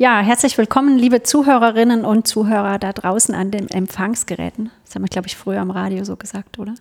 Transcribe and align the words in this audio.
Ja, 0.00 0.20
herzlich 0.20 0.56
willkommen, 0.56 0.96
liebe 0.96 1.24
Zuhörerinnen 1.24 2.04
und 2.04 2.28
Zuhörer 2.28 2.78
da 2.78 2.92
draußen 2.92 3.34
an 3.34 3.50
den 3.50 3.68
Empfangsgeräten. 3.68 4.70
Das 4.84 4.94
haben 4.94 5.02
wir, 5.02 5.08
glaube 5.08 5.26
ich, 5.26 5.34
früher 5.36 5.60
am 5.60 5.72
Radio 5.72 6.04
so 6.04 6.14
gesagt, 6.14 6.60
oder? 6.60 6.74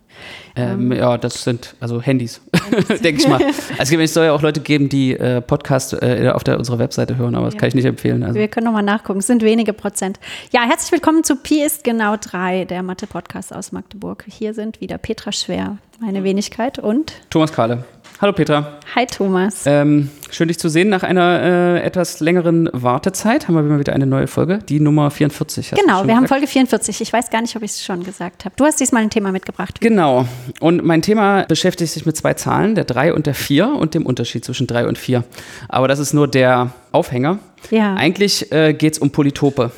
Ähm, 0.55 0.92
ja, 0.92 1.18
das 1.18 1.44
sind 1.44 1.76
also 1.80 2.00
Handys, 2.00 2.42
denke 3.04 3.20
ich 3.20 3.28
mal. 3.28 3.42
Also 3.80 3.98
es 3.98 4.14
soll 4.14 4.26
ja 4.26 4.34
auch 4.34 4.44
Leute 4.44 4.60
geben, 4.62 4.88
die 4.88 5.14
äh, 5.14 5.42
Podcast 5.42 5.94
äh, 5.94 6.30
auf 6.32 6.44
der, 6.44 6.60
unserer 6.60 6.78
Webseite 6.78 7.18
hören, 7.18 7.34
aber 7.34 7.46
das 7.46 7.56
Ja. 7.56 7.60
kann 7.62 7.70
ich 7.70 7.76
nicht 7.76 7.86
empfehlen. 7.86 8.22
Also. 8.22 8.36
Wir 8.36 8.50
können 8.50 8.66
nochmal 8.66 8.84
nachgucken, 8.84 9.18
es 9.18 9.26
sind 9.26 9.42
wenige 9.42 9.74
Prozent. 9.74 10.20
Ja, 10.52 10.62
herzlich 10.68 10.92
willkommen 10.92 11.24
zu 11.24 11.38
Pi 11.38 11.63
ist 11.63 11.84
genau 11.84 12.18
drei, 12.18 12.65
der 12.65 12.84
Mathe-Podcast 12.84 13.52
aus 13.52 13.72
Magdeburg. 13.72 14.26
Hier 14.28 14.54
sind 14.54 14.79
wieder 14.79 14.99
Petra 14.99 15.31
Schwer, 15.31 15.79
meine 15.99 16.23
Wenigkeit 16.23 16.77
und 16.77 17.13
Thomas 17.31 17.52
Kahle. 17.52 17.84
Hallo 18.20 18.34
Petra. 18.34 18.80
Hi 18.95 19.05
Thomas. 19.05 19.62
Ähm, 19.68 20.09
schön 20.31 20.48
dich 20.48 20.58
zu 20.58 20.70
sehen. 20.70 20.90
Nach 20.90 21.04
einer 21.04 21.40
äh, 21.40 21.84
etwas 21.84 22.20
längeren 22.20 22.68
Wartezeit 22.73 23.48
haben 23.48 23.54
wir 23.54 23.77
wieder 23.77 23.94
eine 23.94 24.08
neue 24.08 24.26
Folge, 24.26 24.58
die 24.68 24.80
Nummer 24.80 25.12
44. 25.12 25.72
hast 25.72 25.80
du 25.80 25.86
genau, 25.86 26.08
wir 26.08 26.16
haben 26.16 26.24
gesagt. 26.24 26.30
Folge 26.30 26.48
44. 26.48 27.02
Ich 27.02 27.14
weiß 27.14 27.30
gar 27.30 27.44
nicht, 27.44 27.55
ob 27.55 27.62
ich 27.62 27.72
es 27.72 27.86
schon 27.86 28.02
gesagt 28.04 28.46
habe. 28.46 28.55
Du 28.58 28.66
hast 28.66 28.80
diesmal 28.80 29.04
ein 29.04 29.12
Thema 29.12 29.32
mitgebracht. 29.32 29.80
Genau. 29.82 30.26
Und 30.60 30.84
mein 30.84 31.04
Thema 31.04 31.44
beschäftigt 31.44 31.94
sich 31.94 32.08
mit 32.08 32.18
zwei 32.18 32.34
Zahlen, 32.34 32.74
der 32.74 32.86
3 32.86 33.14
und 33.14 33.27
der 33.27 33.36
4 33.36 33.68
und 33.68 33.94
dem 33.94 34.04
Unterschied 34.04 34.44
zwischen 34.44 34.66
3 34.66 34.88
und 34.88 34.98
4. 34.98 35.24
Aber 35.70 35.88
das 35.88 35.99
ist 35.99 36.13
nur 36.13 36.27
der 36.27 36.72
Aufhänger. 36.91 37.38
Ja. 37.70 37.94
Eigentlich 37.94 38.52
äh, 38.52 38.74
geht 38.74 38.94
es 38.94 38.99
um 38.99 39.12
Polytope. 39.12 39.72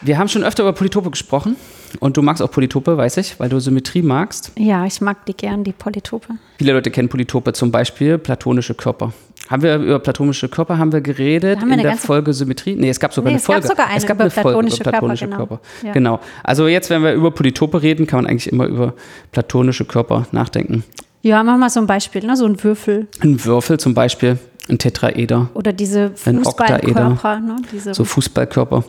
Wir 0.00 0.18
haben 0.18 0.28
schon 0.28 0.44
öfter 0.44 0.62
über 0.62 0.72
Polytope 0.72 1.10
gesprochen 1.10 1.56
und 1.98 2.16
du 2.16 2.22
magst 2.22 2.40
auch 2.40 2.50
Polytope, 2.50 2.96
weiß 2.96 3.16
ich, 3.16 3.40
weil 3.40 3.48
du 3.48 3.58
Symmetrie 3.58 4.02
magst. 4.02 4.52
Ja, 4.56 4.86
ich 4.86 5.00
mag 5.00 5.26
die 5.26 5.34
gern, 5.34 5.64
die 5.64 5.72
Polytope. 5.72 6.34
Viele 6.56 6.72
Leute 6.72 6.90
kennen 6.90 7.08
Polytope, 7.08 7.52
zum 7.52 7.72
Beispiel 7.72 8.18
platonische 8.18 8.74
Körper. 8.74 9.12
Haben 9.48 9.62
wir 9.62 9.76
über 9.76 9.98
platonische 9.98 10.48
Körper 10.48 10.76
haben 10.78 10.92
wir 10.92 11.00
geredet 11.00 11.60
haben 11.60 11.68
wir 11.68 11.74
in 11.74 11.80
eine 11.80 11.88
der 11.88 11.96
Folge 11.96 12.32
Symmetrie? 12.34 12.76
Nee, 12.76 12.90
es 12.90 13.00
gab 13.00 13.14
sogar 13.14 13.30
Nee, 13.30 13.36
eine 13.36 13.38
es 13.38 13.46
gab 13.46 13.54
Folge. 13.54 13.68
sogar 13.68 13.86
eine 13.88 14.04
über 14.04 14.28
platonische 14.28 14.84
Körper, 14.84 15.14
genau. 15.14 15.58
Ja. 15.82 15.92
Genau. 15.92 16.20
Also 16.44 16.68
jetzt, 16.68 16.90
wenn 16.90 17.02
wir 17.02 17.14
über 17.14 17.30
Polytope 17.30 17.82
reden, 17.82 18.06
kann 18.06 18.22
man 18.22 18.30
eigentlich 18.30 18.52
immer 18.52 18.66
über 18.66 18.94
platonische 19.32 19.84
Körper 19.84 20.26
nachdenken. 20.32 20.84
Ja, 21.22 21.42
mach 21.42 21.56
mal 21.56 21.70
so 21.70 21.80
ein 21.80 21.86
Beispiel, 21.86 22.24
ne? 22.24 22.36
so 22.36 22.44
ein 22.44 22.62
Würfel 22.62 23.08
Ein 23.20 23.44
Würfel 23.44 23.80
zum 23.80 23.94
Beispiel, 23.94 24.38
ein 24.68 24.78
Tetraeder, 24.78 25.48
oder 25.54 25.72
diese 25.72 26.10
Fußballkörper. 26.14 27.40
Ne? 27.40 27.56
Diese 27.72 27.94
so 27.94 28.04
Fußballkörper. 28.04 28.84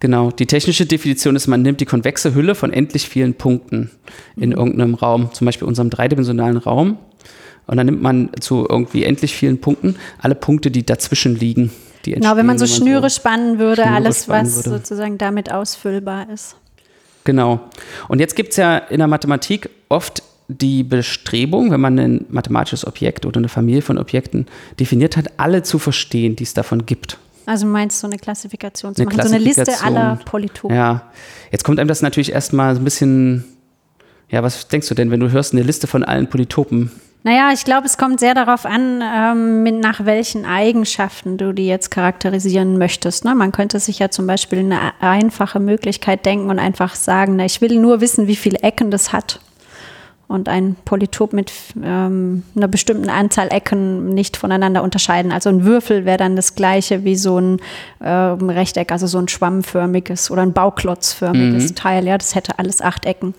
Genau. 0.00 0.30
Die 0.30 0.46
technische 0.46 0.84
Definition 0.86 1.36
ist, 1.36 1.46
man 1.46 1.62
nimmt 1.62 1.80
die 1.80 1.86
konvexe 1.86 2.34
Hülle 2.34 2.54
von 2.54 2.72
endlich 2.72 3.08
vielen 3.08 3.34
Punkten 3.34 3.90
in 4.36 4.50
Mhm. 4.50 4.56
irgendeinem 4.56 4.94
Raum, 4.94 5.32
zum 5.32 5.46
Beispiel 5.46 5.66
unserem 5.66 5.90
dreidimensionalen 5.90 6.58
Raum. 6.58 6.98
Und 7.66 7.78
dann 7.78 7.86
nimmt 7.86 8.02
man 8.02 8.30
zu 8.40 8.66
irgendwie 8.68 9.02
endlich 9.04 9.34
vielen 9.34 9.60
Punkten 9.60 9.96
alle 10.18 10.34
Punkte, 10.36 10.70
die 10.70 10.86
dazwischen 10.86 11.34
liegen. 11.34 11.72
Die 12.04 12.12
Genau, 12.12 12.36
wenn 12.36 12.46
man 12.46 12.58
so 12.58 12.66
Schnüre 12.66 13.10
spannen 13.10 13.58
würde, 13.58 13.82
Schnüre 13.82 13.96
alles, 13.96 14.24
spannen 14.24 14.46
was 14.46 14.56
würde. 14.66 14.70
sozusagen 14.78 15.18
damit 15.18 15.50
ausfüllbar 15.52 16.28
ist. 16.32 16.54
Genau. 17.24 17.58
Und 18.06 18.20
jetzt 18.20 18.36
gibt 18.36 18.50
es 18.50 18.56
ja 18.56 18.76
in 18.76 18.98
der 18.98 19.08
Mathematik 19.08 19.68
oft 19.88 20.22
die 20.46 20.84
Bestrebung, 20.84 21.72
wenn 21.72 21.80
man 21.80 21.98
ein 21.98 22.24
mathematisches 22.28 22.86
Objekt 22.86 23.26
oder 23.26 23.38
eine 23.38 23.48
Familie 23.48 23.82
von 23.82 23.98
Objekten 23.98 24.46
definiert 24.78 25.16
hat, 25.16 25.32
alle 25.38 25.64
zu 25.64 25.80
verstehen, 25.80 26.36
die 26.36 26.44
es 26.44 26.54
davon 26.54 26.86
gibt. 26.86 27.18
Also 27.46 27.66
meinst 27.66 28.02
du 28.02 28.08
eine 28.08 28.18
Klassifikation 28.18 28.94
zu 28.94 29.02
Eine 29.02 29.16
machen, 29.16 29.28
so 29.28 29.34
eine 29.34 29.42
Liste 29.42 29.72
aller 29.82 30.18
Polytopen. 30.24 30.76
Ja, 30.76 31.02
jetzt 31.52 31.64
kommt 31.64 31.78
einem 31.78 31.88
das 31.88 32.02
natürlich 32.02 32.32
erstmal 32.32 32.74
so 32.74 32.80
ein 32.80 32.84
bisschen. 32.84 33.44
Ja, 34.28 34.42
was 34.42 34.66
denkst 34.66 34.88
du 34.88 34.94
denn, 34.94 35.12
wenn 35.12 35.20
du 35.20 35.30
hörst 35.30 35.52
eine 35.52 35.62
Liste 35.62 35.86
von 35.86 36.02
allen 36.02 36.28
Polytopen? 36.28 36.90
Naja, 37.22 37.50
ich 37.52 37.64
glaube, 37.64 37.86
es 37.86 37.98
kommt 37.98 38.20
sehr 38.20 38.34
darauf 38.34 38.66
an, 38.66 39.02
ähm, 39.02 39.62
mit, 39.64 39.80
nach 39.80 40.04
welchen 40.04 40.44
Eigenschaften 40.44 41.38
du 41.38 41.52
die 41.52 41.66
jetzt 41.66 41.90
charakterisieren 41.90 42.78
möchtest. 42.78 43.24
Ne? 43.24 43.34
Man 43.34 43.50
könnte 43.50 43.80
sich 43.80 43.98
ja 43.98 44.10
zum 44.10 44.28
Beispiel 44.28 44.60
eine 44.60 44.78
einfache 45.00 45.58
Möglichkeit 45.58 46.24
denken 46.24 46.50
und 46.50 46.60
einfach 46.60 46.94
sagen, 46.94 47.34
na, 47.34 47.44
ich 47.44 47.60
will 47.60 47.80
nur 47.80 48.00
wissen, 48.00 48.28
wie 48.28 48.36
viele 48.36 48.60
Ecken 48.60 48.92
das 48.92 49.12
hat. 49.12 49.40
Und 50.28 50.48
ein 50.48 50.74
Polytop 50.84 51.32
mit 51.32 51.52
ähm, 51.80 52.42
einer 52.56 52.66
bestimmten 52.66 53.08
Anzahl 53.08 53.46
Ecken 53.52 54.12
nicht 54.12 54.36
voneinander 54.36 54.82
unterscheiden. 54.82 55.30
Also 55.30 55.50
ein 55.50 55.64
Würfel 55.64 56.04
wäre 56.04 56.16
dann 56.18 56.34
das 56.34 56.56
gleiche 56.56 57.04
wie 57.04 57.14
so 57.14 57.38
ein 57.38 57.60
ähm, 58.02 58.50
Rechteck, 58.50 58.90
also 58.90 59.06
so 59.06 59.18
ein 59.18 59.28
schwammförmiges 59.28 60.32
oder 60.32 60.42
ein 60.42 60.52
Bauklotzförmiges 60.52 61.74
Teil. 61.74 62.06
Ja, 62.08 62.18
das 62.18 62.34
hätte 62.34 62.58
alles 62.58 62.82
acht 62.82 63.06
Ecken. 63.06 63.34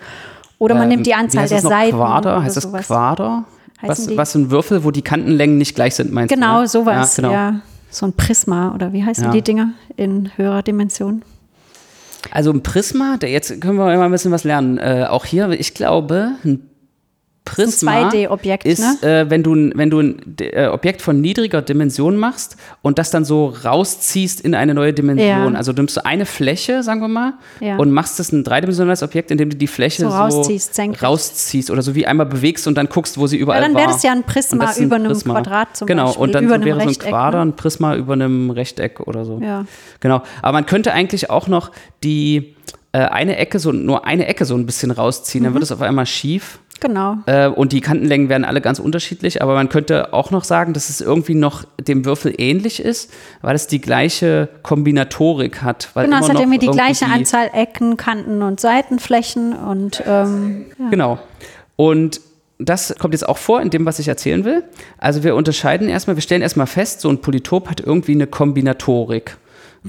Oder 0.59 0.75
man 0.75 0.84
Ähm, 0.84 0.89
nimmt 0.89 1.06
die 1.07 1.13
Anzahl 1.13 1.47
der? 1.50 1.59
Seiten. 1.61 1.97
Quader? 1.97 2.41
Heißt 2.44 2.56
das 2.56 2.63
sowas. 2.63 2.88
Quader? 2.88 3.44
Was, 3.81 4.16
was 4.16 4.31
sind 4.31 4.50
Würfel, 4.50 4.84
wo 4.85 4.91
die 4.91 5.01
Kantenlängen 5.03 5.57
nicht 5.57 5.75
gleich 5.75 5.94
sind, 5.95 6.11
meinst 6.13 6.34
Genau, 6.34 6.56
du? 6.56 6.61
ne? 6.61 6.67
sowas. 6.69 7.17
Ja, 7.17 7.31
Ja, 7.31 7.50
genau. 7.50 7.61
So 7.90 8.06
ein 8.06 8.13
Prisma 8.13 8.73
oder 8.73 8.91
wie 8.94 9.03
heißen 9.03 9.25
Ja. 9.25 9.31
die 9.31 9.41
Dinger 9.41 9.69
in 9.97 10.31
höherer 10.38 10.63
Dimension? 10.63 11.22
Also 12.31 12.51
ein 12.51 12.63
Prisma, 12.63 13.17
der, 13.17 13.29
jetzt 13.29 13.61
können 13.61 13.78
wir 13.78 13.94
immer 13.94 14.06
ein 14.06 14.11
bisschen 14.11 14.31
was 14.31 14.44
lernen. 14.45 14.78
Äh, 14.78 15.06
auch 15.09 15.25
hier, 15.25 15.50
ich 15.51 15.73
glaube, 15.73 16.31
ein 16.44 16.67
Prisma 17.56 18.09
2D-Objekt, 18.09 18.66
ist, 18.66 19.02
ne? 19.02 19.22
äh, 19.22 19.30
wenn 19.30 19.44
du, 19.44 19.53
ein- 19.53 19.74
wenn 19.75 19.90
du 19.90 20.00
ein 20.00 20.35
äh, 20.40 20.68
Objekt 20.68 21.02
von 21.02 21.22
niedriger 21.22 21.62
Dimension 21.62 22.18
machst 22.18 22.58
und 22.81 23.00
das 23.00 23.09
dann 23.12 23.25
so 23.25 23.47
rausziehst 23.63 24.41
in 24.41 24.53
eine 24.56 24.74
neue 24.74 24.94
Dimension. 24.94 25.53
Ja. 25.53 25.58
Also 25.58 25.72
nimmst 25.72 25.97
du 25.97 26.06
eine 26.06 26.25
Fläche, 26.25 26.84
sagen 26.84 27.02
wir 27.02 27.08
mal, 27.08 27.34
Ja. 27.59 27.78
und 27.78 27.91
machst 27.91 28.19
es 28.19 28.31
ein 28.31 28.44
dreidimensionales 28.44 29.03
Objekt, 29.03 29.31
indem 29.31 29.50
du 29.50 29.56
die 29.58 29.68
Fläche 29.68 30.03
So 30.03 30.09
so, 30.09 30.16
rausziehst, 31.02 31.72
oder 31.72 31.81
so 31.81 31.96
wie 31.96 32.06
einmal 32.08 32.25
bewegst 32.25 32.68
und 32.68 32.78
dann 32.78 32.88
guckst, 32.90 33.18
wo 33.18 33.28
sie 33.28 33.38
überall 33.38 33.62
Ja, 33.62 33.68
dann 33.68 33.75
wäre 33.78 33.88
das 33.88 34.03
ja 34.03 34.12
ein 34.12 34.24
Prisma 34.24 34.66
ein 34.66 34.84
über 34.84 34.96
einem 34.97 35.08
Prisma. 35.08 35.34
Quadrat 35.35 35.78
zum 35.78 35.88
genau, 35.88 36.06
Beispiel, 36.06 36.24
und 36.24 36.31
dann 36.35 36.44
über 36.46 36.56
einem 36.56 36.66
wäre 36.66 36.78
so 36.78 36.81
ein 36.84 36.88
Rechteck, 36.90 37.09
Quader, 37.09 37.38
ne? 37.46 37.52
ein 37.52 37.56
Prisma 37.56 37.96
über 37.96 38.14
einem 38.14 38.50
Rechteck 38.52 39.00
oder 39.02 39.25
so. 39.25 39.40
Ja. 39.41 39.66
Genau. 40.00 40.22
Aber 40.41 40.53
man 40.53 40.66
könnte 40.66 40.94
eigentlich 40.94 41.29
auch 41.29 41.47
noch 41.47 41.72
die 42.03 42.56
äh, 42.94 43.00
eine 43.00 43.35
Ecke, 43.38 43.59
so 43.59 43.72
nur 43.72 44.06
eine 44.06 44.28
Ecke 44.28 44.46
so 44.46 44.56
ein 44.56 44.66
bisschen 44.66 44.91
rausziehen, 44.91 45.41
Mhm. 45.41 45.46
dann 45.47 45.53
wird 45.56 45.64
es 45.64 45.72
auf 45.72 45.81
einmal 45.81 46.06
schief. 46.06 46.59
Genau. 46.79 47.17
Äh, 47.25 47.47
und 47.47 47.71
die 47.71 47.81
Kantenlängen 47.81 48.29
werden 48.29 48.45
alle 48.45 48.61
ganz 48.61 48.79
unterschiedlich, 48.79 49.41
aber 49.41 49.55
man 49.55 49.69
könnte 49.69 50.13
auch 50.13 50.31
noch 50.31 50.43
sagen, 50.43 50.73
dass 50.73 50.89
es 50.89 51.01
irgendwie 51.01 51.35
noch 51.35 51.63
dem 51.79 52.05
Würfel 52.05 52.33
ähnlich 52.38 52.79
ist, 52.79 53.11
weil 53.41 53.55
es 53.55 53.67
die 53.67 53.81
gleiche 53.81 54.49
Kombinatorik 54.63 55.61
hat. 55.61 55.89
Weil 55.93 56.05
Genau, 56.05 56.19
es 56.19 56.29
hat 56.29 56.39
irgendwie 56.39 56.59
die 56.59 56.67
gleiche 56.67 57.05
die- 57.05 57.11
Anzahl 57.11 57.49
Ecken, 57.53 57.97
Kanten 57.97 58.41
und 58.41 58.59
Seitenflächen 58.59 59.53
und 59.53 60.03
ähm, 60.05 60.66
ja. 60.79 60.89
Genau. 60.89 61.19
Und 61.75 62.21
das 62.59 62.95
kommt 62.97 63.13
jetzt 63.13 63.27
auch 63.27 63.37
vor 63.37 63.61
in 63.61 63.69
dem, 63.69 63.85
was 63.85 63.99
ich 63.99 64.07
erzählen 64.07 64.43
will. 64.43 64.63
Also 64.97 65.23
wir 65.23 65.35
unterscheiden 65.35 65.89
erstmal, 65.89 66.16
wir 66.16 66.21
stellen 66.23 66.41
erstmal 66.41 66.66
fest, 66.67 67.01
so 67.01 67.09
ein 67.09 67.21
Polytop 67.21 67.69
hat 67.69 67.79
irgendwie 67.81 68.13
eine 68.13 68.25
Kombinatorik. 68.27 69.37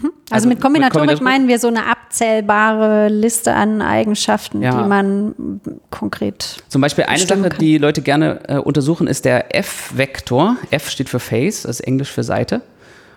Also, 0.02 0.12
Also 0.30 0.48
mit 0.48 0.60
Kombinatorik 0.60 1.10
mit 1.10 1.20
meinen 1.22 1.48
wir 1.48 1.58
so 1.58 1.68
eine 1.68 1.86
abzählbare 1.86 3.08
Liste 3.08 3.54
an 3.54 3.82
Eigenschaften, 3.82 4.62
Ja. 4.62 4.82
die 4.82 4.88
man 4.88 5.60
konkret. 5.90 6.62
Zum 6.68 6.80
Beispiel 6.80 7.04
eine 7.04 7.18
Sache, 7.18 7.40
kann. 7.48 7.58
die 7.58 7.78
Leute 7.78 8.02
gerne 8.02 8.40
äh, 8.48 8.56
untersuchen, 8.58 9.06
ist 9.06 9.24
der 9.24 9.54
F-Vektor. 9.56 10.56
F 10.70 10.90
steht 10.90 11.08
für 11.08 11.20
Face, 11.20 11.62
das 11.62 11.80
ist 11.80 11.86
Englisch 11.86 12.10
für 12.10 12.22
Seite. 12.22 12.62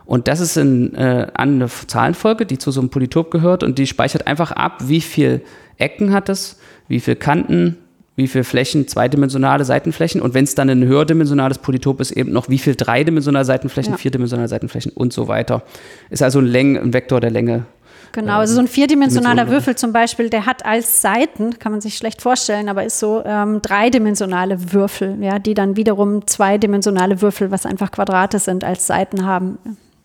Und 0.05 0.27
das 0.27 0.39
ist 0.39 0.57
in, 0.57 0.93
äh, 0.95 1.27
eine 1.33 1.67
Zahlenfolge, 1.69 2.45
die 2.45 2.57
zu 2.57 2.71
so 2.71 2.81
einem 2.81 2.89
Polytop 2.89 3.31
gehört 3.31 3.63
und 3.63 3.77
die 3.77 3.87
speichert 3.87 4.27
einfach 4.27 4.51
ab, 4.51 4.79
wie 4.83 5.01
viel 5.01 5.41
Ecken 5.77 6.11
hat 6.11 6.27
es, 6.29 6.57
wie 6.87 6.99
viel 6.99 7.15
Kanten, 7.15 7.77
wie 8.15 8.27
viel 8.27 8.43
Flächen, 8.43 8.87
zweidimensionale 8.87 9.63
Seitenflächen 9.65 10.21
und 10.21 10.33
wenn 10.33 10.43
es 10.43 10.53
dann 10.55 10.69
ein 10.69 10.83
höherdimensionales 10.83 11.59
Polytop 11.59 12.01
ist, 12.01 12.11
eben 12.11 12.31
noch 12.31 12.49
wie 12.49 12.57
viel 12.57 12.75
dreidimensionale 12.75 13.45
Seitenflächen, 13.45 13.93
Ja. 13.93 13.97
vierdimensionale 13.97 14.47
Seitenflächen 14.49 14.91
und 14.93 15.13
so 15.13 15.27
weiter. 15.27 15.63
Ist 16.09 16.21
also 16.21 16.39
ein, 16.39 16.45
Läng 16.45 16.77
ein 16.77 16.93
Vektor 16.93 17.19
der 17.21 17.31
Länge. 17.31 17.65
Genau, 18.13 18.39
also 18.39 18.55
so 18.55 18.59
ein 18.59 18.67
vierdimensionaler. 18.67 19.47
Würfel 19.47 19.75
zum 19.77 19.93
Beispiel, 19.93 20.29
der 20.29 20.45
hat 20.45 20.65
als 20.65 21.01
Seiten, 21.01 21.57
kann 21.59 21.71
man 21.71 21.79
sich 21.79 21.95
schlecht 21.95 22.21
vorstellen, 22.21 22.67
aber 22.67 22.83
ist 22.83 22.99
so 22.99 23.23
ähm, 23.25 23.61
dreidimensionale 23.61 24.73
Würfel, 24.73 25.15
ja, 25.21 25.39
die 25.39 25.53
dann 25.53 25.77
wiederum 25.77 26.27
zweidimensionale 26.27 27.21
Würfel, 27.21 27.51
was 27.51 27.65
einfach 27.65 27.89
Quadrate 27.91 28.39
sind, 28.39 28.65
als 28.65 28.85
Seiten 28.85 29.25
haben. 29.25 29.57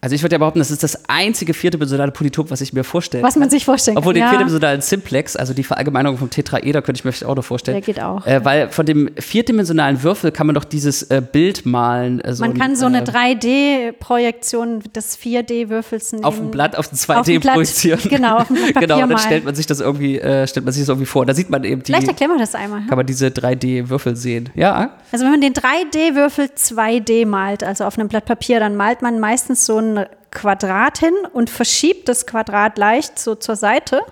Also 0.07 0.15
ich 0.15 0.23
würde 0.23 0.35
ja 0.35 0.39
behaupten, 0.39 0.61
das 0.61 0.71
ist 0.71 0.85
das 0.85 1.09
einzige 1.09 1.53
vierdimensionale 1.53 2.13
Polytop, 2.13 2.53
was 2.53 2.61
ich 2.61 2.73
mir 2.73 2.85
vorstelle. 2.85 3.25
Was 3.25 3.35
man 3.35 3.51
sich 3.51 3.65
vorstellen 3.65 3.97
Obwohl 3.97 4.13
kann. 4.13 4.21
den 4.21 4.23
ja, 4.23 4.29
vierdimensionalen 4.29 4.81
Simplex, 4.81 5.35
also 5.35 5.53
die 5.53 5.65
Verallgemeinerung 5.65 6.17
vom 6.17 6.31
Tetraeder, 6.31 6.81
könnte 6.81 7.01
ich 7.01 7.05
mir 7.05 7.11
vielleicht 7.11 7.29
auch 7.29 7.35
noch 7.35 7.45
vorstellen. 7.45 7.75
Der 7.75 7.81
geht 7.95 8.01
auch. 8.01 8.25
Äh, 8.25 8.45
weil 8.45 8.69
von 8.71 8.87
dem 8.87 9.11
vierdimensionalen 9.19 10.05
Würfel 10.05 10.31
kann 10.31 10.47
man 10.47 10.55
doch 10.55 10.63
dieses 10.63 11.03
äh, 11.03 11.21
Bild 11.21 11.67
malen. 11.67 12.21
Äh, 12.21 12.35
so 12.35 12.45
man 12.45 12.53
ein, 12.53 12.57
kann 12.57 12.77
so 12.77 12.87
eine 12.87 13.01
äh, 13.01 13.03
3D-Projektion 13.03 14.85
des 14.95 15.19
4D-Würfels 15.19 16.13
nehmen. 16.13 16.25
auf 16.25 16.37
dem 16.37 16.53
Blatt, 16.53 16.77
auf 16.77 16.87
dem 16.87 16.97
Auf 17.17 17.27
dem 17.27 17.39
2D 17.39 17.41
Blatt, 17.41 17.55
projizieren. 17.55 18.01
genau, 18.09 18.37
auf 18.37 18.47
dem 18.47 18.57
Blatt 18.63 18.75
genau, 18.77 19.03
und 19.03 19.09
dann 19.09 19.19
stellt 19.19 19.45
man 19.45 19.57
sich 19.57 19.67
das 19.67 19.81
irgendwie, 19.81 20.21
äh, 20.21 20.47
stellt 20.47 20.65
man 20.65 20.73
sich 20.73 20.83
das 20.83 20.89
irgendwie 20.89 21.07
vor. 21.07 21.27
Da 21.27 21.35
sieht 21.35 21.51
man 21.51 21.65
eben 21.65 21.83
die, 21.83 21.87
Vielleicht 21.87 22.07
erklären 22.07 22.31
wir 22.31 22.39
das 22.39 22.55
einmal. 22.55 22.83
kann 22.87 22.97
man 22.97 23.07
diese 23.07 23.27
3D-Würfel 23.27 24.15
sehen. 24.15 24.51
Ja, 24.55 24.99
Also 25.11 25.25
wenn 25.25 25.33
man 25.33 25.41
den 25.41 25.53
3D-Würfel 25.53 26.51
2D 26.57 27.27
malt, 27.27 27.65
also 27.65 27.83
auf 27.83 27.99
einem 27.99 28.07
Blatt 28.07 28.27
Papier, 28.27 28.61
dann 28.61 28.77
malt 28.77 29.03
man 29.03 29.19
meistens 29.19 29.67
so 29.67 29.96
einen 29.97 30.07
Quadrat 30.31 30.99
hin 30.99 31.15
und 31.33 31.49
verschiebt 31.49 32.09
das 32.09 32.27
Quadrat 32.27 32.79
leicht 32.79 33.19
so 33.19 33.35
zur 33.35 33.57
Seite. 33.57 34.03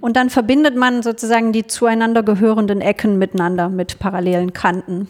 Und 0.00 0.16
dann 0.16 0.30
verbindet 0.30 0.76
man 0.76 1.02
sozusagen 1.02 1.52
die 1.52 1.66
zueinander 1.66 2.22
gehörenden 2.22 2.80
Ecken 2.80 3.18
miteinander 3.18 3.68
mit 3.68 3.98
parallelen 3.98 4.54
Kanten. 4.54 5.08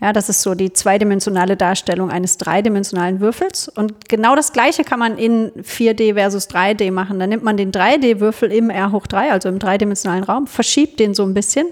Ja, 0.00 0.12
das 0.12 0.28
ist 0.28 0.42
so 0.42 0.56
die 0.56 0.72
zweidimensionale 0.72 1.56
Darstellung 1.56 2.10
eines 2.10 2.36
dreidimensionalen 2.36 3.20
Würfels. 3.20 3.68
Und 3.68 4.08
genau 4.08 4.34
das 4.34 4.52
Gleiche 4.52 4.82
kann 4.82 4.98
man 4.98 5.18
in 5.18 5.52
4D 5.52 6.14
versus 6.14 6.48
3D 6.48 6.90
machen. 6.90 7.20
Da 7.20 7.28
nimmt 7.28 7.44
man 7.44 7.56
den 7.56 7.70
3D-Würfel 7.70 8.50
im 8.50 8.70
R 8.70 8.90
hoch 8.90 9.06
3, 9.06 9.30
also 9.30 9.48
im 9.48 9.60
dreidimensionalen 9.60 10.24
Raum, 10.24 10.48
verschiebt 10.48 10.98
den 10.98 11.14
so 11.14 11.22
ein 11.22 11.34
bisschen, 11.34 11.66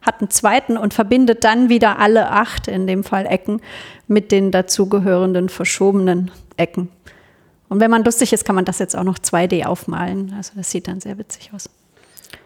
hat 0.00 0.20
einen 0.20 0.30
zweiten 0.30 0.78
und 0.78 0.94
verbindet 0.94 1.44
dann 1.44 1.68
wieder 1.68 1.98
alle 1.98 2.30
acht, 2.30 2.68
in 2.68 2.86
dem 2.86 3.04
Fall 3.04 3.26
Ecken, 3.26 3.60
mit 4.06 4.32
den 4.32 4.50
dazugehörenden 4.52 5.50
verschobenen 5.50 6.30
Ecken. 6.56 6.88
Und 7.68 7.80
wenn 7.80 7.90
man 7.90 8.04
lustig 8.04 8.32
ist, 8.32 8.44
kann 8.44 8.54
man 8.54 8.64
das 8.64 8.78
jetzt 8.78 8.96
auch 8.96 9.04
noch 9.04 9.18
2D 9.18 9.64
aufmalen. 9.64 10.34
Also 10.36 10.52
das 10.56 10.70
sieht 10.70 10.88
dann 10.88 11.00
sehr 11.00 11.18
witzig 11.18 11.50
aus. 11.54 11.68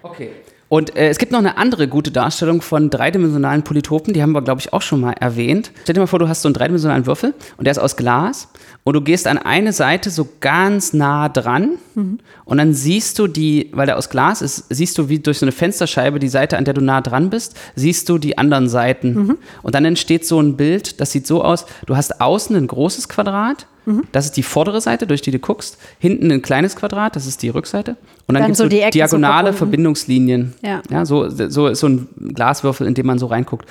Okay. 0.03 0.31
Und 0.69 0.97
äh, 0.97 1.09
es 1.09 1.19
gibt 1.19 1.33
noch 1.33 1.39
eine 1.39 1.57
andere 1.57 1.89
gute 1.89 2.11
Darstellung 2.11 2.61
von 2.61 2.91
dreidimensionalen 2.91 3.63
Polytopen, 3.63 4.13
die 4.13 4.23
haben 4.23 4.33
wir, 4.33 4.43
glaube 4.43 4.61
ich, 4.61 4.73
auch 4.73 4.83
schon 4.83 5.01
mal 5.01 5.13
erwähnt. 5.13 5.73
Stell 5.83 5.95
dir 5.95 6.01
mal 6.01 6.07
vor, 6.07 6.19
du 6.19 6.29
hast 6.29 6.43
so 6.43 6.49
einen 6.49 6.55
dreidimensionalen 6.55 7.07
Würfel 7.07 7.33
und 7.57 7.65
der 7.65 7.73
ist 7.73 7.79
aus 7.79 7.97
Glas 7.97 8.49
und 8.85 8.95
du 8.95 9.01
gehst 9.01 9.27
an 9.27 9.39
eine 9.39 9.73
Seite 9.73 10.11
so 10.11 10.29
ganz 10.41 10.93
nah 10.93 11.31
dran 11.31 11.79
mhm. 11.95 12.19
Und 12.49 12.59
dann 12.59 12.75
siehst 12.75 13.19
du 13.21 13.29
die, 13.29 13.71
weil 13.73 13.87
der 13.87 13.97
aus 13.97 14.11
Glas 14.11 14.43
ist, 14.43 14.65
siehst 14.69 14.99
du 14.99 15.09
wie 15.09 15.21
durch 15.21 15.39
so 15.39 15.47
eine 15.47 15.53
Fensterscheibe 15.53 16.19
die 16.19 16.29
Seite, 16.29 16.59
an 16.59 16.65
der 16.65 16.75
du 16.75 16.81
nah 16.81 17.01
dran 17.01 17.31
bist, 17.31 17.57
siehst 17.77 18.09
du 18.09 18.19
die 18.19 18.37
anderen 18.37 18.69
Seiten. 18.69 19.15
Mhm. 19.15 19.39
Und 19.63 19.75
dann 19.75 19.85
entsteht 19.85 20.27
so 20.27 20.41
ein 20.41 20.57
Bild, 20.57 21.01
das 21.01 21.13
sieht 21.13 21.27
so 21.27 21.45
aus, 21.45 21.67
du 21.87 21.97
hast 21.97 22.21
außen 22.21 22.57
ein 22.57 22.67
großes 22.67 23.09
Quadrat 23.09 23.67
das 24.13 24.27
ist 24.27 24.37
die 24.37 24.43
vordere 24.43 24.81
Seite, 24.81 25.07
durch 25.07 25.23
die 25.23 25.31
du 25.31 25.39
guckst. 25.39 25.79
Hinten 25.99 26.31
ein 26.31 26.43
kleines 26.43 26.77
Quadrat, 26.77 27.17
das 27.17 27.27
ist 27.27 27.43
die 27.43 27.49
Rückseite. 27.49 27.93
Und 28.27 28.35
dann, 28.35 28.43
dann 28.43 28.43
gibt 28.45 28.53
es 28.53 28.59
so 28.59 28.69
die 28.69 28.89
diagonale 28.91 29.53
so 29.53 29.59
Verbindungslinien. 29.59 30.55
Ja. 30.63 30.83
ja 30.91 31.07
so, 31.07 31.29
so, 31.31 31.73
so 31.73 31.87
ein 31.87 32.09
Glaswürfel, 32.35 32.87
in 32.87 32.95
dem 32.95 33.07
man 33.07 33.19
so 33.19 33.27
reinguckt. 33.27 33.67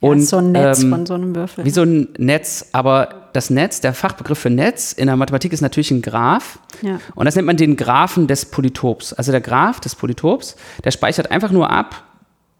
Und, 0.00 0.20
ja, 0.20 0.26
so 0.26 0.36
ein 0.36 0.52
Netz 0.52 0.82
ähm, 0.82 0.90
von 0.90 1.06
so 1.06 1.14
einem 1.14 1.34
Würfel. 1.34 1.64
Wie 1.64 1.70
so 1.70 1.82
ein 1.82 2.08
Netz, 2.18 2.68
aber 2.72 3.23
das 3.34 3.50
Netz, 3.50 3.80
der 3.80 3.92
Fachbegriff 3.94 4.38
für 4.38 4.48
Netz 4.48 4.92
in 4.92 5.08
der 5.08 5.16
Mathematik 5.16 5.52
ist 5.52 5.60
natürlich 5.60 5.90
ein 5.90 6.02
Graph. 6.02 6.60
Ja. 6.82 7.00
Und 7.16 7.26
das 7.26 7.34
nennt 7.34 7.46
man 7.46 7.56
den 7.56 7.76
Graphen 7.76 8.28
des 8.28 8.46
Polytops. 8.46 9.12
Also 9.12 9.32
der 9.32 9.40
Graph 9.40 9.80
des 9.80 9.96
Polytops, 9.96 10.56
der 10.84 10.92
speichert 10.92 11.32
einfach 11.32 11.50
nur 11.50 11.68
ab, 11.68 12.04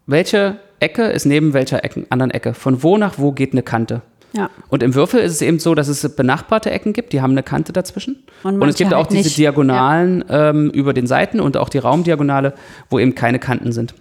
welche 0.05 0.57
Ecke 0.81 1.03
ist 1.03 1.25
neben 1.25 1.53
welcher 1.53 1.83
Ecken, 1.85 2.05
anderen 2.09 2.31
Ecke. 2.31 2.53
Von 2.53 2.83
wo 2.83 2.97
nach 2.97 3.17
wo 3.17 3.31
geht 3.31 3.53
eine 3.53 3.63
Kante. 3.63 4.01
Ja. 4.33 4.49
Und 4.67 4.83
im 4.83 4.95
Würfel 4.95 5.21
ist 5.21 5.31
es 5.31 5.41
eben 5.41 5.59
so, 5.59 5.75
dass 5.75 5.87
es 5.87 6.13
benachbarte 6.13 6.69
Ecken 6.69 6.91
gibt, 6.91 7.13
die 7.13 7.21
haben 7.21 7.31
eine 7.31 7.43
Kante 7.43 7.71
dazwischen. 7.71 8.25
Und, 8.43 8.61
und 8.61 8.67
es 8.67 8.75
gibt 8.75 8.91
halt 8.91 9.01
auch 9.01 9.07
diese 9.07 9.29
nicht. 9.29 9.37
Diagonalen 9.37 10.25
ja. 10.27 10.49
ähm, 10.49 10.71
über 10.71 10.93
den 10.93 11.07
Seiten 11.07 11.39
und 11.39 11.55
auch 11.55 11.69
die 11.69 11.77
Raumdiagonale, 11.77 12.53
wo 12.89 12.99
eben 12.99 13.15
keine 13.15 13.39
Kanten 13.39 13.71
sind. 13.71 13.93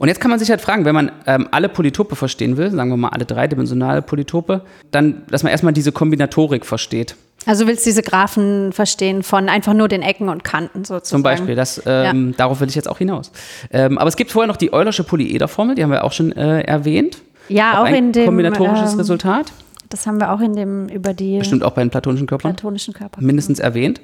Und 0.00 0.08
jetzt 0.08 0.18
kann 0.18 0.30
man 0.30 0.40
sich 0.40 0.48
halt 0.48 0.62
fragen, 0.62 0.86
wenn 0.86 0.94
man 0.94 1.12
ähm, 1.26 1.46
alle 1.50 1.68
Polytope 1.68 2.16
verstehen 2.16 2.56
will, 2.56 2.70
sagen 2.70 2.88
wir 2.88 2.96
mal 2.96 3.10
alle 3.10 3.26
dreidimensionale 3.26 4.00
Polytope, 4.00 4.62
dann, 4.90 5.24
dass 5.30 5.42
man 5.42 5.52
erstmal 5.52 5.74
diese 5.74 5.92
Kombinatorik 5.92 6.64
versteht. 6.64 7.16
Also 7.44 7.66
willst 7.66 7.84
du 7.84 7.90
diese 7.90 8.02
Graphen 8.02 8.72
verstehen 8.72 9.22
von 9.22 9.50
einfach 9.50 9.74
nur 9.74 9.88
den 9.88 10.00
Ecken 10.00 10.30
und 10.30 10.42
Kanten 10.42 10.86
sozusagen? 10.86 11.04
Zum 11.04 11.22
Beispiel, 11.22 11.54
das, 11.54 11.82
ähm, 11.84 12.28
ja. 12.30 12.36
darauf 12.38 12.60
will 12.62 12.68
ich 12.70 12.74
jetzt 12.76 12.88
auch 12.88 12.96
hinaus. 12.96 13.30
Ähm, 13.70 13.98
aber 13.98 14.08
es 14.08 14.16
gibt 14.16 14.30
vorher 14.30 14.46
noch 14.46 14.56
die 14.56 14.72
Eulersche 14.72 15.04
Polyederformel, 15.04 15.74
die 15.74 15.82
haben 15.82 15.90
wir 15.90 16.02
auch 16.02 16.12
schon 16.12 16.32
äh, 16.32 16.62
erwähnt. 16.62 17.18
Ja, 17.50 17.82
auch, 17.82 17.86
auch 17.86 17.92
in 17.94 18.12
dem. 18.12 18.24
Kombinatorisches 18.24 18.94
ähm, 18.94 19.00
Resultat? 19.00 19.52
Das 19.90 20.06
haben 20.06 20.18
wir 20.18 20.32
auch 20.32 20.40
in 20.40 20.56
dem 20.56 20.88
über 20.88 21.12
die. 21.12 21.40
Bestimmt 21.40 21.62
auch 21.62 21.72
bei 21.72 21.82
den 21.82 21.90
platonischen 21.90 22.26
Körpern. 22.26 22.54
Platonischen 22.54 22.94
Körpern. 22.94 23.22
Mindestens 23.22 23.58
genau. 23.58 23.68
erwähnt. 23.68 24.00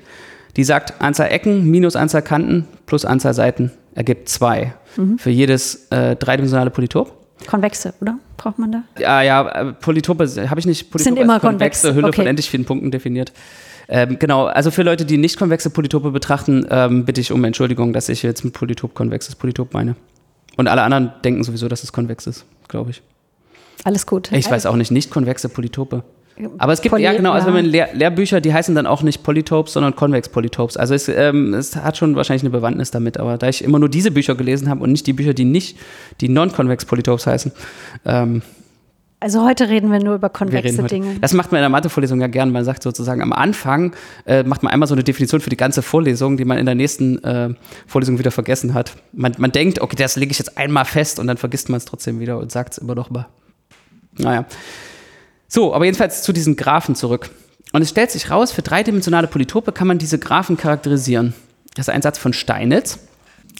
Die 0.57 0.65
sagt, 0.65 1.01
Anzahl 1.01 1.33
Ecken 1.33 1.71
minus 1.71 1.97
Anzahl 1.97 2.21
Kanten 2.21 2.69
plus 2.85 3.07
Anzahl 3.07 3.33
Seiten 3.33 3.71
ergibt 3.97 4.29
zwei. 4.29 4.75
Mhm. 4.97 5.19
Für 5.19 5.31
jedes 5.31 5.89
äh, 5.91 6.15
dreidimensionale 6.15 6.71
Polytop. 6.71 7.13
Konvexe, 7.47 7.95
oder? 8.01 8.19
Braucht 8.37 8.59
man 8.59 8.73
da? 8.73 8.83
Ja, 8.99 9.23
ja, 9.23 9.73
Polytope 9.73 10.25
habe 10.49 10.61
ich 10.61 10.67
nicht. 10.67 10.91
Polytope 10.91 11.03
Sind 11.03 11.19
immer 11.19 11.41
konvexe 11.41 11.95
Hülle 11.95 12.09
okay. 12.09 12.17
von 12.17 12.27
endlich 12.27 12.49
vielen 12.49 12.65
Punkten 12.65 12.91
definiert. 12.91 13.33
Ähm, 13.89 14.19
genau, 14.19 14.47
also 14.47 14.71
für 14.71 14.83
Leute, 14.83 15.05
die 15.05 15.17
nicht 15.17 15.39
konvexe 15.39 15.71
Polytope 15.71 16.11
betrachten, 16.11 16.67
ähm, 16.71 17.05
bitte 17.05 17.21
ich 17.21 17.33
um 17.33 17.45
Entschuldigung, 17.45 17.93
dass 17.93 18.09
ich 18.09 18.23
jetzt 18.23 18.45
mit 18.45 18.53
Polytop 18.53 18.95
konvexes 18.95 19.35
Polytop 19.35 19.75
meine. 19.75 19.97
Und 20.57 20.69
alle 20.69 20.83
anderen 20.83 21.13
denken 21.25 21.45
sowieso, 21.45 21.69
dass 21.69 21.83
es 21.83 21.93
konvex 21.93 22.27
ist, 22.27 22.45
glaube 22.69 22.91
ich. 22.91 23.03
Alles 23.85 24.07
gut. 24.07 24.33
Ich 24.33 24.51
weiß 24.51 24.67
auch 24.67 24.77
nicht, 24.77 24.91
nicht 24.91 25.11
konvexe 25.11 25.49
Polytope. 25.49 26.03
Aber 26.59 26.73
es 26.73 26.83
gibt, 26.83 26.93
Poly 26.93 27.05
ja 27.05 27.15
genau, 27.15 27.33
also 27.33 27.47
wenn 27.47 27.55
man 27.55 27.65
Lehr 27.65 27.89
Lehrbücher, 27.95 28.41
die 28.41 28.53
heißen 28.53 28.75
dann 28.75 28.87
auch 28.87 29.03
nicht 29.03 29.23
Polytopes, 29.23 29.73
sondern 29.73 29.97
Convex 29.97 30.29
Polytopes. 30.29 30.77
Also 30.77 30.95
es, 30.95 31.09
ähm, 31.09 31.55
es, 31.55 31.77
hat 31.77 31.97
schon 31.97 32.15
wahrscheinlich 32.15 32.43
eine 32.43 32.51
Bewandtnis 32.51 32.91
damit, 32.91 33.19
aber 33.19 33.39
da 33.39 33.49
ich 33.49 33.65
immer 33.65 33.79
nur 33.79 33.89
diese 33.89 34.11
Bücher 34.11 34.35
gelesen 34.35 34.69
habe 34.69 34.83
und 34.83 34.93
nicht 34.93 35.07
die 35.07 35.15
Bücher, 35.15 35.33
die 35.35 35.45
nicht, 35.45 35.79
die 36.21 36.29
Non-Convex 36.29 36.85
Polytopes 36.85 37.27
heißen. 37.27 37.53
Ähm, 38.05 38.43
also 39.19 39.47
heute 39.47 39.71
reden 39.71 39.91
wir 39.91 39.99
nur 39.99 40.17
über 40.17 40.29
konvexe 40.29 40.83
Dinge. 40.83 41.17
Das 41.23 41.33
macht 41.33 41.51
man 41.51 41.61
in 41.61 41.63
der 41.63 41.71
Mathevorlesung 41.71 42.21
ja 42.21 42.27
gern. 42.27 42.53
Man 42.53 42.65
sagt 42.65 42.83
sozusagen 42.83 43.23
am 43.23 43.33
Anfang 43.33 43.95
äh, 44.27 44.43
macht 44.43 44.63
man 44.63 44.73
einmal 44.73 44.87
so 44.87 44.95
eine 44.95 45.05
Definition 45.05 45.41
für 45.41 45.49
die 45.49 45.57
ganze 45.57 45.81
Vorlesung, 45.81 46.37
die 46.37 46.45
man 46.45 46.59
in 46.59 46.67
der 46.67 46.75
nächsten 46.75 47.25
äh, 47.25 47.55
Vorlesung 47.87 48.19
wieder 48.19 48.31
vergessen 48.31 48.75
hat. 48.75 48.93
Man, 49.13 49.33
man 49.39 49.53
denkt, 49.53 49.81
okay, 49.81 49.97
das 49.97 50.17
lege 50.17 50.33
ich 50.33 50.39
jetzt 50.39 50.59
einmal 50.59 50.85
fest 50.85 51.19
und 51.19 51.29
dann 51.29 51.39
vergisst 51.39 51.71
man 51.71 51.79
es 51.79 51.87
trotzdem 51.87 52.21
wieder 52.21 52.39
und 52.39 52.53
sagt 52.53 52.75
es 52.75 52.79
immer 52.79 52.95
noch 52.95 53.09
mal. 53.09 53.27
Naja. 54.19 54.45
So, 55.49 55.75
aber 55.75 55.85
jedenfalls 55.85 56.23
zu 56.23 56.33
diesen 56.33 56.57
Graphen 56.57 56.95
zurück. 56.95 57.31
Und 57.73 57.83
es 57.83 57.91
stellt 57.91 58.11
sich 58.11 58.31
raus, 58.31 58.53
für 58.53 58.63
dreidimensionale 58.63 59.27
Polytope 59.27 59.73
kann 59.73 59.87
man 59.87 59.99
diese 59.99 60.19
Graphen 60.19 60.57
charakterisieren. 60.57 61.35
Das 61.75 61.89
ist 61.89 61.95
ein 61.95 62.03
Satz 62.03 62.19
von 62.19 62.33
Steinitz. 62.33 62.99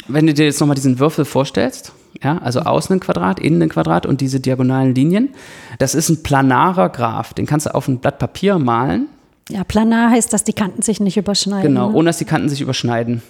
Wenn 0.09 0.27
du 0.27 0.35
dir 0.35 0.47
jetzt 0.47 0.61
nochmal 0.61 0.77
diesen 0.77 0.99
Würfel 0.99 1.25
vorstellst, 1.25 1.93
ja, 2.23 2.39
also 2.39 2.61
außen 2.61 2.97
ein 2.97 3.01
Quadrat, 3.01 3.41
innen 3.41 3.63
ein 3.63 3.69
Quadrat 3.69 4.07
und 4.07 4.21
diese 4.21 4.41
diagonalen 4.41 4.95
Linien, 4.95 5.31
das 5.79 5.95
ist 5.95 6.09
ein 6.09 6.23
planarer 6.23 6.89
Graph. 6.89 7.35
Den 7.35 7.47
kannst 7.47 7.67
du 7.67 7.75
auf 7.75 7.89
ein 7.89 7.99
Blatt 7.99 8.19
Papier 8.19 8.59
malen. 8.59 9.09
Ja, 9.49 9.65
planar 9.65 10.11
heißt, 10.11 10.33
dass 10.33 10.45
die 10.45 10.53
Kanten 10.53 10.83
sich 10.83 11.01
nicht 11.01 11.17
überschneiden. 11.17 11.75
Genau, 11.75 11.91
ne? 11.91 11.97
ohne 11.97 12.09
dass 12.09 12.19
die 12.19 12.25
Kanten 12.25 12.49
sich 12.49 12.61
überschneiden. 12.61 13.23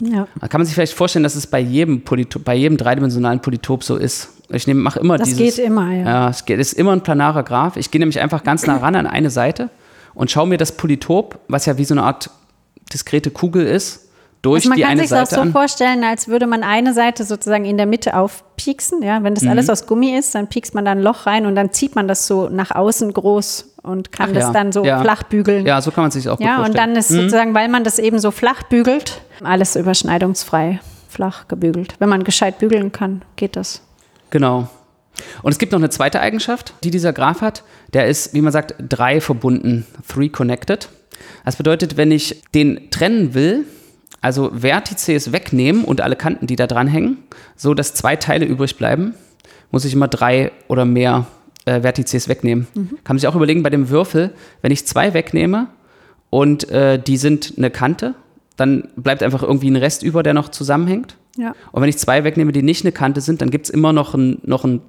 Ja. 0.00 0.28
Da 0.40 0.48
kann 0.48 0.60
man 0.60 0.66
sich 0.66 0.74
vielleicht 0.74 0.92
vorstellen, 0.92 1.22
dass 1.22 1.36
es 1.36 1.46
bei 1.46 1.60
jedem, 1.60 2.02
Polytop, 2.02 2.44
bei 2.44 2.54
jedem 2.54 2.76
dreidimensionalen 2.76 3.40
Polytop 3.40 3.82
so 3.82 3.96
ist. 3.96 4.28
Ich 4.50 4.66
mache 4.66 5.00
immer 5.00 5.18
das 5.18 5.28
dieses. 5.28 5.46
Das 5.46 5.56
geht 5.56 5.64
immer, 5.64 5.92
ja. 5.92 6.04
Ja, 6.04 6.28
es 6.30 6.44
geht, 6.44 6.58
ist 6.60 6.74
immer 6.74 6.92
ein 6.92 7.02
planarer 7.02 7.42
Graph. 7.42 7.76
Ich 7.76 7.90
gehe 7.90 7.98
nämlich 7.98 8.20
einfach 8.20 8.44
ganz 8.44 8.66
nah 8.66 8.76
ran 8.76 8.94
an 8.94 9.06
eine 9.06 9.30
Seite 9.30 9.70
und 10.14 10.30
schaue 10.30 10.46
mir 10.46 10.58
das 10.58 10.72
Polytop, 10.72 11.38
was 11.48 11.66
ja 11.66 11.78
wie 11.78 11.84
so 11.84 11.94
eine 11.94 12.02
Art 12.02 12.30
diskrete 12.92 13.30
Kugel 13.30 13.66
ist, 13.66 14.08
durch 14.42 14.64
also 14.64 14.74
die 14.74 14.84
eine 14.84 15.06
Seite. 15.06 15.14
Man 15.14 15.18
kann 15.18 15.26
sich 15.26 15.36
das 15.36 15.44
so 15.44 15.52
vorstellen, 15.52 16.04
als 16.04 16.28
würde 16.28 16.46
man 16.46 16.62
eine 16.62 16.92
Seite 16.92 17.24
sozusagen 17.24 17.64
in 17.64 17.76
der 17.76 17.86
Mitte 17.86 18.14
aufpieksen. 18.16 19.02
Ja? 19.02 19.22
Wenn 19.22 19.34
das 19.34 19.44
mhm. 19.44 19.50
alles 19.50 19.70
aus 19.70 19.86
Gummi 19.86 20.16
ist, 20.16 20.34
dann 20.34 20.48
piekst 20.48 20.74
man 20.74 20.84
da 20.84 20.92
ein 20.92 21.02
Loch 21.02 21.26
rein 21.26 21.46
und 21.46 21.56
dann 21.56 21.72
zieht 21.72 21.96
man 21.96 22.06
das 22.06 22.26
so 22.26 22.48
nach 22.48 22.70
außen 22.70 23.12
groß 23.12 23.75
und 23.86 24.12
kann 24.12 24.30
Ach 24.30 24.34
das 24.34 24.44
ja. 24.44 24.52
dann 24.52 24.72
so 24.72 24.84
ja. 24.84 25.00
flach 25.00 25.22
bügeln. 25.22 25.64
Ja, 25.64 25.80
so 25.80 25.90
kann 25.90 26.04
man 26.04 26.10
sich 26.10 26.28
auch 26.28 26.40
Ja, 26.40 26.64
und 26.64 26.76
dann 26.76 26.96
ist 26.96 27.10
mhm. 27.10 27.22
sozusagen, 27.22 27.54
weil 27.54 27.68
man 27.68 27.84
das 27.84 27.98
eben 27.98 28.18
so 28.18 28.30
flach 28.30 28.64
bügelt, 28.64 29.22
alles 29.42 29.76
überschneidungsfrei 29.76 30.80
flach 31.08 31.48
gebügelt. 31.48 31.94
Wenn 31.98 32.08
man 32.08 32.24
gescheit 32.24 32.58
bügeln 32.58 32.92
kann, 32.92 33.22
geht 33.36 33.56
das. 33.56 33.82
Genau. 34.30 34.68
Und 35.42 35.52
es 35.52 35.58
gibt 35.58 35.72
noch 35.72 35.78
eine 35.78 35.88
zweite 35.88 36.20
Eigenschaft, 36.20 36.74
die 36.84 36.90
dieser 36.90 37.12
Graph 37.12 37.40
hat. 37.40 37.62
Der 37.94 38.06
ist, 38.06 38.34
wie 38.34 38.42
man 38.42 38.52
sagt, 38.52 38.74
drei 38.78 39.20
verbunden, 39.20 39.86
three 40.06 40.28
connected. 40.28 40.88
Das 41.44 41.56
bedeutet, 41.56 41.96
wenn 41.96 42.10
ich 42.10 42.42
den 42.54 42.90
trennen 42.90 43.32
will, 43.32 43.64
also 44.20 44.50
Vertices 44.52 45.32
wegnehmen 45.32 45.84
und 45.84 46.00
alle 46.00 46.16
Kanten, 46.16 46.46
die 46.46 46.56
da 46.56 46.66
dran 46.66 46.88
hängen, 46.88 47.18
so 47.54 47.72
dass 47.72 47.94
zwei 47.94 48.16
Teile 48.16 48.44
übrig 48.44 48.76
bleiben, 48.76 49.14
muss 49.70 49.84
ich 49.84 49.94
immer 49.94 50.08
drei 50.08 50.52
oder 50.68 50.84
mehr 50.84 51.26
äh, 51.66 51.82
Vertices 51.82 52.28
wegnehmen. 52.28 52.66
Mhm. 52.74 52.88
Kann 53.04 53.14
man 53.14 53.18
sich 53.18 53.28
auch 53.28 53.36
überlegen 53.36 53.62
bei 53.62 53.70
dem 53.70 53.90
Würfel, 53.90 54.32
wenn 54.62 54.72
ich 54.72 54.86
zwei 54.86 55.14
wegnehme 55.14 55.68
und 56.30 56.68
äh, 56.70 56.98
die 56.98 57.16
sind 57.16 57.54
eine 57.56 57.70
Kante, 57.70 58.14
dann 58.56 58.88
bleibt 58.96 59.22
einfach 59.22 59.42
irgendwie 59.42 59.70
ein 59.70 59.76
Rest 59.76 60.02
über, 60.02 60.22
der 60.22 60.34
noch 60.34 60.48
zusammenhängt. 60.48 61.16
Ja. 61.36 61.54
Und 61.72 61.82
wenn 61.82 61.88
ich 61.88 61.98
zwei 61.98 62.24
wegnehme, 62.24 62.52
die 62.52 62.62
nicht 62.62 62.84
eine 62.84 62.92
Kante 62.92 63.20
sind, 63.20 63.42
dann 63.42 63.50
gibt 63.50 63.66
es 63.66 63.70
immer 63.70 63.92
noch, 63.92 64.14
ein, 64.14 64.38
noch, 64.42 64.64
ein, 64.64 64.80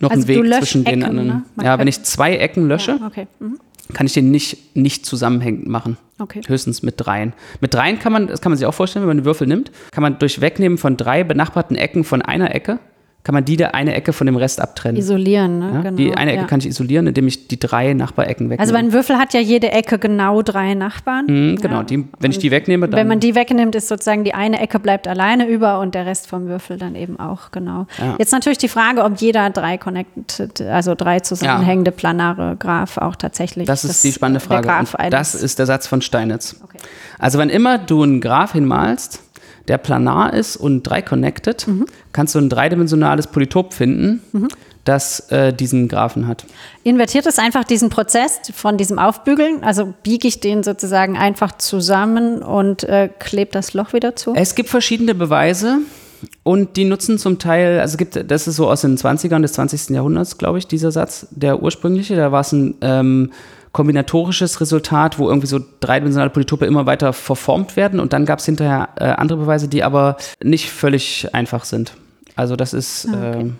noch 0.00 0.10
also 0.10 0.26
einen 0.26 0.44
Weg 0.44 0.54
zwischen 0.58 0.84
Ecken, 0.84 1.00
den 1.00 1.08
anderen. 1.08 1.28
Ne? 1.28 1.44
Ja, 1.62 1.78
wenn 1.78 1.86
ich 1.86 2.02
zwei 2.02 2.36
Ecken 2.36 2.66
lösche, 2.66 2.98
ja, 3.00 3.06
okay. 3.06 3.28
mhm 3.38 3.58
kann 3.92 4.06
ich 4.06 4.12
den 4.12 4.30
nicht, 4.30 4.76
nicht 4.76 5.06
zusammenhängend 5.06 5.66
machen. 5.66 5.96
Okay. 6.18 6.40
Höchstens 6.46 6.82
mit 6.82 6.94
dreien. 6.98 7.32
Mit 7.60 7.74
dreien 7.74 7.98
kann 7.98 8.12
man, 8.12 8.26
das 8.26 8.40
kann 8.40 8.50
man 8.50 8.56
sich 8.56 8.66
auch 8.66 8.74
vorstellen, 8.74 9.02
wenn 9.02 9.08
man 9.08 9.18
den 9.18 9.24
Würfel 9.24 9.46
nimmt, 9.46 9.70
kann 9.90 10.02
man 10.02 10.18
durch 10.18 10.40
Wegnehmen 10.40 10.78
von 10.78 10.96
drei 10.96 11.24
benachbarten 11.24 11.76
Ecken 11.76 12.04
von 12.04 12.22
einer 12.22 12.54
Ecke 12.54 12.78
kann 13.24 13.34
man 13.34 13.44
die 13.44 13.56
der 13.56 13.74
eine 13.74 13.94
Ecke 13.94 14.12
von 14.12 14.26
dem 14.26 14.36
Rest 14.36 14.60
abtrennen. 14.60 14.96
Isolieren, 14.96 15.60
ne? 15.60 15.70
Ja? 15.74 15.80
genau. 15.82 15.96
die 15.96 16.14
eine 16.14 16.32
Ecke 16.32 16.42
ja. 16.42 16.46
kann 16.48 16.58
ich 16.58 16.66
isolieren, 16.66 17.06
indem 17.06 17.28
ich 17.28 17.46
die 17.46 17.58
drei 17.58 17.94
Nachbarecken 17.94 18.46
wegnehme. 18.46 18.60
Also 18.60 18.72
mein 18.72 18.92
Würfel 18.92 19.16
hat 19.16 19.32
ja 19.32 19.40
jede 19.40 19.70
Ecke 19.70 19.98
genau 20.00 20.42
drei 20.42 20.74
Nachbarn. 20.74 21.26
Mhm, 21.26 21.56
genau, 21.56 21.76
Ja. 21.78 21.82
die, 21.84 22.08
wenn 22.18 22.32
ich 22.32 22.38
die 22.38 22.50
wegnehme, 22.50 22.88
dann 22.88 22.98
Wenn 22.98 23.06
man 23.06 23.20
die 23.20 23.36
wegnimmt, 23.36 23.76
ist 23.76 23.86
sozusagen 23.86 24.24
die 24.24 24.34
eine 24.34 24.60
Ecke 24.60 24.80
bleibt 24.80 25.06
alleine 25.06 25.46
über 25.46 25.78
und 25.78 25.94
der 25.94 26.04
Rest 26.04 26.26
vom 26.26 26.48
Würfel 26.48 26.78
dann 26.78 26.96
eben 26.96 27.18
auch, 27.20 27.52
genau. 27.52 27.86
Jetzt 28.18 28.32
natürlich 28.32 28.58
die 28.58 28.68
Frage, 28.68 29.04
ob 29.04 29.20
jeder 29.20 29.50
drei 29.50 29.78
connected, 29.78 30.60
also 30.60 30.94
drei 30.96 31.20
zusammenhängende 31.20 31.92
planare 31.92 32.56
Graph 32.58 32.98
auch 32.98 33.14
tatsächlich. 33.14 33.66
Das 33.66 33.84
ist 33.84 34.02
die 34.02 34.12
spannende 34.12 34.40
Frage. 34.40 34.68
Und 34.68 35.12
das 35.12 35.34
ist 35.36 35.60
der 35.60 35.66
Satz 35.66 35.86
von 35.86 36.02
Steinitz. 36.02 36.60
Okay. 36.62 36.78
Also 37.18 37.38
wenn 37.38 37.50
immer 37.50 37.78
du 37.78 38.02
einen 38.02 38.20
Graph 38.20 38.52
hinmalst, 38.52 39.20
der 39.68 39.78
planar 39.78 40.32
ist 40.34 40.56
und 40.56 40.82
drei 40.82 41.02
connected, 41.02 41.66
Mhm. 41.66 41.86
kannst 42.12 42.34
du 42.34 42.38
ein 42.38 42.48
dreidimensionales 42.48 43.26
Polytop 43.28 43.72
finden, 43.74 44.20
das 44.84 45.30
äh, 45.30 45.52
diesen 45.52 45.86
Graphen 45.88 46.26
hat. 46.26 46.44
Invertiert 46.82 47.26
es 47.26 47.38
einfach 47.38 47.62
diesen 47.64 47.88
Prozess 47.88 48.40
von 48.54 48.76
diesem 48.76 48.98
Aufbügeln, 48.98 49.62
also 49.62 49.94
biege 50.02 50.26
ich 50.26 50.40
den 50.40 50.62
sozusagen 50.64 51.16
einfach 51.16 51.52
zusammen 51.58 52.42
und 52.42 52.82
äh, 52.84 53.08
klebe 53.18 53.52
das 53.52 53.74
Loch 53.74 53.92
wieder 53.92 54.16
zu? 54.16 54.34
Es 54.34 54.54
gibt 54.56 54.68
verschiedene 54.68 55.14
Beweise 55.14 55.78
und 56.42 56.76
die 56.76 56.84
nutzen 56.84 57.18
zum 57.18 57.38
Teil, 57.38 57.78
also 57.78 57.92
es 57.94 57.98
gibt, 57.98 58.30
das 58.30 58.48
ist 58.48 58.56
so 58.56 58.68
aus 58.68 58.80
den 58.80 58.96
20ern 58.96 59.42
des 59.42 59.52
20. 59.52 59.90
Jahrhunderts, 59.90 60.38
glaube 60.38 60.58
ich, 60.58 60.66
dieser 60.66 60.90
Satz, 60.90 61.28
der 61.30 61.62
ursprüngliche, 61.62 62.16
da 62.16 62.32
war 62.32 62.40
es 62.40 62.50
ein 62.52 62.74
ähm, 62.80 63.30
kombinatorisches 63.72 64.60
Resultat, 64.60 65.18
wo 65.18 65.28
irgendwie 65.28 65.46
so 65.46 65.58
dreidimensionale 65.80 66.30
Polytope 66.30 66.66
immer 66.66 66.86
weiter 66.86 67.12
verformt 67.12 67.76
werden 67.76 68.00
und 68.00 68.12
dann 68.12 68.26
gab 68.26 68.38
es 68.38 68.44
hinterher 68.44 68.90
äh, 68.96 69.04
andere 69.04 69.38
Beweise, 69.38 69.68
die 69.68 69.82
aber 69.82 70.16
nicht 70.42 70.70
völlig 70.70 71.34
einfach 71.34 71.64
sind. 71.64 71.94
Also 72.36 72.56
das 72.56 72.72
ist, 72.74 73.06
ähm, 73.06 73.56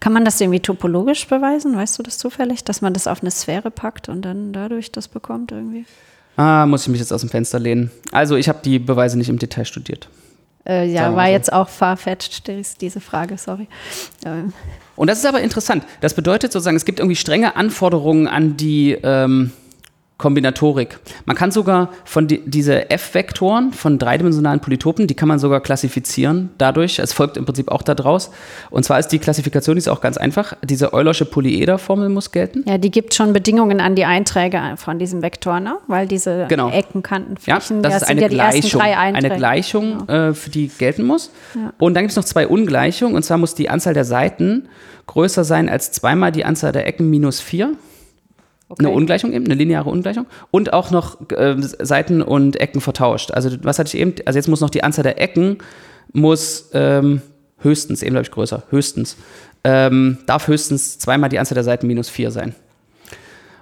Kann 0.00 0.12
man 0.12 0.24
das 0.24 0.40
irgendwie 0.40 0.60
topologisch 0.60 1.26
beweisen? 1.28 1.76
Weißt 1.76 1.98
du 1.98 2.02
das 2.02 2.18
zufällig, 2.18 2.64
dass 2.64 2.82
man 2.82 2.92
das 2.92 3.06
auf 3.06 3.20
eine 3.22 3.30
Sphäre 3.30 3.70
packt 3.70 4.08
und 4.08 4.22
dann 4.22 4.52
dadurch 4.52 4.92
das 4.92 5.08
bekommt 5.08 5.52
irgendwie? 5.52 5.84
ah, 6.36 6.64
muss 6.66 6.82
ich 6.82 6.88
mich 6.88 6.98
jetzt 7.00 7.12
aus 7.12 7.20
dem 7.20 7.30
Fenster 7.30 7.58
lehnen. 7.58 7.90
Also 8.10 8.36
ich 8.36 8.48
habe 8.48 8.60
die 8.64 8.78
Beweise 8.78 9.16
nicht 9.18 9.28
im 9.28 9.38
Detail 9.38 9.64
studiert. 9.64 10.08
Äh, 10.66 10.86
ja, 10.90 11.14
war 11.14 11.26
so. 11.26 11.32
jetzt 11.32 11.52
auch 11.52 11.68
farfetched, 11.68 12.46
dies- 12.48 12.76
diese 12.78 13.00
Frage, 13.00 13.36
sorry. 13.36 13.66
Ähm, 14.24 14.52
Und 14.96 15.08
das 15.08 15.18
ist 15.18 15.26
aber 15.26 15.40
interessant. 15.40 15.84
Das 16.00 16.14
bedeutet 16.14 16.52
sozusagen, 16.52 16.76
es 16.76 16.84
gibt 16.84 16.98
irgendwie 17.00 17.16
strenge 17.16 17.56
Anforderungen 17.56 18.28
an 18.28 18.56
die 18.56 18.92
ähm, 19.02 19.52
Kombinatorik. 20.22 20.98
Man 21.26 21.36
kann 21.36 21.50
sogar 21.50 21.90
von 22.04 22.26
die, 22.28 22.40
diese 22.46 22.88
F-Vektoren 22.90 23.72
von 23.72 23.98
dreidimensionalen 23.98 24.60
Polytopen, 24.60 25.06
die 25.06 25.14
kann 25.14 25.28
man 25.28 25.38
sogar 25.38 25.60
klassifizieren 25.60 26.50
dadurch. 26.58 26.98
Es 27.00 27.12
folgt 27.12 27.36
im 27.36 27.44
Prinzip 27.44 27.68
auch 27.70 27.82
daraus. 27.82 28.30
Und 28.70 28.84
zwar 28.84 28.98
ist 28.98 29.08
die 29.08 29.18
Klassifikation 29.18 29.74
die 29.76 29.78
ist 29.80 29.88
auch 29.88 30.00
ganz 30.00 30.16
einfach. 30.16 30.54
Diese 30.64 30.92
Eulersche 30.94 31.24
Polyeder-Formel 31.26 32.08
muss 32.08 32.30
gelten. 32.32 32.62
ja, 32.66 32.78
die 32.78 32.90
gibt 32.90 33.12
schon 33.14 33.32
Bedingungen 33.32 33.80
an 33.80 33.94
die 33.96 34.04
Einträge 34.04 34.60
von 34.76 34.98
diesem 34.98 35.20
Vektor, 35.22 35.60
ne? 35.60 35.76
weil 35.88 36.06
diese 36.06 36.46
Genau. 36.48 36.70
Ecken, 36.70 37.02
Kanten, 37.02 37.34
Ja, 37.44 37.60
Flächen, 37.60 37.82
das 37.82 37.94
ist 37.96 38.00
sind 38.06 38.10
eine 38.10 38.20
ja 38.22 38.28
die 38.28 38.36
ersten 38.38 38.60
Gleichung, 38.60 38.80
drei 38.80 38.96
Einträge. 38.96 39.26
eine 39.26 39.36
Gleichung, 39.36 39.98
Genau. 40.06 40.28
äh, 40.30 40.34
für 40.34 40.50
die 40.50 40.68
gelten 40.68 41.02
muss. 41.04 41.30
Und 41.78 41.94
dann 41.94 42.04
gibt 42.04 42.12
es 42.12 42.16
noch 42.16 42.24
zwei 42.24 42.46
Ungleichungen. 42.46 43.16
Und 43.16 43.24
zwar 43.24 43.38
muss 43.38 43.54
die 43.56 43.68
Anzahl 43.68 43.92
der 43.94 44.04
Seiten 44.04 44.68
größer 45.06 45.42
sein 45.44 45.68
als 45.68 45.90
zweimal 45.92 46.30
die 46.30 46.44
Anzahl 46.44 46.70
der 46.72 46.86
Ecken 46.86 47.10
minus 47.10 47.40
vier. 47.40 47.72
Okay. 48.72 48.86
Eine 48.86 48.94
Ungleichung 48.94 49.32
eben, 49.32 49.44
eine 49.44 49.54
lineare 49.54 49.90
Ungleichung. 49.90 50.24
Und 50.50 50.72
auch 50.72 50.90
noch 50.90 51.30
äh, 51.30 51.56
Seiten 51.58 52.22
und 52.22 52.58
Ecken 52.58 52.80
vertauscht. 52.80 53.30
Also 53.30 53.50
was 53.62 53.78
hatte 53.78 53.88
ich 53.88 54.00
eben? 54.00 54.14
Also 54.24 54.38
jetzt 54.38 54.48
muss 54.48 54.60
noch 54.60 54.70
die 54.70 54.82
Anzahl 54.82 55.02
der 55.02 55.20
Ecken 55.20 55.58
muss 56.12 56.70
ähm, 56.72 57.20
höchstens, 57.58 58.02
eben 58.02 58.14
glaube 58.14 58.24
ich 58.24 58.30
größer, 58.30 58.62
höchstens, 58.70 59.16
ähm, 59.64 60.18
darf 60.26 60.48
höchstens 60.48 60.98
zweimal 60.98 61.28
die 61.28 61.38
Anzahl 61.38 61.54
der 61.54 61.64
Seiten 61.64 61.86
minus 61.86 62.08
vier 62.08 62.30
sein. 62.30 62.54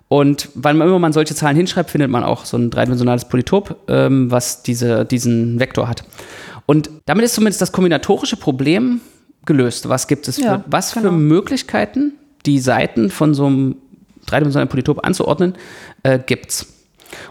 Und 0.07 0.49
wann 0.55 0.81
immer 0.81 0.99
man 0.99 1.13
solche 1.13 1.35
Zahlen 1.35 1.57
hinschreibt, 1.57 1.91
findet 1.91 2.11
man 2.11 2.25
auch 2.25 2.45
so 2.45 2.57
ein 2.57 2.71
dreidimensionales 2.71 3.27
Polytop, 3.27 3.77
ähm, 3.89 4.31
was 4.31 4.63
diese, 4.63 5.05
diesen 5.05 5.61
Vektor 5.61 5.89
hat. 5.89 6.05
Und 6.67 6.91
damit 7.07 7.25
ist 7.25 7.35
zumindest 7.35 7.61
das 7.61 7.73
kombinatorische 7.73 8.37
Problem 8.37 9.01
gelöst. 9.45 9.89
Was 9.89 10.07
gibt 10.07 10.29
es 10.29 10.37
für, 10.37 10.43
Ja, 10.43 10.65
was 10.67 10.93
für 10.93 11.01
genau. 11.01 11.13
Möglichkeiten, 11.13 12.13
die 12.47 12.59
Seiten 12.59 13.11
von 13.11 13.35
so 13.35 13.47
einem 13.47 13.77
dreidimensionalen 14.27 14.69
Polytop 14.69 15.05
anzuordnen, 15.07 15.55
äh, 16.03 16.19
gibt's. 16.19 16.67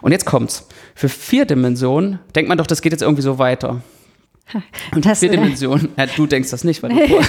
Und 0.02 0.12
jetzt 0.12 0.26
kommt's. 0.26 0.68
Für 0.96 1.10
vier 1.10 1.46
Dimensionen 1.46 2.20
denkt 2.36 2.50
man 2.50 2.58
doch, 2.58 2.68
das 2.68 2.82
geht 2.82 2.92
jetzt 2.92 3.02
irgendwie 3.02 3.22
so 3.22 3.38
weiter. 3.40 3.82
Und 4.96 5.06
Das, 5.06 5.20
vier 5.20 5.30
äh, 5.32 5.36
Dimensionen, 5.38 5.90
ja, 5.98 6.06
du 6.08 6.26
denkst 6.26 6.50
das 6.52 6.64
nicht, 6.64 6.82
weil 6.84 6.90
du 6.90 6.98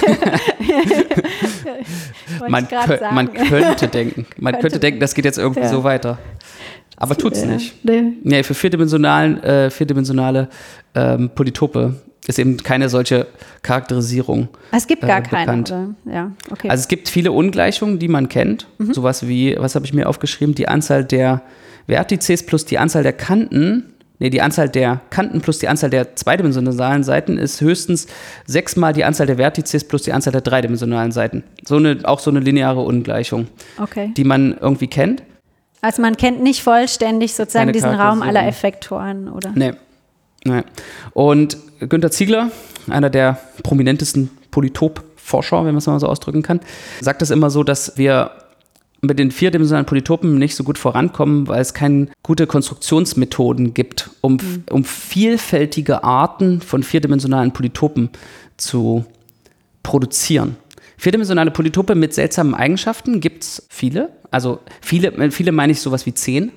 man, 2.49 2.67
kö 2.67 2.75
sagen. 2.97 3.15
man 3.15 3.33
könnte 3.33 3.87
denken. 3.87 4.25
Man 4.37 4.53
könnte 4.53 4.61
Könnte. 4.69 4.79
denken, 4.79 4.99
das 4.99 5.13
geht 5.13 5.25
jetzt 5.25 5.37
irgendwie 5.37 5.61
Ja. 5.61 5.69
so 5.69 5.83
weiter. 5.83 6.17
Aber 6.97 7.15
tut's 7.15 7.43
nicht. 7.45 7.73
nee. 7.83 8.03
Nee, 8.23 8.43
für 8.43 8.53
vierdimensionalen, 8.53 9.41
äh, 9.43 9.69
vierdimensionale 9.71 10.49
ähm, 10.93 11.31
Polytope 11.33 11.95
ist 12.27 12.39
eben 12.39 12.57
keine 12.57 12.89
solche 12.89 13.27
Charakterisierung. 13.63 14.47
Es 14.71 14.87
gibt 14.87 15.01
gar 15.01 15.19
äh, 15.19 15.23
keine? 15.23 15.95
Ja, 16.05 16.31
okay. 16.51 16.69
Also 16.69 16.81
es 16.81 16.87
gibt 16.87 17.09
viele 17.09 17.31
Ungleichungen, 17.31 17.99
die 17.99 18.07
man 18.07 18.29
kennt. 18.29 18.67
Mhm. 18.77 18.93
Sowas 18.93 19.27
wie, 19.27 19.55
was 19.57 19.75
habe 19.75 19.85
ich 19.85 19.93
mir 19.93 20.07
aufgeschrieben? 20.07 20.53
Die 20.53 20.67
Anzahl 20.67 21.03
der 21.03 21.41
Vertices 21.87 22.45
plus 22.45 22.65
die 22.65 22.77
Anzahl 22.77 23.03
der 23.03 23.13
Kanten. 23.13 23.93
Nee, 24.19 24.29
die 24.29 24.41
Anzahl 24.41 24.69
der 24.69 25.01
Kanten 25.09 25.41
plus 25.41 25.57
die 25.57 25.67
Anzahl 25.67 25.89
der 25.89 26.15
zweidimensionalen 26.15 27.03
Seiten 27.03 27.39
ist 27.39 27.59
höchstens 27.59 28.05
sechsmal 28.45 28.93
die 28.93 29.03
Anzahl 29.03 29.25
der 29.25 29.37
Vertices 29.37 29.83
plus 29.83 30.03
die 30.03 30.13
Anzahl 30.13 30.31
der 30.31 30.41
dreidimensionalen 30.41 31.11
Seiten. 31.11 31.43
So 31.65 31.77
eine, 31.77 31.97
auch 32.03 32.19
so 32.19 32.29
eine 32.29 32.39
lineare 32.39 32.81
Ungleichung, 32.81 33.47
okay. 33.79 34.11
die 34.15 34.23
man 34.23 34.55
irgendwie 34.61 34.87
kennt. 34.87 35.23
Also 35.81 36.03
man 36.03 36.15
kennt 36.17 36.43
nicht 36.43 36.61
vollständig 36.61 37.33
sozusagen 37.33 37.65
Keine 37.65 37.71
diesen 37.71 37.89
Raum 37.89 38.21
aller. 38.21 38.45
Effektoren, 38.45 39.27
oder? 39.27 39.51
Nee. 39.55 39.73
Nee. 40.45 40.63
Und 41.13 41.57
Günter 41.79 42.11
Ziegler, 42.11 42.51
einer 42.89 43.09
der 43.09 43.39
prominentesten 43.63 44.29
Polytop-Forscher, 44.51 45.59
wenn 45.59 45.73
man 45.73 45.77
es 45.77 45.87
mal 45.87 45.99
so 45.99 46.07
ausdrücken 46.07 46.43
kann, 46.43 46.59
sagt 46.99 47.21
es 47.21 47.31
immer 47.31 47.49
so, 47.49 47.63
dass 47.63 47.97
wir 47.97 48.31
mit 49.01 49.17
den 49.17 49.31
vierdimensionalen 49.31 49.85
Polytopen 49.85 50.37
nicht 50.37 50.55
so 50.55 50.63
gut 50.63 50.77
vorankommen, 50.77 51.47
weil 51.47 51.59
es 51.59 51.73
keine 51.73 52.09
gute 52.21 52.45
Konstruktionsmethoden 52.45 53.73
gibt, 53.73 54.11
um, 54.21 54.37
um 54.69 54.83
vielfältige 54.83 56.03
Arten 56.03 56.61
von 56.61 56.83
vierdimensionalen 56.83 57.51
Polytopen 57.51 58.09
zu 58.57 59.05
produzieren. 59.81 60.55
Vierdimensionale 60.97 61.49
Polytope 61.49 61.95
mit 61.95 62.13
seltsamen 62.13 62.53
Eigenschaften 62.53 63.21
gibt 63.21 63.43
es 63.43 63.65
viele. 63.69 64.09
Also 64.33 64.59
viele, 64.79 65.29
viele 65.31 65.51
meine 65.51 65.73
ich 65.73 65.81
sowas 65.81 66.05
wie 66.05 66.13
zehn. 66.13 66.53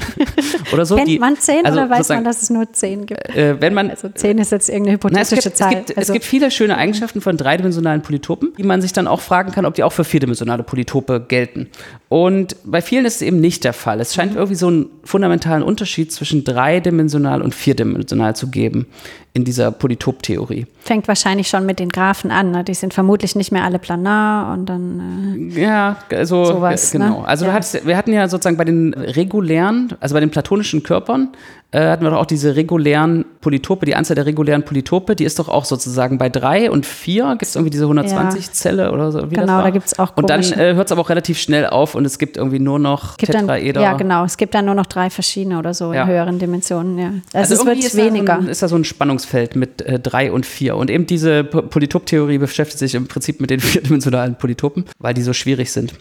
oder 0.72 0.84
so. 0.84 0.96
Kennt 0.96 1.08
die- 1.08 1.18
man 1.20 1.36
zehn 1.36 1.64
also 1.64 1.78
oder 1.78 1.88
weiß 1.90 2.08
man, 2.08 2.24
dass 2.24 2.42
es 2.42 2.50
nur 2.50 2.72
zehn 2.72 3.06
gibt? 3.06 3.28
äh, 3.34 3.60
wenn 3.60 3.74
man 3.74 3.90
Also 3.90 4.08
zehn 4.08 4.38
ist 4.38 4.50
jetzt 4.50 4.68
irgendeine 4.68 4.98
na, 5.12 5.20
es, 5.20 5.30
hypothetische 5.30 5.42
gibt, 5.50 5.54
es, 5.54 5.58
Zahl. 5.58 5.70
gibt, 5.76 5.90
es 5.90 5.96
also, 5.96 6.12
gibt 6.14 6.24
viele 6.24 6.50
schöne 6.50 6.76
Eigenschaften 6.76 7.20
von 7.20 7.36
dreidimensionalen 7.36 8.02
Polytopen, 8.02 8.52
die 8.58 8.64
man 8.64 8.82
sich 8.82 8.92
dann 8.92 9.06
auch 9.06 9.20
fragen 9.20 9.52
kann, 9.52 9.66
ob 9.66 9.74
die 9.74 9.84
auch 9.84 9.92
für 9.92 10.02
vierdimensionale 10.04 10.64
Polytope 10.64 11.24
gelten. 11.26 11.68
Und 12.08 12.56
bei 12.64 12.82
vielen 12.82 13.04
ist 13.04 13.16
es 13.16 13.22
eben 13.22 13.40
nicht 13.40 13.62
der 13.64 13.72
Fall. 13.72 14.00
Es 14.00 14.12
scheint 14.14 14.34
irgendwie 14.34 14.56
so 14.56 14.66
einen 14.66 14.86
fundamentalen 15.04 15.62
Unterschied 15.62 16.12
zwischen 16.12 16.42
dreidimensional 16.44 17.40
und 17.40 17.54
vierdimensional 17.54 18.34
zu 18.34 18.48
geben 18.48 18.86
in 19.32 19.44
dieser 19.44 19.70
Polytoptheorie. 19.70 20.66
fängt 20.80 21.08
wahrscheinlich 21.08 21.48
schon 21.48 21.66
mit 21.66 21.78
den 21.78 21.90
Graphen 21.90 22.30
an. 22.30 22.52
Ne? 22.52 22.64
Die 22.64 22.72
sind 22.72 22.94
vermutlich 22.94 23.36
nicht 23.36 23.52
mehr 23.52 23.64
alle 23.64 23.78
planar 23.78 24.54
und 24.54 24.64
dann. 24.66 25.50
Ja, 25.54 25.96
also 26.10 26.46
Sowas, 26.46 26.94
äh, 26.94 26.95
genau. 26.98 27.20
ne? 27.22 27.28
Also 27.28 27.46
Ja. 27.46 27.52
hattest, 27.52 27.86
wir 27.86 27.96
hatten 27.96 28.12
ja 28.12 28.28
sozusagen 28.28 28.56
bei 28.56 28.64
den 28.64 28.94
regulären, 28.94 29.94
also 30.00 30.14
bei 30.14 30.20
den 30.20 30.30
platonischen 30.30 30.82
Körpern, 30.82 31.28
äh, 31.72 31.88
hatten 31.90 32.04
wir 32.04 32.10
doch 32.10 32.18
auch 32.18 32.26
diese 32.26 32.54
regulären 32.56 33.24
Polytope, 33.40 33.86
die 33.86 33.96
Anzahl 33.96 34.14
der 34.14 34.24
regulären 34.24 34.62
Polytope, 34.64 35.16
die 35.16 35.24
ist 35.24 35.38
doch 35.38 35.48
auch 35.48 35.64
sozusagen 35.64 36.16
bei 36.16 36.28
drei 36.28 36.70
und 36.70 36.86
vier 36.86 37.30
gibt 37.32 37.42
es 37.42 37.56
irgendwie 37.56 37.70
diese 37.70 37.84
120 37.84 38.52
Zelle 38.52 38.92
oder 38.92 39.10
so. 39.10 39.30
Wie 39.30 39.34
das 39.34 39.44
Genau, 39.46 39.62
da 39.62 39.70
gibt's 39.70 39.98
auch 39.98 40.16
Und 40.16 40.30
dann 40.30 40.42
äh, 40.42 40.74
hört 40.74 40.86
es 40.86 40.92
aber 40.92 41.00
auch 41.00 41.10
relativ 41.10 41.38
schnell 41.38 41.66
auf 41.66 41.94
und 41.96 42.04
es 42.04 42.18
gibt 42.18 42.36
irgendwie 42.36 42.60
nur 42.60 42.78
noch 42.78 43.10
Es 43.12 43.16
gibt 43.18 43.34
dann, 43.34 43.48
Tetraeder. 43.48 43.80
ja, 43.80 43.94
genau. 43.94 44.24
Es 44.24 44.36
gibt 44.36 44.54
dann 44.54 44.64
nur 44.64 44.74
noch 44.74 44.86
drei 44.86 45.10
verschiedene 45.10 45.58
oder 45.58 45.74
so 45.74 45.92
Ja. 45.92 46.02
in 46.04 46.08
höheren 46.08 46.38
Dimensionen. 46.38 46.98
Ja. 46.98 47.10
Also, 47.32 47.54
es 47.54 47.60
irgendwie 47.60 47.76
wird 47.82 47.86
ist 47.86 47.98
Da 47.98 48.04
weniger. 48.04 48.34
so 48.36 48.40
ein, 48.42 48.48
ist 48.48 48.62
da 48.62 48.68
so 48.68 48.76
ein 48.76 48.84
Spannungsfeld 48.84 49.56
mit 49.56 49.82
äh, 49.82 49.98
drei 49.98 50.30
und 50.30 50.46
vier. 50.46 50.76
Und 50.76 50.88
eben 50.90 51.06
diese 51.06 51.42
Polytoptheorie 51.44 52.38
beschäftigt 52.38 52.78
sich 52.78 52.94
im 52.94 53.08
Prinzip 53.08 53.40
mit 53.40 53.50
den 53.50 53.60
vierdimensionalen 53.60 54.36
Polytopen, 54.36 54.84
weil 54.98 55.14
die 55.14 55.22
so 55.22 55.32
schwierig 55.32 55.72
sind. 55.72 55.92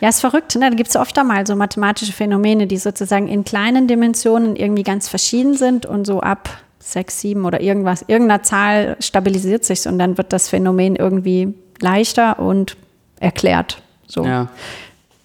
Ja, 0.00 0.08
ist 0.08 0.20
verrückt. 0.20 0.54
Ne? 0.56 0.70
Da 0.70 0.76
gibt 0.76 0.88
es 0.88 0.96
oft 0.96 1.18
einmal 1.18 1.46
so 1.46 1.56
mathematische 1.56 2.12
Phänomene, 2.12 2.66
die 2.66 2.78
sozusagen 2.78 3.28
in 3.28 3.44
kleinen 3.44 3.86
Dimensionen 3.86 4.56
irgendwie 4.56 4.82
ganz 4.82 5.08
verschieden 5.08 5.54
sind 5.54 5.86
und 5.86 6.06
so 6.06 6.20
ab 6.20 6.48
sechs, 6.78 7.20
sieben 7.20 7.44
oder 7.44 7.60
irgendwas, 7.60 8.02
irgendeiner 8.06 8.42
Zahl 8.42 8.96
stabilisiert 9.00 9.64
sich 9.64 9.86
und 9.86 9.98
dann 9.98 10.16
wird 10.16 10.32
das 10.32 10.48
Phänomen 10.48 10.96
irgendwie 10.96 11.54
leichter 11.80 12.38
und 12.38 12.76
erklärt. 13.20 13.82
So. 14.06 14.24
Ja. 14.24 14.48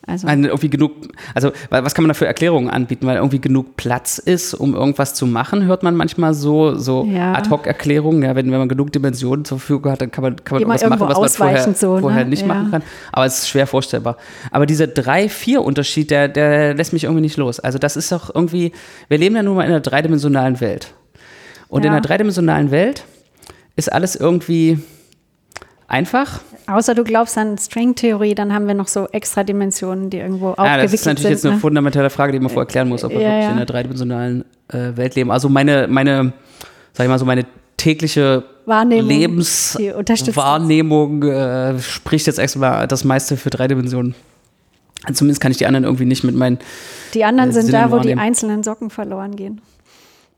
Also 0.07 0.27
Ein, 0.27 0.43
irgendwie 0.43 0.69
genug, 0.69 0.91
also 1.33 1.51
was 1.71 1.95
kann 1.95 2.03
man 2.03 2.09
da 2.09 2.13
für 2.13 2.27
Erklärungen 2.27 2.69
anbieten, 2.69 3.07
weil 3.07 3.15
irgendwie 3.15 3.41
genug 3.41 3.75
Platz 3.75 4.19
ist, 4.19 4.53
um 4.53 4.75
irgendwas 4.75 5.15
zu 5.15 5.25
machen, 5.25 5.65
hört 5.65 5.81
man 5.81 5.95
manchmal 5.95 6.35
so, 6.35 6.75
so 6.75 7.05
Ja. 7.05 7.33
Ad-Hoc-Erklärungen. 7.33 8.21
Ja, 8.21 8.35
wenn, 8.35 8.51
wenn 8.51 8.59
man 8.59 8.69
genug 8.69 8.91
Dimensionen 8.91 9.45
zur 9.45 9.57
Verfügung 9.57 9.91
hat, 9.91 10.01
dann 10.01 10.11
kann 10.11 10.21
man, 10.23 10.35
kann 10.43 10.55
man 10.57 10.61
irgendwas 10.61 10.87
machen, 10.87 11.09
was 11.09 11.19
man 11.19 11.29
vorher, 11.29 11.73
so, 11.73 11.95
ne? 11.95 12.01
vorher 12.01 12.25
nicht 12.25 12.41
Ja. 12.41 12.47
machen 12.47 12.69
kann. 12.69 12.83
Aber 13.11 13.25
es 13.25 13.39
ist 13.39 13.49
schwer 13.49 13.65
vorstellbar. 13.65 14.17
Aber 14.51 14.67
dieser 14.67 14.85
3-4-Unterschied, 14.85 16.11
der, 16.11 16.27
der 16.27 16.75
lässt 16.75 16.93
mich 16.93 17.05
irgendwie 17.05 17.21
nicht 17.21 17.37
los. 17.37 17.59
Also 17.59 17.79
das 17.79 17.97
ist 17.97 18.11
doch 18.11 18.33
irgendwie, 18.33 18.73
wir 19.07 19.17
leben 19.17 19.35
ja 19.35 19.41
nun 19.41 19.55
mal 19.55 19.63
in 19.63 19.69
einer 19.71 19.79
dreidimensionalen 19.79 20.59
Welt. 20.61 20.93
Und 21.67 21.81
in 21.83 21.87
Ja. 21.87 21.93
einer 21.93 22.01
dreidimensionalen 22.01 22.69
Welt 22.69 23.05
ist 23.75 23.91
alles 23.91 24.15
irgendwie 24.15 24.77
einfach. 25.87 26.41
Außer 26.67 26.95
du 26.95 27.03
glaubst 27.03 27.37
an 27.37 27.57
Stringtheorie, 27.57 28.35
dann 28.35 28.53
haben 28.53 28.67
wir 28.67 28.73
noch 28.73 28.87
so 28.87 29.07
extra 29.11 29.43
Dimensionen, 29.43 30.09
die 30.09 30.17
irgendwo 30.17 30.47
Ja, 30.47 30.51
aufgewickelt 30.53 30.83
das 30.83 30.93
ist 30.93 31.05
natürlich 31.05 31.21
sind. 31.23 31.31
jetzt 31.31 31.45
eine 31.45 31.55
ne? 31.55 31.59
fundamentale 31.61 32.09
Frage, 32.09 32.31
die 32.33 32.39
man 32.39 32.49
vorher 32.49 32.67
klären 32.67 32.89
muss, 32.89 33.03
ob 33.03 33.11
wir 33.11 33.19
Ja, 33.21 33.27
wirklich 33.29 33.43
ja. 33.43 33.49
in 33.51 33.55
einer 33.57 33.65
dreidimensionalen 33.65 34.45
äh, 34.69 34.95
Welt 34.95 35.15
leben. 35.15 35.31
Also 35.31 35.49
meine, 35.49 35.87
meine, 35.87 36.33
sag 36.93 37.05
ich 37.05 37.09
mal 37.09 37.19
so, 37.19 37.25
meine 37.25 37.45
tägliche 37.77 38.43
Wahrnehmung, 38.65 39.09
die 39.09 39.15
Lebenswahrnehmung 39.15 41.23
äh, 41.23 41.79
spricht 41.79 42.27
jetzt 42.27 42.39
erstmal 42.39 42.87
das 42.87 43.03
meiste 43.03 43.37
für 43.37 43.49
drei 43.49 43.67
Dimensionen. 43.67 44.15
Zumindest 45.13 45.41
kann 45.41 45.51
ich 45.51 45.57
die 45.57 45.67
anderen 45.67 45.83
irgendwie 45.83 46.05
nicht 46.05 46.23
mit 46.23 46.35
meinen, 46.35 46.57
Die 47.13 47.23
anderen 47.25 47.51
äh, 47.51 47.53
sind 47.53 47.65
Sinnen 47.67 47.81
da, 47.81 47.91
wo 47.91 47.95
die 47.97 48.09
wahrnehmen. 48.09 48.19
einzelnen 48.19 48.63
Socken 48.63 48.89
verloren 48.89 49.35
gehen. 49.35 49.61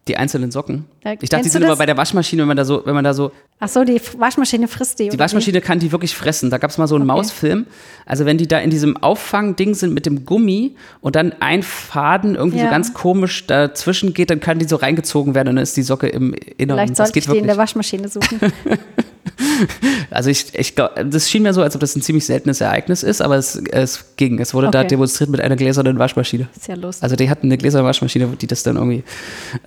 Die 0.08 0.18
einzelnen 0.18 0.52
Socken. 0.52 0.86
Ja, 1.04 1.14
Ich 1.20 1.30
dachte, 1.30 1.44
die 1.44 1.50
sind 1.50 1.64
immer 1.64 1.76
bei 1.76 1.86
der 1.86 1.98
Waschmaschine, 1.98 2.42
wenn 2.42 2.48
man 2.48 2.58
da 2.58 2.66
so, 2.66 2.82
wenn 2.86 2.94
man 2.96 3.04
da 3.04 3.14
so, 3.14 3.32
Ach 3.60 3.68
so, 3.68 3.84
die 3.84 4.00
Waschmaschine 4.18 4.68
frisst 4.68 5.00
die. 5.00 5.10
die 5.10 5.18
Waschmaschine 5.20 5.62
kann 5.62 5.80
die 5.80 5.92
wirklich 5.92 6.16
fressen. 6.16 6.50
Da 6.52 6.58
gab 6.60 6.70
es 6.70 6.78
mal 6.78 6.88
so 6.88 6.96
einen 6.96 7.10
Okay. 7.10 7.18
Mausfilm. 7.18 7.66
Also 8.06 8.26
wenn 8.26 8.38
die 8.38 8.48
da 8.48 8.60
in 8.60 8.70
diesem 8.70 8.98
Auffangding 8.98 9.74
sind 9.74 9.94
mit 9.94 10.06
dem 10.06 10.26
Gummi 10.26 10.76
und 11.02 11.16
dann 11.16 11.34
ein 11.40 11.64
Faden 11.64 12.36
irgendwie 12.36 12.60
so 12.60 12.66
Ja. 12.66 12.70
ganz 12.72 12.94
komisch 12.94 13.48
dazwischen 13.48 14.14
geht, 14.14 14.30
dann 14.30 14.40
kann 14.40 14.60
die 14.60 14.66
so 14.68 14.76
reingezogen 14.76 15.34
werden 15.36 15.50
und 15.50 15.56
dann 15.56 15.64
ist 15.64 15.76
die 15.76 15.82
Socke 15.84 16.08
im 16.08 16.34
Inneren. 16.58 16.78
Vielleicht 16.80 16.92
das 16.92 16.98
sollte 16.98 17.14
geht 17.14 17.24
ich 17.24 17.30
die 17.32 17.38
in 17.40 17.48
der 17.48 17.58
wirklich. 17.58 17.58
Waschmaschine 17.58 18.08
suchen. 18.10 18.40
Also 20.10 20.30
ich, 20.30 20.54
ich 20.56 20.76
glaub, 20.76 20.92
das 21.10 21.30
schien 21.30 21.44
mir 21.44 21.54
so, 21.54 21.62
als 21.62 21.76
ob 21.76 21.82
das 21.82 21.96
ein 21.96 22.02
ziemlich 22.02 22.26
seltenes 22.26 22.62
Ereignis 22.62 23.04
ist, 23.04 23.22
aber 23.22 23.36
es, 23.36 23.56
es 23.72 24.06
ging. 24.16 24.40
Es 24.40 24.54
wurde 24.54 24.70
da 24.72 24.80
Okay. 24.80 24.88
demonstriert 24.90 25.30
mit 25.30 25.42
einer 25.42 25.56
gläsernen 25.56 26.00
Waschmaschine. 26.00 26.48
ist 26.56 26.68
ja 26.68 26.76
lustig. 26.76 27.04
Also 27.04 27.16
die 27.16 27.30
hatten 27.30 27.48
eine 27.48 27.58
gläserne 27.58 27.86
Waschmaschine, 27.86 28.28
die 28.40 28.48
das 28.48 28.64
dann 28.64 28.78
irgendwie, 28.78 29.04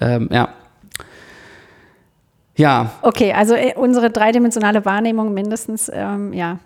ähm, 0.00 0.28
ja. 0.32 0.48
Ja, 2.56 2.92
Okay, 3.02 3.32
also 3.32 3.54
äh, 3.54 3.74
unsere 3.76 4.10
dreidimensionale 4.10 4.84
Wahrnehmung 4.84 5.32
mindestens, 5.32 5.90
ähm, 5.92 6.32
ja, 6.32 6.58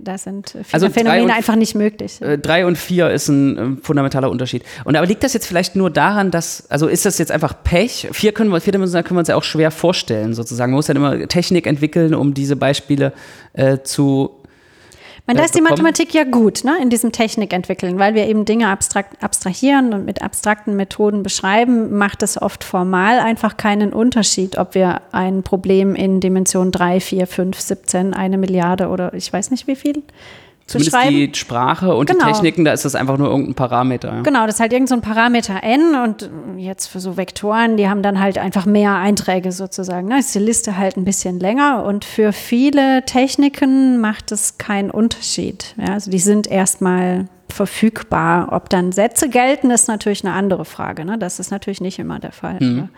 da, 0.00 0.18
sind 0.18 0.50
viele 0.50 0.64
Also 0.72 0.88
Phänomene 0.88 1.32
einfach 1.32 1.56
nicht 1.56 1.74
möglich. 1.74 2.20
äh, 2.20 2.38
drei 2.38 2.66
und 2.66 2.76
vier 2.76 3.10
ist 3.10 3.28
ein 3.28 3.58
ähm, 3.58 3.78
fundamentaler 3.82 4.30
Unterschied. 4.30 4.64
Und 4.84 4.96
aber 4.96 5.06
liegt 5.06 5.22
das 5.22 5.34
jetzt 5.34 5.46
vielleicht 5.46 5.76
nur 5.76 5.90
daran, 5.90 6.30
dass, 6.30 6.68
also 6.70 6.88
ist 6.88 7.06
das 7.06 7.18
jetzt 7.18 7.30
einfach 7.30 7.54
Pech? 7.62 8.08
Vier 8.12 8.32
können 8.32 8.50
wir, 8.50 8.60
vierdimensional 8.60 9.04
können 9.04 9.16
wir 9.16 9.20
uns 9.20 9.28
ja 9.28 9.36
auch 9.36 9.44
schwer 9.44 9.70
vorstellen, 9.70 10.34
sozusagen. 10.34 10.72
Man 10.72 10.78
muss 10.78 10.86
dann 10.86 10.96
immer 10.96 11.28
Technik 11.28 11.66
entwickeln, 11.66 12.14
um 12.14 12.34
diese 12.34 12.56
Beispiele 12.56 13.12
äh, 13.52 13.78
zu 13.82 14.42
Meine, 15.26 15.38
da 15.38 15.42
äh, 15.42 15.46
ist 15.46 15.54
die. 15.56 15.60
Mathematik 15.60 16.14
ja 16.14 16.24
gut, 16.24 16.62
ne, 16.64 16.76
in 16.80 16.90
diesem 16.90 17.10
Technik 17.10 17.52
entwickeln, 17.52 17.98
weil 17.98 18.14
wir 18.14 18.26
eben 18.26 18.44
Dinge 18.44 18.68
abstrakt, 18.68 19.22
abstrahieren 19.22 19.92
und 19.92 20.04
mit 20.04 20.22
abstrakten 20.22 20.76
Methoden 20.76 21.22
beschreiben, 21.22 21.96
macht 21.98 22.22
es 22.22 22.40
oft 22.40 22.62
formal 22.62 23.18
einfach 23.18 23.56
keinen 23.56 23.92
Unterschied, 23.92 24.56
ob 24.56 24.74
wir 24.74 25.02
ein 25.10 25.42
Problem 25.42 25.94
in 25.96 26.20
Dimension 26.20 26.70
3, 26.70 27.00
4, 27.00 27.26
5, 27.26 27.58
17, 27.60 28.14
eine 28.14 28.38
Milliarde 28.38 28.88
oder 28.88 29.12
ich 29.14 29.32
weiß 29.32 29.50
nicht 29.50 29.66
wie 29.66 29.76
viel 29.76 30.02
Zumindest 30.66 30.92
beschreiben. 30.96 31.14
die 31.16 31.32
Sprache 31.38 31.94
und 31.94 32.10
Genau. 32.10 32.26
die 32.26 32.32
Techniken, 32.32 32.64
da 32.64 32.72
ist 32.72 32.84
das 32.84 32.96
einfach 32.96 33.18
nur 33.18 33.28
irgendein 33.28 33.54
Parameter. 33.54 34.14
Ja. 34.16 34.22
Genau, 34.22 34.46
das 34.46 34.56
ist 34.56 34.60
halt 34.60 34.72
irgend 34.72 34.88
so 34.88 35.00
Parameter 35.00 35.62
n 35.62 35.94
und 35.94 36.28
jetzt 36.56 36.88
für 36.88 36.98
so 36.98 37.16
Vektoren, 37.16 37.76
die 37.76 37.88
haben 37.88 38.02
dann 38.02 38.18
halt 38.18 38.36
einfach 38.38 38.66
mehr 38.66 38.96
Einträge 38.96 39.52
sozusagen. 39.52 40.08
Ne? 40.08 40.18
Ist 40.18 40.34
die 40.34 40.40
Liste 40.40 40.76
halt 40.76 40.96
ein 40.96 41.04
bisschen 41.04 41.38
länger 41.38 41.84
und 41.84 42.04
für 42.04 42.32
viele 42.32 43.04
Techniken 43.04 44.00
macht 44.00 44.32
es 44.32 44.58
keinen 44.58 44.90
Unterschied. 44.90 45.74
Ja? 45.78 45.92
Also 45.94 46.10
die 46.10 46.18
sind 46.18 46.48
erstmal 46.48 47.26
verfügbar. 47.48 48.48
Ob 48.50 48.68
dann 48.68 48.90
Sätze 48.90 49.28
gelten, 49.28 49.70
ist 49.70 49.86
natürlich 49.86 50.24
eine 50.24 50.34
andere 50.34 50.64
Frage. 50.64 51.04
Ne? 51.04 51.16
Das 51.16 51.38
ist 51.38 51.50
natürlich 51.52 51.80
nicht 51.80 51.98
immer 52.00 52.18
der 52.18 52.32
Fall. 52.32 52.56
Aber 52.56 52.88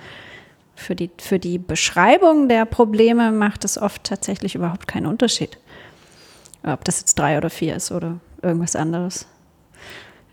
Für 0.75 0.94
die, 0.94 1.10
für 1.18 1.38
die 1.38 1.58
Beschreibung 1.58 2.48
der 2.48 2.64
Probleme 2.64 3.30
macht 3.30 3.64
es 3.64 3.76
oft 3.80 4.04
tatsächlich 4.04 4.54
überhaupt 4.54 4.88
keinen 4.88 5.06
Unterschied. 5.06 5.58
Ob 6.62 6.84
das 6.84 7.00
jetzt 7.00 7.18
drei 7.18 7.38
oder 7.38 7.50
vier 7.50 7.76
ist 7.76 7.92
oder 7.92 8.18
irgendwas 8.42 8.76
anderes. 8.76 9.26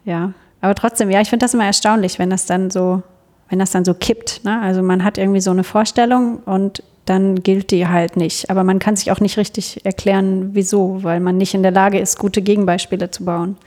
Ja, 0.05 0.33
aber 0.61 0.75
trotzdem, 0.75 1.09
ja, 1.09 1.21
ich 1.21 1.29
finde 1.29 1.43
das 1.43 1.53
immer 1.53 1.65
erstaunlich, 1.65 2.19
wenn 2.19 2.29
das 2.29 2.45
dann 2.45 2.69
so, 2.69 3.03
wenn 3.49 3.59
das 3.59 3.71
dann 3.71 3.85
so 3.85 3.93
kippt. 3.93 4.43
Ne? 4.43 4.59
Also 4.61 4.81
man 4.81 5.03
hat 5.03 5.17
irgendwie 5.17 5.41
so 5.41 5.51
eine 5.51 5.63
Vorstellung 5.63 6.39
und 6.45 6.83
dann 7.05 7.43
gilt 7.43 7.71
die 7.71 7.87
halt 7.87 8.17
nicht. 8.17 8.49
Aber 8.49 8.63
man 8.63 8.79
kann 8.79 8.95
sich 8.95 9.11
auch 9.11 9.19
nicht 9.19 9.37
richtig 9.37 9.85
erklären, 9.85 10.49
wieso, 10.53 11.03
weil 11.03 11.19
man 11.19 11.37
nicht 11.37 11.53
in 11.53 11.61
der 11.61 11.71
Lage 11.71 11.99
ist, 11.99 12.17
gute 12.17 12.41
Gegenbeispiele 12.41 13.11
zu 13.11 13.25
bauen. 13.25 13.57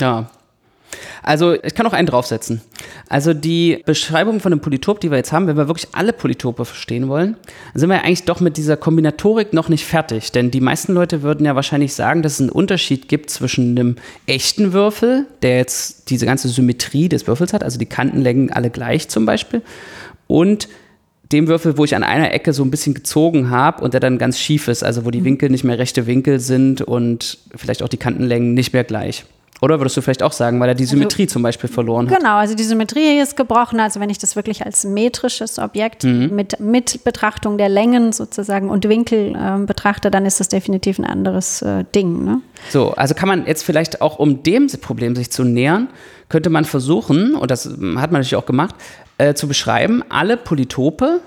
Ja. 0.00 0.30
Also 1.22 1.54
ich 1.54 1.74
kann 1.74 1.86
auch 1.86 1.92
einen 1.92 2.06
draufsetzen. 2.06 2.62
Also 3.08 3.34
die 3.34 3.82
Beschreibung 3.84 4.40
von 4.40 4.52
einem 4.52 4.60
Polytop, 4.60 5.00
die 5.00 5.10
wir 5.10 5.16
jetzt 5.16 5.32
haben, 5.32 5.46
wenn 5.46 5.56
wir 5.56 5.68
wirklich 5.68 5.88
alle 5.92 6.12
Polytope 6.12 6.64
verstehen 6.64 7.08
wollen, 7.08 7.36
dann 7.72 7.80
sind 7.80 7.88
wir 7.88 7.96
ja 7.96 8.02
eigentlich 8.02 8.24
doch 8.24 8.40
mit 8.40 8.56
dieser 8.56 8.76
Kombinatorik 8.76 9.52
noch 9.52 9.68
nicht 9.68 9.84
fertig. 9.84 10.32
Denn 10.32 10.50
die 10.50 10.60
meisten 10.60 10.92
Leute 10.92 11.22
würden 11.22 11.46
ja 11.46 11.54
wahrscheinlich 11.54 11.94
sagen, 11.94 12.22
dass 12.22 12.34
es 12.34 12.40
einen 12.40 12.50
Unterschied 12.50 13.08
gibt 13.08 13.30
zwischen 13.30 13.78
einem 13.78 13.96
echten 14.26 14.72
Würfel, 14.72 15.26
der 15.42 15.56
jetzt 15.56 16.10
diese 16.10 16.26
ganze 16.26 16.48
Symmetrie 16.48 17.08
des 17.08 17.26
Würfels 17.26 17.52
hat, 17.52 17.62
also 17.62 17.78
die 17.78 17.86
Kantenlängen 17.86 18.52
alle 18.52 18.70
gleich 18.70 19.08
zum 19.08 19.26
Beispiel, 19.26 19.62
und 20.26 20.68
dem 21.32 21.46
Würfel, 21.46 21.78
wo 21.78 21.84
ich 21.84 21.94
an 21.94 22.02
einer 22.02 22.32
Ecke 22.32 22.52
so 22.52 22.64
ein 22.64 22.70
bisschen 22.70 22.94
gezogen 22.94 23.50
habe 23.50 23.84
und 23.84 23.94
der 23.94 24.00
dann 24.00 24.18
ganz 24.18 24.38
schief 24.38 24.68
ist, 24.68 24.82
also 24.82 25.04
wo 25.04 25.10
die 25.10 25.24
Winkel 25.24 25.48
nicht 25.48 25.64
mehr 25.64 25.78
rechte 25.78 26.06
Winkel 26.06 26.40
sind 26.40 26.82
und 26.82 27.38
vielleicht 27.54 27.82
auch 27.82 27.88
die 27.88 27.96
Kantenlängen 27.96 28.54
nicht 28.54 28.72
mehr 28.72 28.84
gleich. 28.84 29.24
Oder 29.62 29.78
würdest 29.78 29.96
du 29.96 30.00
vielleicht 30.00 30.22
auch 30.22 30.32
sagen, 30.32 30.58
weil 30.58 30.68
er 30.68 30.74
die 30.74 30.86
Symmetrie 30.86 31.26
zum 31.26 31.42
Beispiel 31.42 31.68
verloren 31.68 32.10
hat? 32.10 32.18
Genau, 32.18 32.36
also 32.36 32.54
die 32.54 32.62
Symmetrie 32.62 33.20
ist 33.20 33.36
gebrochen. 33.36 33.78
Also 33.78 34.00
wenn 34.00 34.08
ich 34.08 34.18
das 34.18 34.34
wirklich 34.34 34.64
als 34.64 34.84
metrisches 34.84 35.58
Objekt 35.58 36.04
mit, 36.04 36.60
mit 36.60 37.04
Betrachtung 37.04 37.58
der 37.58 37.68
Längen 37.68 38.12
sozusagen 38.12 38.70
und 38.70 38.88
Winkel 38.88 39.36
ähm, 39.36 39.66
betrachte, 39.66 40.10
dann 40.10 40.24
ist 40.24 40.40
das 40.40 40.48
definitiv 40.48 40.98
ein 40.98 41.04
anderes 41.04 41.60
äh, 41.60 41.84
Ding. 41.94 42.24
Ne? 42.24 42.40
So, 42.70 42.92
also 42.92 43.14
kann 43.14 43.28
man 43.28 43.46
jetzt 43.46 43.62
vielleicht 43.62 44.00
auch, 44.00 44.18
um 44.18 44.42
dem 44.42 44.68
Problem 44.80 45.14
sich 45.14 45.30
zu 45.30 45.44
nähern, 45.44 45.88
könnte 46.28 46.48
man 46.48 46.64
versuchen, 46.64 47.34
und 47.34 47.50
das 47.50 47.66
ähm, 47.66 48.00
hat 48.00 48.12
man 48.12 48.20
natürlich 48.20 48.36
auch 48.36 48.46
gemacht, 48.46 48.74
äh, 49.18 49.34
zu 49.34 49.46
beschreiben, 49.46 50.02
alle 50.08 50.38
Polytope, 50.38 51.20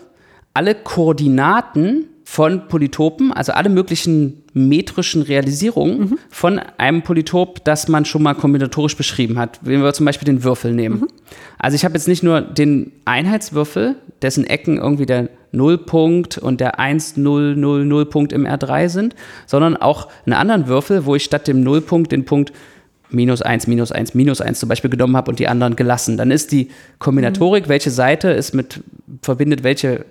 alle 0.56 0.74
Koordinaten 0.74 2.08
von 2.24 2.68
Polytopen, 2.68 3.34
also 3.34 3.52
alle 3.52 3.70
möglichen 3.70 4.44
metrischen 4.54 5.22
Realisierungen 5.24 6.18
von 6.30 6.60
einem 6.78 7.02
Polytop, 7.02 7.64
das 7.66 7.88
man 7.88 8.06
schon 8.06 8.24
mal 8.24 8.34
kombinatorisch 8.34 8.96
beschrieben 8.96 9.38
hat. 9.38 9.60
Wenn 9.62 9.82
wir 9.82 9.94
zum 9.94 10.06
Beispiel 10.06 10.26
den 10.26 10.44
Würfel 10.44 10.74
nehmen. 10.74 11.08
Also 11.60 11.76
ich 11.76 11.84
habe 11.84 11.96
jetzt 11.96 12.08
nicht 12.08 12.24
nur 12.24 12.42
den 12.42 12.92
Einheitswürfel, 13.06 13.96
dessen 14.22 14.46
Ecken 14.46 14.78
irgendwie 14.78 15.06
der 15.06 15.30
Nullpunkt 15.52 16.38
und 16.38 16.62
der 16.62 16.80
1, 16.80 17.18
0, 17.18 17.56
0, 17.56 17.86
0 17.86 18.06
Punkt 18.06 18.34
im 18.34 18.46
R3 18.46 18.90
sind, 18.90 19.16
sondern 19.46 19.76
auch 19.76 20.10
einen 20.26 20.34
anderen 20.34 20.68
Würfel, 20.68 21.06
wo 21.06 21.16
ich 21.16 21.24
statt 21.24 21.48
dem 21.48 21.62
Nullpunkt 21.62 22.12
den 22.12 22.26
Punkt 22.26 22.54
minus 23.10 23.42
1, 23.42 23.68
minus 23.68 23.92
1, 23.92 24.16
minus 24.16 24.42
1 24.42 24.60
zum 24.60 24.70
Beispiel 24.70 24.90
genommen 24.90 25.16
habe 25.16 25.30
und 25.30 25.40
die 25.40 25.48
anderen 25.48 25.76
gelassen. 25.76 26.18
Dann 26.18 26.32
ist 26.32 26.52
die 26.52 26.70
Kombinatorik, 27.00 27.68
welche 27.68 27.92
Seite 27.92 28.30
ist 28.30 28.54
mit, 28.54 28.82
verbindet 29.22 29.64
welche 29.64 30.06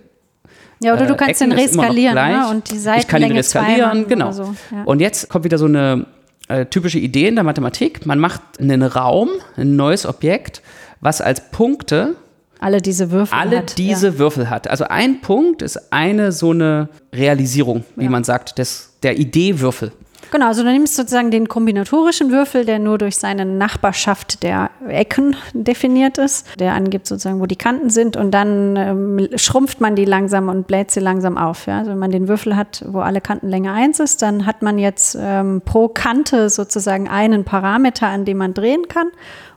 Ja, 0.83 0.95
oder 0.95 1.07
du 1.07 1.15
äh, 1.15 1.17
kannst 1.17 1.41
Ecken 1.41 1.51
den 1.51 1.59
reskalieren 1.59 2.15
ne? 2.15 2.49
und 2.51 2.71
die 2.71 2.77
Ich 2.77 2.85
kann 2.85 2.93
ihn 2.95 3.03
Seitenlänge 3.03 3.35
reskalieren, 3.39 4.09
genau. 4.09 4.33
so. 4.33 4.55
Ja. 4.71 4.85
Und 4.85 5.01
jetzt 5.01 5.29
kommt 5.29 5.45
wieder 5.45 5.59
so 5.59 5.67
eine 5.67 6.07
äh, 6.49 6.67
typische 6.67 6.99
Idee 6.99 7.29
in 7.29 7.35
der 7.35 7.45
Mathematik. 7.45 8.05
Man 8.07 8.19
macht 8.19 8.43
einen 8.61 8.83
Raum, 8.83 9.29
ein 9.57 9.77
neues 9.77 10.07
Objekt, 10.07 10.63
was 11.01 11.21
als 11.21 11.51
Punkte 11.51 12.17
alle 12.61 12.81
diese 12.81 13.11
Würfel 13.11 13.37
alle 13.37 13.59
hat. 13.59 13.77
diese 13.77 14.09
ja. 14.09 14.19
Würfel 14.19 14.49
hat. 14.49 14.69
Also 14.69 14.85
ein 14.85 15.21
Punkt 15.21 15.63
ist 15.63 15.93
eine 15.93 16.31
so 16.31 16.51
eine 16.53 16.89
Realisierung, 17.13 17.85
wie 17.97 18.05
Ja. 18.05 18.11
man 18.11 18.23
sagt, 18.23 18.59
des, 18.59 18.93
der 19.03 19.19
Idee-Würfel. 19.19 19.91
Genau, 20.33 20.47
also 20.47 20.63
du 20.63 20.73
nimmst 20.73 20.97
sozusagen 20.97 21.31
den 21.31 21.47
kombinatorischen 21.47 22.31
Würfel, 22.31 22.65
der 22.65 22.79
nur 22.79 22.97
durch 22.97 23.17
seine 23.17 23.45
Nachbarschaft 23.45 24.43
der 24.43 24.71
Ecken 24.89 25.37
definiert 25.53 26.17
ist, 26.17 26.47
der 26.59 26.73
angibt 26.73 27.07
sozusagen, 27.07 27.39
wo 27.39 27.45
die 27.45 27.57
Kanten 27.57 27.91
sind 27.91 28.17
und 28.17 28.31
dann 28.31 28.77
ähm, 28.77 29.29
schrumpft 29.37 29.83
man 29.83 29.95
die 29.95 30.07
langsam 30.07 30.49
und 30.49 30.67
bläht 30.67 30.91
sie 30.91 31.01
langsam 31.01 31.37
auf. 31.37 31.67
Ja? 31.67 31.81
Also 31.81 31.91
wenn 31.91 31.99
man 31.99 32.13
den 32.13 32.29
Würfel 32.29 32.57
hat, 32.57 32.83
wo 32.89 33.01
alle 33.01 33.21
Kantenlänge 33.21 33.75
1 33.75 34.01
ist, 34.01 34.23
dann 34.23 34.47
hat 34.47 34.63
man 34.63 34.79
jetzt 34.79 35.19
ähm, 35.21 35.61
pro 35.67 35.89
Kante 35.89 36.49
sozusagen 36.49 37.09
einen 37.09 37.45
Parameter, 37.45 38.07
an 38.07 38.25
dem 38.25 38.39
man 38.39 38.55
drehen 38.55 38.89
kann 38.89 39.09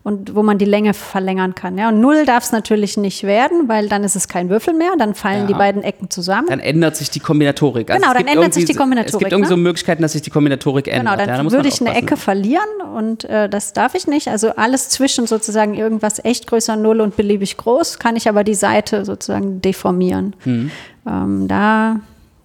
und 0.06 0.36
wo 0.36 0.44
man 0.44 0.60
die 0.60 0.66
Länge 0.66 0.94
verlängern 0.94 1.56
kann. 1.56 1.80
Ja. 1.80 1.90
Und 1.90 2.00
null 2.00 2.26
darf 2.26 2.44
es 2.44 2.52
natürlich 2.52 2.96
nicht 2.96 3.24
werden, 3.24 3.68
weil 3.68 3.90
dann 3.90 4.04
ist 4.04 4.16
es 4.16 4.28
kein 4.28 4.50
Würfel 4.50 4.76
mehr, 4.76 4.92
dann 5.00 5.16
fallen 5.16 5.42
Ja. 5.42 5.48
die 5.48 5.54
beiden 5.56 5.82
Ecken 5.82 6.12
zusammen. 6.12 6.46
Dann 6.48 6.60
ändert 6.60 6.96
sich 6.96 7.10
die 7.10 7.20
Kombinatorik. 7.20 7.90
Also 7.90 8.00
Genau, 8.00 8.14
dann 8.14 8.28
ändert 8.28 8.54
sich 8.54 8.62
irgendwie- 8.62 8.74
die 8.74 8.78
Kombinatorik, 8.78 9.14
Es 9.16 9.18
gibt 9.20 9.32
irgendwie 9.32 9.50
ne? 9.50 9.56
so 9.56 9.58
Möglichkeiten, 9.58 10.04
dass 10.04 10.12
sich 10.12 10.22
die 10.22 10.30
Kombinatorik 10.30 10.88
ändert. 10.88 11.02
Genau, 11.02 11.12
ja, 11.20 11.26
dann 11.26 11.38
da 11.38 11.44
muss 11.44 11.54
würde 11.54 11.68
ich 11.70 11.82
eine. 11.82 11.96
Ecke 11.96 12.18
verlieren 12.18 12.70
und 12.96 13.26
äh, 13.26 13.50
das 13.50 13.74
darf 13.74 13.96
ich 13.96 14.06
nicht. 14.06 14.28
Also 14.28 14.52
alles 14.56 14.90
zwischen 14.90 15.26
sozusagen 15.26 15.74
irgendwas 15.74 16.24
echt 16.24 16.46
größer 16.46 16.76
Null 16.76 17.02
und 17.02 17.16
beliebig 17.18 17.58
groß, 17.58 17.98
kann 17.98 18.16
ich 18.16 18.30
aber 18.30 18.44
die 18.44 18.54
Seite 18.54 19.06
sozusagen 19.06 19.60
deformieren. 19.62 20.36
Hm. 20.44 20.70
Ähm, 21.08 21.48
da 21.48 21.96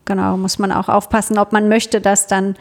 genau 0.07 0.39
muss 0.39 0.59
man 0.59 0.73
auch 0.73 0.89
aufpassen, 0.89 1.37
ob 1.37 1.53
man 1.53 1.69
möchte, 1.69 2.01
dass 2.01 2.27
dann 2.27 2.57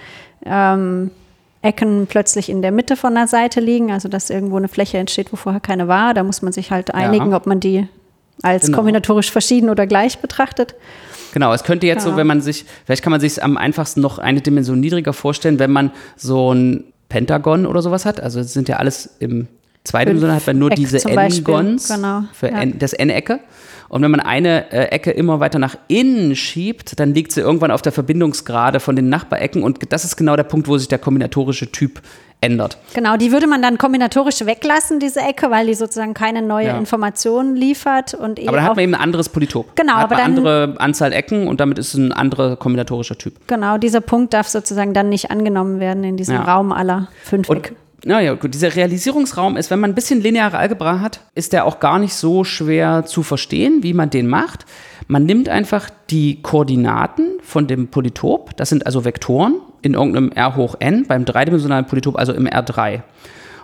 ähm, 0.46 1.12
Ecken 1.62 2.08
plötzlich 2.08 2.50
in 2.50 2.62
der 2.62 2.72
Mitte 2.72 2.96
von 2.96 3.14
der 3.16 3.28
Seite 3.28 3.60
liegen, 3.60 3.92
also 3.92 4.08
dass 4.08 4.30
irgendwo 4.30 4.58
eine 4.58 4.70
Fläche 4.70 4.98
entsteht, 4.98 5.32
wo 5.34 5.36
vorher 5.36 5.60
keine 5.60 5.88
war. 5.88 6.14
Da 6.14 6.24
muss 6.24 6.42
man 6.42 6.54
sich 6.54 6.72
halt 6.72 6.94
einigen, 6.94 7.34
ob 7.34 7.46
man 7.48 7.60
die 7.60 7.88
als 8.42 8.68
Genau. 8.68 8.78
kombinatorisch 8.78 9.30
verschieden 9.32 9.70
oder 9.70 9.86
gleich 9.86 10.20
betrachtet. 10.20 10.76
Genau, 11.34 11.54
es 11.54 11.64
könnte 11.64 11.86
jetzt 11.86 12.04
so, 12.04 12.12
Ja. 12.12 12.18
wenn 12.18 12.28
man 12.28 12.42
sich, 12.42 12.66
vielleicht 12.86 13.04
kann 13.04 13.12
man 13.12 13.20
sich 13.20 13.44
am 13.44 13.58
einfachsten 13.58 14.00
noch 14.02 14.18
eine 14.20 14.40
Dimension 14.42 14.80
niedriger 14.80 15.12
vorstellen, 15.14 15.60
wenn 15.60 15.72
man 15.72 15.92
so 16.16 16.54
ein 16.54 16.86
Pentagon 17.10 17.66
oder 17.66 17.82
sowas 17.82 18.06
hat. 18.06 18.22
Also 18.22 18.40
es 18.40 18.54
sind 18.54 18.70
ja 18.70 18.78
alles 18.78 19.16
im 19.20 19.48
zweidimensional 19.84 20.38
hat 20.38 20.48
man 20.48 20.60
nur 20.60 20.72
Eck 20.72 20.76
diese 20.78 20.98
N-Gons 21.10 21.88
genau, 21.88 22.24
für 22.34 22.50
ja. 22.50 22.62
N, 22.62 22.80
das 22.80 22.94
N-Ecke. 22.94 23.40
Und 23.90 24.02
wenn 24.04 24.12
man 24.12 24.20
eine 24.22 24.72
äh, 24.72 24.86
Ecke 24.92 25.12
immer 25.12 25.40
weiter 25.40 25.60
nach 25.60 25.76
innen 25.88 26.36
schiebt, 26.36 27.00
dann 27.00 27.14
liegt 27.14 27.32
sie 27.32 27.42
irgendwann 27.42 27.72
auf 27.72 27.82
der 27.82 27.92
Verbindungsgrade 27.92 28.80
von 28.80 28.96
den 28.96 29.10
Nachbarecken 29.10 29.64
und 29.64 29.80
das 29.92 30.04
ist 30.06 30.16
genau 30.16 30.36
der 30.36 30.44
Punkt, 30.44 30.68
wo 30.68 30.78
sich 30.78 30.88
der 30.88 31.00
kombinatorische 31.00 31.72
Typ 31.72 32.02
ändert. 32.42 32.78
Genau, 32.94 33.18
die 33.18 33.32
würde 33.34 33.48
man 33.48 33.62
dann 33.62 33.78
kombinatorisch 33.78 34.46
weglassen, 34.46 35.00
diese 35.00 35.20
Ecke, 35.20 35.52
weil 35.52 35.68
die 35.68 35.74
sozusagen 35.74 36.14
keine 36.14 36.42
neue 36.42 36.68
Ja. 36.68 36.78
Information 36.78 37.56
liefert 37.56 38.14
und 38.14 38.40
eben 38.40 38.48
Aber 38.48 38.58
dann 38.58 38.66
hat 38.68 38.76
man 38.78 38.84
eben 38.84 38.96
ein 38.96 39.02
anderes 39.02 39.28
Polytop. 39.28 39.76
Genau, 39.76 39.94
Dann 39.94 39.98
hat 40.02 40.04
aber 40.06 40.16
man 40.16 40.36
dann- 40.36 40.48
andere 40.48 40.80
Anzahl 40.80 41.12
Ecken 41.12 41.48
und 41.50 41.60
damit 41.60 41.78
ist 41.80 41.90
es 41.90 41.94
ein 41.96 42.14
anderer 42.14 42.56
kombinatorischer 42.56 43.18
Typ. 43.18 43.34
genau, 43.48 43.78
dieser 43.78 44.00
Punkt 44.02 44.34
darf 44.34 44.48
sozusagen 44.48 44.94
dann 44.94 45.10
nicht 45.10 45.32
angenommen 45.32 45.80
werden 45.82 46.04
in 46.06 46.16
diesem 46.16 46.36
Ja. 46.36 46.44
Raum 46.44 46.72
aller 46.72 47.10
fünf 47.24 47.50
Und 47.50 47.58
Ecken. 47.58 47.76
Naja, 48.06 48.34
gut, 48.36 48.54
dieser 48.54 48.76
Realisierungsraum 48.76 49.58
ist, 49.58 49.72
wenn 49.72 49.80
man 49.80 49.92
ein 49.92 49.96
bisschen 49.96 50.22
lineare 50.22 50.58
Algebra 50.58 51.00
hat, 51.00 51.22
ist 51.36 51.54
der 51.54 51.66
auch 51.66 51.80
gar 51.80 52.00
nicht 52.00 52.14
so 52.14 52.44
schwer 52.44 53.06
zu 53.06 53.24
verstehen, 53.24 53.84
wie 53.84 53.94
man 53.94 54.10
den 54.10 54.28
macht. 54.28 54.66
Man 55.08 55.26
nimmt 55.26 55.50
einfach 55.50 55.90
die 56.10 56.42
Koordinaten 56.42 57.40
von 57.42 57.68
dem 57.68 57.88
Polytop, 57.88 58.56
das 58.58 58.70
sind 58.70 58.86
also 58.86 59.06
Vektoren 59.06 59.56
in 59.82 59.94
irgendeinem 59.94 60.32
R 60.32 60.56
hoch 60.56 60.76
n, 60.80 61.06
beim 61.08 61.26
dreidimensionalen 61.26 61.86
Polytop, 61.86 62.18
also 62.18 62.34
im 62.34 62.48
R3, 62.48 63.02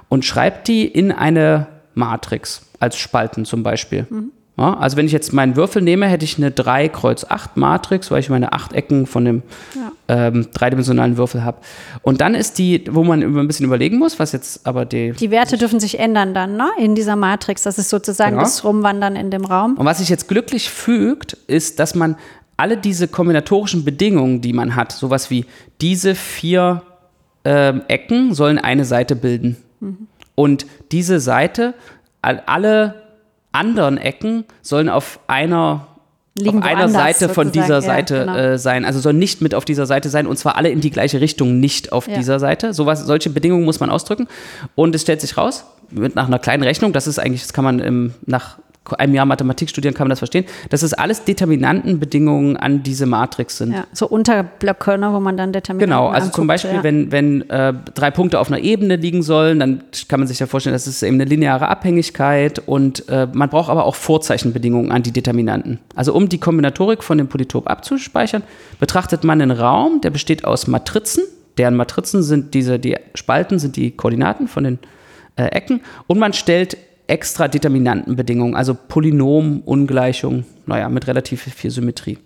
und 0.10 0.26
schreibt 0.26 0.68
die 0.68 0.86
in 0.86 1.12
eine 1.12 1.68
Matrix 1.94 2.66
als 2.80 2.98
Spalten 2.98 3.46
zum 3.46 3.64
Beispiel. 3.64 4.08
Ja, 4.58 4.74
also 4.78 4.96
wenn 4.96 5.06
ich 5.06 5.12
jetzt 5.12 5.34
meinen 5.34 5.58
Würfel 5.58 5.82
nehme, 5.82 6.08
hätte 6.08 6.24
ich 6.24 6.38
eine 6.38 6.50
3 6.50 6.88
Kreuz 6.88 7.26
8 7.28 7.58
Matrix, 7.58 8.10
weil 8.10 8.22
ich 8.22 8.30
meine 8.30 8.54
acht 8.54 8.72
Ecken 8.72 9.06
von 9.06 9.26
dem 9.26 9.44
ähm, 10.08 10.48
dreidimensionalen 10.54 11.18
Würfel 11.18 11.44
habe. 11.44 11.58
Und 12.04 12.22
dann 12.22 12.36
ist 12.36 12.58
die, 12.58 12.86
wo 12.90 13.04
man 13.04 13.22
ein 13.22 13.48
bisschen 13.48 13.66
überlegen 13.66 13.98
muss, 13.98 14.18
was 14.18 14.32
jetzt 14.32 14.66
aber 14.66 14.86
die. 14.86 15.12
Die 15.12 15.30
Werte 15.30 15.58
dürfen 15.58 15.82
sich 15.82 16.00
ändern 16.00 16.34
dann, 16.34 16.56
ne? 16.56 16.70
In 16.78 16.96
dieser 16.96 17.18
Matrix. 17.18 17.64
Das 17.64 17.78
ist 17.78 17.90
sozusagen 17.90 18.32
Genau. 18.32 18.44
das 18.44 18.64
Rumwandern 18.64 19.18
in 19.18 19.30
dem 19.30 19.44
Raum. 19.44 19.76
Und 19.76 19.86
was 19.86 19.98
sich 19.98 20.08
jetzt 20.08 20.30
glücklich 20.30 20.70
fügt, 20.70 21.34
ist, 21.48 21.80
dass 21.82 21.94
man 21.94 22.16
alle 22.56 22.78
diese 22.78 23.10
kombinatorischen 23.10 23.84
Bedingungen, 23.84 24.40
die 24.40 24.54
man 24.54 24.78
hat, 24.78 24.94
sowas 24.94 25.30
wie 25.30 25.46
diese 25.82 26.16
vier 26.16 26.82
ähm, 27.44 27.82
Ecken 27.90 28.34
sollen 28.34 28.58
eine 28.58 28.86
Seite 28.86 29.18
bilden. 29.18 29.58
Und 30.36 30.66
diese 30.94 31.20
Seite, 31.20 31.74
all- 32.22 32.42
alle 32.46 33.04
anderen 33.56 33.98
Ecken 33.98 34.46
sollen 34.62 34.90
auf 34.90 35.20
einer 35.28 35.88
Liegen 36.38 36.60
auf 36.60 36.66
einer 36.66 36.90
Seite 36.90 37.30
von 37.30 37.54
dieser 37.54 37.76
Ja, 37.76 37.82
Seite 37.82 38.20
genau. 38.20 38.36
äh, 38.36 38.58
sein. 38.58 38.84
Also 38.84 39.00
sollen 39.00 39.18
nicht 39.18 39.42
mit 39.42 39.56
auf 39.56 39.64
dieser 39.64 39.86
Seite 39.86 40.10
sein 40.10 40.28
und 40.28 40.38
zwar 40.38 40.58
alle 40.58 40.70
in 40.70 40.82
die 40.82 40.92
gleiche 40.92 41.22
Richtung 41.22 41.62
nicht 41.62 41.94
auf 41.94 42.10
Ja. 42.10 42.18
dieser 42.18 42.40
Seite. 42.40 42.74
Sowas, 42.74 43.06
solche 43.06 43.30
Bedingungen 43.30 43.64
muss 43.64 43.80
man 43.80 43.90
ausdrücken. 43.90 44.28
Und 44.76 44.94
es 44.96 45.04
stellt 45.04 45.22
sich 45.22 45.38
raus, 45.38 45.66
mit 45.92 46.16
nach 46.16 46.28
einer 46.28 46.40
kleinen 46.40 46.64
Rechnung, 46.64 46.92
das 46.92 47.08
ist 47.08 47.20
eigentlich, 47.20 47.42
das 47.44 47.54
kann 47.54 47.64
man 47.64 47.80
im, 47.80 48.14
nach 48.26 48.58
einem 48.98 49.14
Jahr 49.14 49.26
Mathematik 49.26 49.70
studieren, 49.70 49.94
kann 49.94 50.06
man 50.06 50.10
das 50.10 50.20
verstehen, 50.20 50.46
dass 50.70 50.84
es 50.84 50.94
alles 50.94 51.24
Determinantenbedingungen 51.24 52.58
an 52.58 52.84
diese 52.84 53.06
Matrix 53.06 53.58
sind. 53.58 53.74
Ja, 53.74 53.86
so 53.92 54.08
Unterblöcke, 54.08 54.98
ne, 54.98 55.12
wo 55.12 55.20
man 55.20 55.38
dann 55.38 55.52
Determinanten 55.52 55.90
Genau, 55.90 56.10
also 56.10 56.30
zum 56.30 56.44
anguckt, 56.44 56.48
Beispiel, 56.48 56.78
ja. 56.78 56.84
wenn, 56.84 57.12
wenn 57.12 57.50
äh, 57.50 57.74
drei 57.94 58.12
Punkte 58.12 58.40
auf 58.40 58.52
einer 58.52 58.60
Ebene 58.60 58.96
liegen 58.96 59.24
sollen, 59.24 59.60
dann 59.60 59.84
kann 60.08 60.20
man 60.20 60.28
sich 60.28 60.40
ja 60.40 60.46
vorstellen, 60.46 60.74
das 60.74 60.88
ist 60.88 61.02
eben 61.04 61.16
eine 61.16 61.26
lineare 61.26 61.68
Abhängigkeit 61.68 62.60
und 62.60 63.10
äh, 63.10 63.28
man 63.34 63.50
braucht 63.50 63.70
aber 63.70 63.86
auch 63.86 63.96
Vorzeichenbedingungen 63.96 64.92
an 64.92 65.04
die 65.04 65.12
Determinanten. 65.12 65.80
Also 65.96 66.14
um 66.14 66.30
die 66.30 66.40
Kombinatorik 66.40 67.04
von 67.04 67.18
dem 67.18 67.28
Polytop 67.28 67.70
abzuspeichern, 67.70 68.44
betrachtet 68.80 69.24
man 69.24 69.42
einen 69.42 69.52
Raum, 69.52 70.02
der 70.02 70.12
besteht 70.12 70.46
aus 70.46 70.68
Matrizen, 70.68 71.24
deren 71.58 71.76
Matrizen 71.76 72.22
sind 72.22 72.54
diese, 72.54 72.80
die 72.80 72.98
Spalten 73.14 73.60
sind 73.60 73.76
die 73.76 73.92
Koordinaten 73.92 74.48
von 74.48 74.64
den 74.64 74.80
äh, 75.36 75.46
Ecken 75.46 75.82
und 76.08 76.20
man 76.20 76.34
stellt 76.34 76.78
extra 77.08 77.48
Determinantenbedingungen, 77.48 78.56
also 78.56 78.74
Polynomungleichungen, 78.74 80.46
naja, 80.66 80.90
mit 80.90 81.08
relativ 81.08 81.44
viel 81.44 81.72
Symmetrie. 81.72 82.18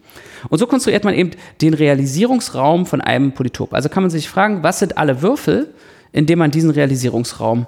Und 0.49 0.59
so 0.59 0.67
konstruiert 0.67 1.03
man 1.03 1.13
eben 1.13 1.31
den 1.61 1.73
Realisierungsraum 1.73 2.85
von 2.85 3.01
einem 3.01 3.33
Polytop. 3.33 3.73
Also 3.73 3.89
kann 3.89 4.03
man 4.03 4.09
sich 4.09 4.29
fragen, 4.29 4.63
was 4.63 4.79
sind 4.79 4.97
alle 4.97 5.21
Würfel, 5.21 5.73
indem 6.11 6.39
man 6.39 6.51
diesen 6.51 6.71
Realisierungsraum 6.71 7.67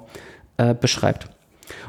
äh, 0.57 0.73
beschreibt. 0.73 1.27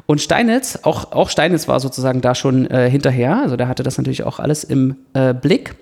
Und 0.06 0.20
Steinitz, 0.20 0.80
auch, 0.82 1.12
auch 1.12 1.30
Steinitz 1.30 1.68
war 1.68 1.80
sozusagen 1.80 2.20
da 2.20 2.34
schon 2.34 2.70
äh, 2.70 2.90
hinterher, 2.90 3.40
also 3.42 3.56
der 3.56 3.68
hatte 3.68 3.82
das 3.82 3.98
natürlich 3.98 4.24
auch 4.24 4.40
alles 4.40 4.64
im 4.64 4.96
äh, 5.14 5.32
Blick. 5.32 5.74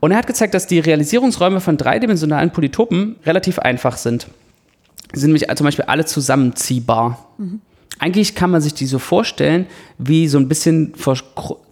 Und 0.00 0.12
er 0.12 0.18
hat 0.18 0.28
gezeigt, 0.28 0.54
dass 0.54 0.66
die 0.68 0.78
Realisierungsräume 0.78 1.60
von 1.60 1.76
dreidimensionalen 1.76 2.52
Polytopen 2.52 3.16
relativ 3.26 3.58
einfach 3.58 3.96
sind. 3.96 4.28
Sie 5.12 5.20
sind 5.20 5.30
nämlich 5.30 5.48
zum 5.56 5.64
Beispiel 5.64 5.86
alle 5.86 6.04
zusammenziehbar. 6.04 7.26
Eigentlich 7.98 8.34
kann 8.34 8.50
man 8.50 8.60
sich 8.60 8.74
die 8.74 8.86
so 8.86 8.98
vorstellen 8.98 9.66
wie 9.98 10.28
so 10.28 10.38
ein 10.38 10.48
bisschen, 10.48 10.94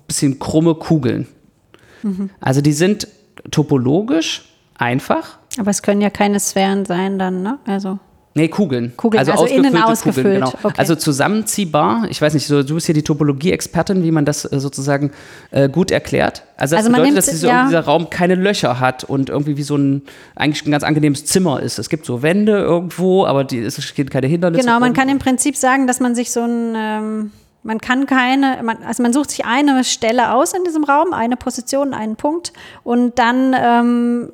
bisschen 0.06 0.38
krumme 0.38 0.74
Kugeln. 0.74 1.26
Also 2.40 2.60
die 2.60 2.72
sind 2.72 3.08
topologisch 3.50 4.44
einfach. 4.76 5.38
Aber 5.58 5.70
es 5.70 5.82
können 5.82 6.00
ja 6.00 6.10
keine 6.10 6.38
Sphären 6.40 6.84
sein 6.84 7.18
dann, 7.18 7.42
ne? 7.42 7.58
Also 7.66 7.98
Nee, 8.36 8.48
Kugeln. 8.48 8.92
Kugeln, 8.96 9.18
also 9.26 9.46
innen 9.46 9.74
ausgefüllte 9.76 9.84
ausgefüllt, 9.86 10.34
genau. 10.34 10.52
okay. 10.62 10.74
Also 10.76 10.94
zusammenziehbar. 10.94 12.06
Ich 12.10 12.20
weiß 12.20 12.34
nicht, 12.34 12.46
so, 12.46 12.62
du 12.62 12.74
bist 12.74 12.84
hier 12.86 12.94
die 12.94 13.02
Topologie-Expertin, 13.02 14.02
wie 14.02 14.10
man 14.10 14.24
das 14.26 14.44
äh, 14.44 14.60
sozusagen 14.60 15.10
äh, 15.50 15.68
gut 15.68 15.90
erklärt. 15.90 16.42
Also 16.58 16.76
das 16.76 16.84
Also 16.84 16.90
bedeutet, 16.90 17.04
nimmt- 17.14 17.16
dass 17.18 17.26
dieser, 17.30 17.48
ja. 17.48 17.64
dieser 17.66 17.80
Raum 17.80 18.10
keine 18.10 18.34
Löcher 18.34 18.78
hat 18.78 19.04
und 19.04 19.30
irgendwie 19.30 19.56
wie 19.56 19.62
so 19.62 19.76
ein, 19.76 20.02
eigentlich 20.34 20.66
ein 20.66 20.70
ganz 20.70 20.84
angenehmes 20.84 21.24
Zimmer 21.24 21.60
ist. 21.60 21.78
Es 21.78 21.88
gibt 21.88 22.04
so 22.04 22.22
Wände 22.22 22.52
irgendwo, 22.58 23.24
aber 23.24 23.44
die, 23.44 23.58
es 23.60 23.94
geht 23.94 24.10
keine 24.10 24.26
Hindernisse. 24.26 24.64
Genau, 24.66 24.78
man 24.80 24.92
kann 24.92 25.08
im 25.08 25.18
Prinzip 25.18 25.56
sagen, 25.56 25.86
dass 25.86 26.00
man 26.00 26.14
sich 26.14 26.30
so 26.30 26.40
ein, 26.42 26.74
ähm, 26.76 27.30
man 27.62 27.80
kann 27.80 28.06
keine, 28.06 28.60
man, 28.62 28.76
also 28.86 29.02
man 29.02 29.12
sucht 29.12 29.30
sich 29.30 29.44
eine 29.46 29.82
Stelle 29.82 30.34
aus 30.34 30.52
in 30.52 30.62
diesem 30.64 30.84
Raum, 30.84 31.12
eine 31.12 31.36
Position, 31.36 31.94
einen 31.94 32.16
Punkt 32.16 32.52
und 32.84 33.18
dann 33.18 33.56
ähm, 33.58 34.28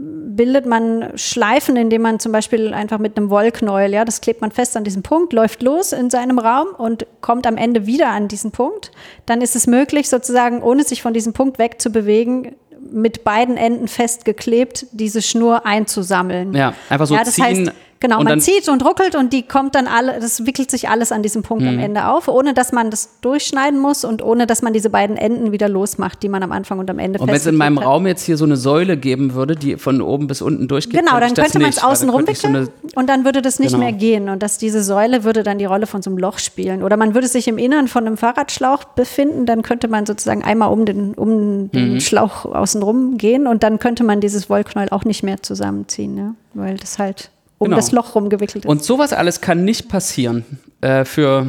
bildet 0.00 0.66
man 0.66 1.10
Schleifen, 1.16 1.76
indem 1.76 2.02
man 2.02 2.20
zum 2.20 2.30
Beispiel 2.30 2.72
einfach 2.72 2.98
mit 2.98 3.16
einem 3.16 3.30
Wollknäuel, 3.30 3.92
ja, 3.92 4.04
das 4.04 4.20
klebt 4.20 4.40
man 4.40 4.52
fest 4.52 4.76
an 4.76 4.84
diesem 4.84 5.02
Punkt, 5.02 5.32
läuft 5.32 5.62
los 5.62 5.92
in 5.92 6.10
seinem 6.10 6.38
Raum 6.38 6.68
und 6.76 7.06
kommt 7.20 7.46
am 7.46 7.56
Ende 7.56 7.86
wieder 7.86 8.08
an 8.10 8.28
diesen 8.28 8.52
Punkt. 8.52 8.92
Dann 9.26 9.40
ist 9.40 9.56
es 9.56 9.66
möglich, 9.66 10.08
sozusagen, 10.08 10.62
ohne 10.62 10.84
sich 10.84 11.02
von 11.02 11.12
diesem 11.12 11.32
Punkt 11.32 11.58
wegzubewegen, 11.58 12.54
mit 12.80 13.24
beiden 13.24 13.56
Enden 13.56 13.88
festgeklebt, 13.88 14.86
diese 14.92 15.20
Schnur 15.20 15.66
einzusammeln. 15.66 16.54
Ja, 16.54 16.74
einfach 16.88 17.06
so 17.06 17.14
ja, 17.14 17.24
das 17.24 17.34
ziehen. 17.34 17.44
heißt, 17.44 17.72
genau, 18.00 18.18
und 18.18 18.24
man 18.24 18.40
zieht 18.40 18.68
und 18.68 18.84
ruckelt 18.84 19.14
und 19.16 19.32
die 19.32 19.42
kommt 19.42 19.74
dann 19.74 19.86
alle, 19.86 20.18
das 20.20 20.46
wickelt 20.46 20.70
sich 20.70 20.88
alles 20.88 21.12
an 21.12 21.22
diesem 21.22 21.42
Punkt 21.42 21.62
Mhm. 21.62 21.68
am 21.70 21.78
Ende 21.78 22.06
auf, 22.08 22.28
ohne 22.28 22.54
dass 22.54 22.72
man 22.72 22.90
das 22.90 23.20
durchschneiden 23.20 23.78
muss 23.80 24.04
und 24.04 24.22
ohne 24.22 24.46
dass 24.46 24.62
man 24.62 24.72
diese 24.72 24.90
beiden 24.90 25.16
Enden 25.16 25.52
wieder 25.52 25.68
losmacht, 25.68 26.22
die 26.22 26.28
man 26.28 26.42
am 26.42 26.52
Anfang 26.52 26.78
und 26.78 26.88
am 26.90 26.98
Ende 26.98 27.18
Und 27.18 27.28
wenn 27.28 27.34
es 27.34 27.46
in 27.46 27.56
meinem 27.56 27.78
hat. 27.80 27.86
Raum 27.86 28.06
jetzt 28.06 28.22
hier 28.24 28.36
so 28.36 28.44
eine 28.44 28.56
Säule 28.56 28.96
geben 28.96 29.34
würde, 29.34 29.56
die 29.56 29.76
von 29.76 30.00
oben 30.02 30.26
bis 30.26 30.42
unten 30.42 30.68
durchgeht, 30.68 31.00
Genau, 31.00 31.18
dann 31.20 31.34
könnte 31.34 31.58
man 31.58 31.70
es 31.70 31.82
außen 31.82 32.08
rumwickeln 32.10 32.66
so 32.66 32.70
und 32.96 33.08
dann 33.08 33.24
würde 33.24 33.42
das 33.42 33.58
nicht 33.58 33.72
Genau. 33.72 33.84
mehr 33.84 33.92
gehen. 33.92 34.28
Und 34.28 34.42
dass 34.42 34.58
diese 34.58 34.82
Säule 34.82 35.24
würde 35.24 35.42
dann 35.42 35.58
die 35.58 35.64
Rolle 35.64 35.86
von 35.86 36.02
so 36.02 36.10
einem 36.10 36.18
Loch 36.18 36.38
spielen. 36.38 36.82
Oder 36.82 36.96
man 36.96 37.14
würde 37.14 37.28
sich 37.28 37.48
im 37.48 37.58
Innern 37.58 37.88
von 37.88 38.06
einem 38.06 38.16
Fahrradschlauch 38.16 38.84
befinden, 38.84 39.46
dann 39.46 39.62
könnte 39.62 39.88
man 39.88 40.06
sozusagen 40.06 40.42
einmal 40.44 40.70
um 40.72 40.84
den, 40.84 41.14
um 41.14 41.70
den 41.72 41.94
Mhm. 41.94 42.00
Schlauch 42.00 42.44
außen 42.44 42.82
rum 42.82 43.18
gehen 43.18 43.46
und 43.46 43.62
dann 43.62 43.78
könnte 43.78 44.04
man 44.04 44.20
dieses 44.20 44.48
Wollknäuel 44.50 44.88
auch 44.90 45.04
nicht 45.04 45.22
mehr 45.22 45.42
zusammenziehen, 45.42 46.16
ja? 46.16 46.34
weil 46.54 46.76
das 46.76 46.98
halt 46.98 47.30
um 47.58 47.66
Genau. 47.66 47.76
das 47.76 47.92
Loch 47.92 48.14
rumgewickelt 48.14 48.64
ist. 48.64 48.68
Und 48.68 48.82
sowas 48.84 49.12
alles 49.12 49.40
kann 49.40 49.64
nicht 49.64 49.88
passieren 49.88 50.44
äh, 50.80 51.04
für 51.04 51.46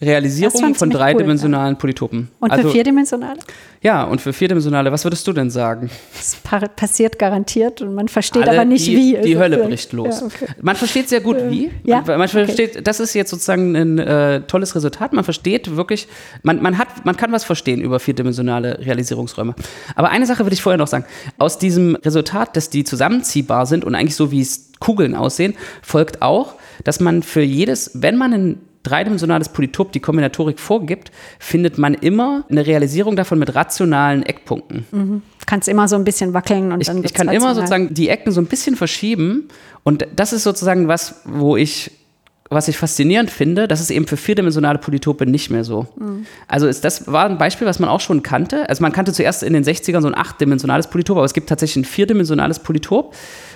Realisierung 0.00 0.76
von 0.76 0.90
dreidimensionalen 0.90 1.74
cool, 1.74 1.80
Polytopen. 1.80 2.28
Und 2.38 2.52
also, 2.52 2.68
für 2.68 2.74
vierdimensionale? 2.74 3.40
Ja, 3.82 4.04
und 4.04 4.20
für 4.20 4.32
vierdimensionale, 4.32 4.92
was 4.92 5.04
würdest 5.04 5.26
du 5.26 5.32
denn 5.32 5.50
sagen? 5.50 5.90
Es 6.18 6.36
passiert 6.76 7.18
garantiert 7.18 7.82
und 7.82 7.94
man 7.96 8.06
versteht 8.06 8.42
Alle, 8.42 8.52
aber 8.52 8.64
nicht 8.64 8.86
die, 8.86 8.96
wie. 8.96 9.10
Die 9.24 9.36
also 9.36 9.40
Hölle 9.40 9.58
bricht 9.66 9.92
los. 9.92 10.20
Ja, 10.20 10.26
okay. 10.26 10.46
Man 10.62 10.76
versteht 10.76 11.08
sehr 11.08 11.20
gut 11.20 11.38
wie. 11.48 11.72
Ja, 11.82 12.04
man, 12.06 12.18
man 12.18 12.28
versteht, 12.28 12.72
okay. 12.72 12.82
das 12.82 13.00
ist 13.00 13.14
jetzt 13.14 13.30
sozusagen 13.30 13.74
ein 13.74 13.98
äh, 13.98 14.42
tolles 14.42 14.76
Resultat. 14.76 15.12
Man 15.12 15.24
versteht 15.24 15.74
wirklich, 15.74 16.06
man, 16.44 16.62
man, 16.62 16.78
hat, 16.78 17.04
man 17.04 17.16
kann 17.16 17.32
was 17.32 17.42
verstehen 17.42 17.80
über 17.80 17.98
vierdimensionale 17.98 18.78
Realisierungsräume. 18.78 19.56
Aber 19.96 20.10
eine 20.10 20.26
Sache 20.26 20.44
würde 20.44 20.54
ich 20.54 20.62
vorher 20.62 20.78
noch 20.78 20.86
sagen. 20.86 21.06
Aus 21.38 21.58
diesem 21.58 21.96
Resultat, 21.96 22.56
dass 22.56 22.70
die 22.70 22.84
zusammenziehbar 22.84 23.66
sind 23.66 23.84
und 23.84 23.96
eigentlich 23.96 24.14
so 24.14 24.30
wie 24.30 24.42
es 24.42 24.70
Kugeln 24.78 25.16
aussehen, 25.16 25.54
folgt 25.82 26.22
auch, 26.22 26.54
dass 26.84 27.00
man 27.00 27.24
für 27.24 27.42
jedes, 27.42 27.90
wenn 27.94 28.16
man 28.16 28.32
ein 28.32 28.60
dreidimensionales 28.82 29.48
Polytop 29.50 29.92
die 29.92 30.00
Kombinatorik 30.00 30.58
vorgibt, 30.58 31.10
findet 31.38 31.78
man 31.78 31.94
immer 31.94 32.44
eine 32.48 32.66
Realisierung 32.66 33.16
davon 33.16 33.38
mit 33.38 33.54
rationalen 33.54 34.22
Eckpunkten. 34.22 34.86
Mhm. 34.90 35.22
Kannst 35.46 35.68
immer 35.68 35.88
so 35.88 35.96
ein 35.96 36.04
bisschen 36.04 36.34
wackeln 36.34 36.72
und 36.72 36.80
ich, 36.80 36.86
dann. 36.86 37.04
Ich 37.04 37.14
kann 37.14 37.28
immer 37.28 37.54
sozusagen 37.54 37.94
die 37.94 38.08
Ecken 38.08 38.32
so 38.32 38.40
ein 38.40 38.46
bisschen 38.46 38.76
verschieben 38.76 39.48
und 39.82 40.06
das 40.14 40.32
ist 40.32 40.42
sozusagen 40.42 40.88
was, 40.88 41.22
wo 41.24 41.56
ich 41.56 41.92
was 42.50 42.68
ich 42.68 42.78
faszinierend 42.78 43.30
finde, 43.30 43.68
das 43.68 43.80
ist 43.80 43.90
eben 43.90 44.06
für 44.06 44.16
vierdimensionale 44.16 44.78
Polytope 44.78 45.26
nicht 45.26 45.50
mehr 45.50 45.64
so. 45.64 45.86
Mhm. 45.96 46.26
Also 46.46 46.66
ist, 46.66 46.84
das 46.84 47.06
war 47.06 47.26
ein 47.26 47.36
Beispiel, 47.36 47.66
was 47.66 47.78
man 47.78 47.90
auch 47.90 48.00
schon 48.00 48.22
kannte. 48.22 48.68
Also 48.68 48.82
man 48.82 48.92
kannte 48.92 49.12
zuerst 49.12 49.42
in 49.42 49.52
den 49.52 49.64
60ern 49.64 50.00
so 50.00 50.08
ein 50.08 50.16
achtdimensionales 50.16 50.88
Polytop, 50.88 51.18
aber 51.18 51.26
es 51.26 51.34
gibt 51.34 51.48
tatsächlich 51.48 51.84
ein 51.84 51.84
vierdimensionales 51.84 52.60
Polytop, 52.60 53.14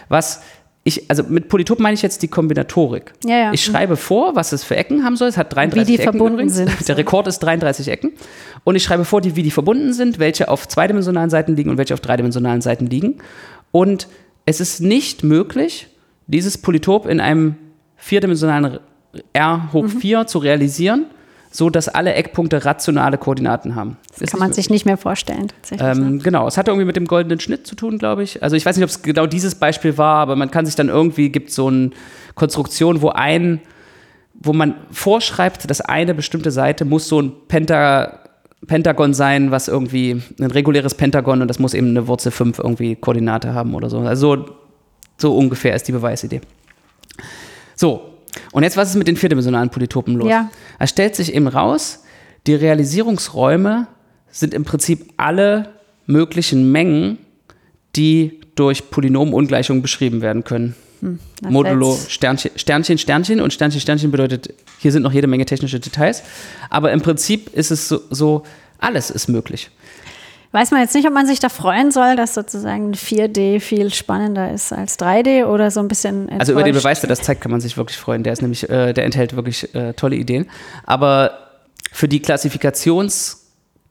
was 0.08 0.42
ich, 0.84 1.08
also 1.08 1.22
mit 1.22 1.48
Polytop 1.48 1.78
meine 1.78 1.94
ich 1.94 2.02
jetzt 2.02 2.22
die 2.22 2.28
Kombinatorik. 2.28 3.12
Ja, 3.24 3.36
ja. 3.36 3.52
Ich 3.52 3.64
schreibe 3.64 3.96
vor, 3.96 4.34
was 4.34 4.52
es 4.52 4.64
für 4.64 4.76
Ecken 4.76 5.04
haben 5.04 5.16
soll. 5.16 5.28
Es 5.28 5.36
hat 5.36 5.54
33 5.54 5.80
wie 5.80 5.96
die 5.96 6.02
Ecken 6.02 6.12
verbunden 6.12 6.34
übrigens. 6.34 6.56
Sind. 6.56 6.88
Der 6.88 6.96
Rekord 6.96 7.28
ist 7.28 7.38
33 7.38 7.88
Ecken. 7.88 8.12
Und 8.64 8.74
ich 8.74 8.82
schreibe 8.82 9.04
vor, 9.04 9.20
die, 9.20 9.36
wie 9.36 9.44
die 9.44 9.52
verbunden 9.52 9.92
sind, 9.92 10.18
welche 10.18 10.48
auf 10.48 10.66
zweidimensionalen 10.66 11.30
Seiten 11.30 11.54
liegen 11.54 11.70
und 11.70 11.78
welche 11.78 11.94
auf 11.94 12.00
dreidimensionalen 12.00 12.62
Seiten 12.62 12.86
liegen. 12.86 13.18
Und 13.70 14.08
es 14.44 14.60
ist 14.60 14.80
nicht 14.80 15.22
möglich, 15.22 15.86
dieses 16.26 16.58
Polytop 16.58 17.06
in 17.06 17.20
einem 17.20 17.54
vierdimensionalen 17.96 18.80
R 19.32 19.72
hoch 19.72 19.84
mhm. 19.84 20.00
4 20.00 20.26
zu 20.26 20.38
realisieren 20.38 21.06
so 21.52 21.68
dass 21.70 21.88
alle 21.88 22.14
Eckpunkte 22.14 22.64
rationale 22.64 23.18
Koordinaten 23.18 23.74
haben. 23.74 23.98
Das 24.18 24.30
kann 24.30 24.40
man 24.40 24.52
sich 24.52 24.70
nicht 24.70 24.86
mehr 24.86 24.96
vorstellen. 24.96 25.48
Ähm, 25.78 26.16
ne? 26.16 26.22
Genau, 26.22 26.48
es 26.48 26.56
hat 26.56 26.66
irgendwie 26.66 26.86
mit 26.86 26.96
dem 26.96 27.06
goldenen 27.06 27.38
Schnitt 27.38 27.66
zu 27.66 27.76
tun, 27.76 27.98
glaube 27.98 28.22
ich. 28.22 28.42
Also 28.42 28.56
ich 28.56 28.64
weiß 28.64 28.76
nicht, 28.76 28.84
ob 28.84 28.90
es 28.90 29.02
genau 29.02 29.26
dieses 29.26 29.54
Beispiel 29.54 29.98
war, 29.98 30.16
aber 30.16 30.34
man 30.34 30.50
kann 30.50 30.64
sich 30.64 30.74
dann 30.74 30.88
irgendwie, 30.88 31.28
gibt 31.28 31.52
so 31.52 31.68
eine 31.68 31.90
Konstruktion, 32.34 33.02
wo 33.02 33.10
ein, 33.10 33.60
wo 34.34 34.54
man 34.54 34.74
vorschreibt, 34.90 35.68
dass 35.70 35.82
eine 35.82 36.14
bestimmte 36.14 36.50
Seite 36.50 36.86
muss 36.86 37.06
so 37.06 37.20
ein 37.20 37.32
Penta, 37.48 38.20
Pentagon 38.66 39.12
sein, 39.12 39.50
was 39.50 39.68
irgendwie 39.68 40.22
ein 40.40 40.50
reguläres 40.50 40.94
Pentagon 40.94 41.42
und 41.42 41.48
das 41.48 41.58
muss 41.58 41.74
eben 41.74 41.88
eine 41.88 42.08
Wurzel 42.08 42.32
5 42.32 42.60
irgendwie 42.60 42.96
Koordinate 42.96 43.52
haben 43.52 43.74
oder 43.74 43.90
so. 43.90 43.98
Also 43.98 44.46
so 45.18 45.36
ungefähr 45.36 45.74
ist 45.74 45.86
die 45.86 45.92
Beweisidee. 45.92 46.40
So, 47.76 48.11
und 48.52 48.62
jetzt, 48.62 48.76
was 48.76 48.90
ist 48.90 48.96
mit 48.96 49.08
den 49.08 49.16
vierdimensionalen 49.16 49.70
Polytopen 49.70 50.14
los? 50.14 50.28
Ja. 50.28 50.50
Es 50.78 50.90
stellt 50.90 51.16
sich 51.16 51.34
eben 51.34 51.48
raus, 51.48 52.04
die 52.46 52.54
Realisierungsräume 52.54 53.86
sind 54.30 54.54
im 54.54 54.64
Prinzip 54.64 55.12
alle 55.16 55.68
möglichen 56.06 56.72
Mengen, 56.72 57.18
die 57.94 58.40
durch 58.54 58.90
Polynomungleichungen 58.90 59.82
beschrieben 59.82 60.22
werden 60.22 60.44
können. 60.44 60.74
Hm, 61.00 61.18
Modulo 61.42 61.98
Sternchen, 62.08 62.52
Sternchen, 62.56 62.98
Sternchen 62.98 63.40
und 63.40 63.52
Sternchen, 63.52 63.80
Sternchen 63.80 64.10
bedeutet, 64.10 64.54
hier 64.78 64.92
sind 64.92 65.02
noch 65.02 65.12
jede 65.12 65.26
Menge 65.26 65.44
technische 65.44 65.80
Details. 65.80 66.22
Aber 66.70 66.92
im 66.92 67.00
Prinzip 67.00 67.52
ist 67.54 67.70
es 67.70 67.88
so, 67.88 68.00
so 68.10 68.44
alles 68.78 69.10
ist 69.10 69.28
möglich 69.28 69.70
weiß 70.52 70.70
man 70.70 70.80
jetzt 70.80 70.94
nicht, 70.94 71.06
ob 71.06 71.14
man 71.14 71.26
sich 71.26 71.40
da 71.40 71.48
freuen 71.48 71.90
soll, 71.90 72.16
dass 72.16 72.34
sozusagen 72.34 72.92
4D 72.92 73.60
viel 73.60 73.92
spannender 73.92 74.52
ist 74.52 74.72
als 74.72 74.98
3D 74.98 75.46
oder 75.46 75.70
so 75.70 75.80
ein 75.80 75.88
bisschen. 75.88 76.28
Enttäuscht. 76.28 76.40
Also 76.40 76.52
über 76.52 76.62
den 76.62 76.74
Beweis, 76.74 77.00
der 77.00 77.08
das 77.08 77.22
zeigt, 77.22 77.40
kann 77.40 77.50
man 77.50 77.60
sich 77.60 77.76
wirklich 77.76 77.98
freuen. 77.98 78.22
Der 78.22 78.32
ist 78.32 78.42
nämlich, 78.42 78.68
äh, 78.68 78.92
der 78.92 79.04
enthält 79.04 79.34
wirklich 79.34 79.74
äh, 79.74 79.94
tolle 79.94 80.16
Ideen. 80.16 80.48
Aber 80.84 81.38
für 81.90 82.08
die 82.08 82.20
Klassifikations- 82.20 83.42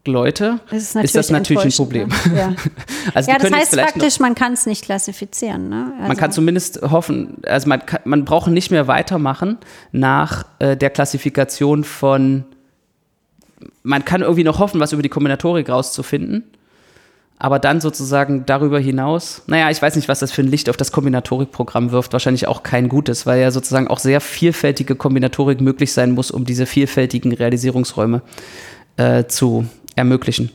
Leute, 0.08 0.60
ist, 0.71 0.95
ist, 0.95 1.13
das 1.13 1.30
natürlich 1.30 1.65
ein 1.65 1.71
Problem. 1.71 2.08
Ne? 2.08 2.15
Ja, 2.36 2.54
also 3.13 3.32
ja 3.32 3.38
das 3.38 3.52
heißt 3.52 3.78
praktisch, 3.78 4.19
man 4.19 4.34
kann 4.34 4.54
es 4.54 4.65
nicht 4.65 4.84
klassifizieren. 4.84 5.69
Ne? 5.69 5.93
Also 5.97 6.08
man 6.08 6.17
kann 6.17 6.32
zumindest 6.32 6.82
hoffen, 6.82 7.38
also 7.45 7.69
man, 7.69 7.86
kann, 7.86 8.00
man 8.06 8.26
braucht 8.26 8.50
nicht 8.50 8.71
mehr 8.71 8.88
weitermachen 8.88 9.60
nach 9.91 10.45
äh, 10.58 10.76
der 10.76 10.89
Klassifikation 10.89 11.84
von 11.84 12.45
man 13.84 14.06
kann 14.06 14.21
irgendwie 14.21 14.43
noch 14.43 14.60
hoffen, 14.60 14.80
was 14.80 14.93
über 14.93 15.02
die 15.02 15.10
Kombinatorik 15.10 15.69
rauszufinden. 15.69 16.43
Aber 17.39 17.58
dann 17.58 17.82
sozusagen 17.82 18.45
darüber 18.45 18.80
hinaus, 18.80 19.41
naja, 19.47 19.71
ich 19.71 19.82
weiß 19.82 19.95
nicht, 19.95 20.08
was 20.08 20.19
das 20.19 20.32
für 20.32 20.43
ein 20.43 20.47
Licht 20.47 20.69
auf 20.69 20.78
das 20.78 20.91
Kombinatorikprogramm 20.91 21.91
wirft. 21.91 22.13
Wahrscheinlich 22.13 22.47
auch 22.47 22.62
kein 22.62 22.88
gutes, 22.88 23.26
weil 23.26 23.41
ja 23.41 23.50
sozusagen 23.50 23.88
auch 23.88 23.97
sehr 23.97 24.21
vielfältige 24.21 24.95
Kombinatorik 24.95 25.60
möglich 25.60 25.91
sein 25.91 26.12
muss, 26.12 26.30
um 26.30 26.45
diese 26.45 26.67
vielfältigen 26.67 27.34
Realisierungsräume 27.34 28.21
äh, 28.97 29.26
zu 29.26 29.65
ermöglichen. 29.95 30.52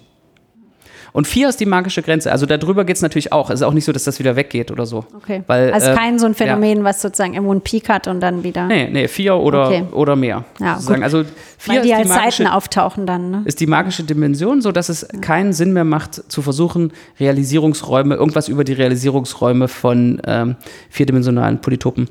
Und 1.17 1.27
vier 1.27 1.49
ist 1.49 1.59
die 1.61 1.65
magische 1.65 2.03
Grenze. 2.03 2.31
Also 2.31 2.45
darüber 2.45 2.85
geht 2.85 2.97
es 2.97 3.01
natürlich 3.01 3.33
auch. 3.33 3.49
Es 3.49 3.61
ist 3.61 3.63
auch 3.63 3.73
nicht 3.73 3.87
so, 3.87 3.93
dass 3.93 4.05
das 4.05 4.19
wieder 4.19 4.37
weggeht 4.37 4.71
oder 4.71 4.85
so. 4.85 5.07
Okay. 5.17 5.43
Weil, 5.47 5.73
also 5.73 5.93
äh, 5.93 5.95
kein 5.95 6.19
so 6.19 6.27
ein 6.27 6.35
Phänomen, 6.35 6.77
ja. 6.81 6.85
was 6.85 7.01
sozusagen 7.01 7.33
irgendwo 7.33 7.53
einen 7.53 7.63
Peak 7.63 7.89
hat 7.89 8.07
und 8.07 8.21
dann 8.21 8.45
wieder. 8.45 8.67
Nee, 8.67 8.91
nee, 8.93 9.09
vier 9.09 9.35
oder, 9.37 9.67
okay. 9.67 9.85
oder 9.93 10.15
mehr. 10.15 10.45
Ja, 10.61 10.79
gut. 10.87 11.03
Also 11.03 11.25
vier 11.57 11.77
Weil 11.77 11.83
die 11.85 11.95
als 11.95 12.11
magische, 12.11 12.43
Seiten 12.43 12.51
auftauchen 12.51 13.07
dann. 13.07 13.31
Ne? 13.31 13.43
Ist 13.47 13.61
die 13.61 13.67
magische 13.67 14.05
Dimension, 14.05 14.61
sodass 14.61 14.91
es 14.91 15.09
ja. 15.11 15.19
keinen 15.21 15.55
Sinn 15.55 15.73
mehr 15.73 15.85
macht, 15.85 16.31
zu 16.31 16.43
versuchen, 16.43 16.93
Realisierungsräume, 17.19 18.15
irgendwas 18.15 18.49
über 18.49 18.65
die 18.65 18.75
Realisierungsräume 18.75 19.69
von 19.69 20.21
ähm, 20.27 20.57
vierdimensionalen 20.91 21.63
Polytopen 21.63 22.11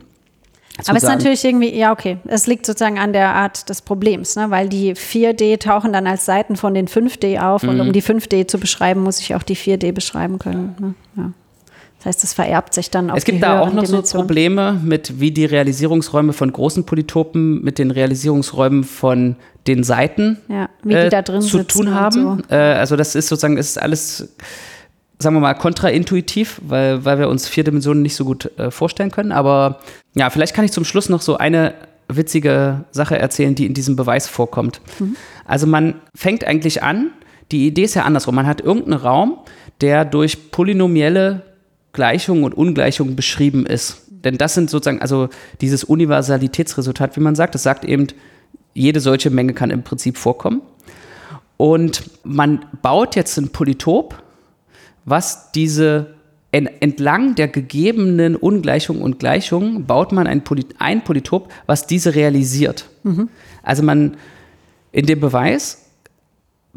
aber 0.87 0.97
es 0.97 1.03
ist 1.03 1.09
natürlich 1.09 1.43
irgendwie, 1.45 1.77
ja, 1.77 1.91
okay. 1.91 2.17
Es 2.25 2.47
liegt 2.47 2.65
sozusagen 2.65 2.99
an 2.99 3.13
der 3.13 3.29
Art 3.29 3.69
des 3.69 3.81
Problems, 3.81 4.35
ne? 4.35 4.49
weil 4.49 4.67
die 4.67 4.93
4D 4.93 5.59
tauchen 5.59 5.93
dann 5.93 6.05
als 6.05 6.25
Seiten 6.25 6.55
von 6.55 6.73
den 6.73 6.87
5D 6.87 7.39
auf 7.39 7.63
mhm. 7.63 7.69
und 7.69 7.81
um 7.81 7.93
die 7.93 8.03
5D 8.03 8.47
zu 8.47 8.59
beschreiben, 8.59 9.01
muss 9.01 9.19
ich 9.19 9.35
auch 9.35 9.43
die 9.43 9.55
4D 9.55 9.93
beschreiben 9.93 10.39
können. 10.39 10.75
Ne? 10.79 10.93
Ja. 11.15 11.31
Das 12.05 12.07
heißt, 12.07 12.23
es 12.23 12.33
vererbt 12.33 12.73
sich 12.73 12.91
dann 12.91 13.09
auf 13.09 13.17
Es 13.17 13.25
gibt 13.25 13.41
da 13.41 13.61
auch 13.61 13.73
noch 13.73 13.83
Dimension. 13.83 14.05
so 14.05 14.17
Probleme 14.19 14.79
mit, 14.83 15.19
wie 15.19 15.31
die 15.31 15.45
Realisierungsräume 15.45 16.33
von 16.33 16.51
großen 16.51 16.85
Polytopen 16.85 17.63
mit 17.63 17.79
den 17.79 17.89
Realisierungsräumen 17.89 18.83
von 18.83 19.37
den 19.65 19.83
Seiten 19.83 20.37
ja, 20.47 20.69
wie 20.83 20.89
die 20.89 20.95
äh, 20.95 21.09
da 21.09 21.23
drin 21.23 21.41
zu 21.41 21.63
tun 21.63 21.95
haben. 21.95 22.43
So. 22.47 22.55
Äh, 22.55 22.57
also 22.57 22.95
das 22.95 23.15
ist 23.15 23.27
sozusagen, 23.27 23.57
ist 23.57 23.81
alles 23.81 24.29
sagen 25.19 25.35
wir 25.35 25.39
mal, 25.39 25.53
kontraintuitiv, 25.53 26.61
weil, 26.63 27.05
weil 27.05 27.19
wir 27.19 27.29
uns 27.29 27.47
vier 27.47 27.63
Dimensionen 27.63 28.03
nicht 28.03 28.15
so 28.15 28.25
gut 28.25 28.51
äh, 28.57 28.71
vorstellen 28.71 29.11
können. 29.11 29.31
Aber 29.31 29.79
ja, 30.13 30.29
vielleicht 30.29 30.53
kann 30.53 30.65
ich 30.65 30.71
zum 30.71 30.85
Schluss 30.85 31.09
noch 31.09 31.21
so 31.21 31.37
eine 31.37 31.73
witzige 32.07 32.85
Sache 32.91 33.17
erzählen, 33.17 33.55
die 33.55 33.65
in 33.65 33.73
diesem 33.73 33.95
Beweis 33.95 34.27
vorkommt. 34.27 34.81
Mhm. 34.99 35.15
Also 35.45 35.67
man 35.67 35.95
fängt 36.13 36.43
eigentlich 36.43 36.83
an, 36.83 37.11
die 37.51 37.67
Idee 37.67 37.83
ist 37.83 37.95
ja 37.95 38.03
andersrum. 38.03 38.35
Man 38.35 38.47
hat 38.47 38.61
irgendeinen 38.61 38.99
Raum, 38.99 39.39
der 39.81 40.05
durch 40.05 40.51
polynomielle 40.51 41.43
Gleichungen 41.93 42.43
und 42.43 42.53
Ungleichungen 42.53 43.15
beschrieben 43.15 43.65
ist. 43.65 44.01
Denn 44.09 44.37
das 44.37 44.53
sind 44.55 44.69
sozusagen, 44.69 45.01
also 45.01 45.29
dieses 45.61 45.83
Universalitätsresultat, 45.83 47.15
wie 47.15 47.21
man 47.21 47.35
sagt, 47.35 47.55
das 47.55 47.63
sagt 47.63 47.85
eben, 47.85 48.07
jede 48.73 48.99
solche 48.99 49.29
Menge 49.29 49.53
kann 49.53 49.69
im 49.69 49.83
Prinzip 49.83 50.17
vorkommen. 50.17 50.61
Und 51.57 52.03
man 52.23 52.65
baut 52.81 53.15
jetzt 53.15 53.37
ein 53.37 53.49
Polytop, 53.49 54.21
was 55.05 55.51
diese 55.51 56.15
entlang 56.51 57.35
der 57.35 57.49
gegebenen 57.49 58.35
Ungleichungen 58.35 59.01
und 59.01 59.19
Gleichungen 59.19 59.85
baut 59.85 60.13
man 60.13 60.25
ein, 60.25 60.43
Poly 60.43 60.65
ein 60.79 61.03
Polytop, 61.03 61.51
was 61.65 61.85
diese 61.85 62.15
realisiert. 62.15 62.85
Mhm. 63.03 63.29
Also 63.61 63.83
man 63.83 64.15
in 64.93 65.05
dem 65.05 65.19
Beweis 65.19 65.85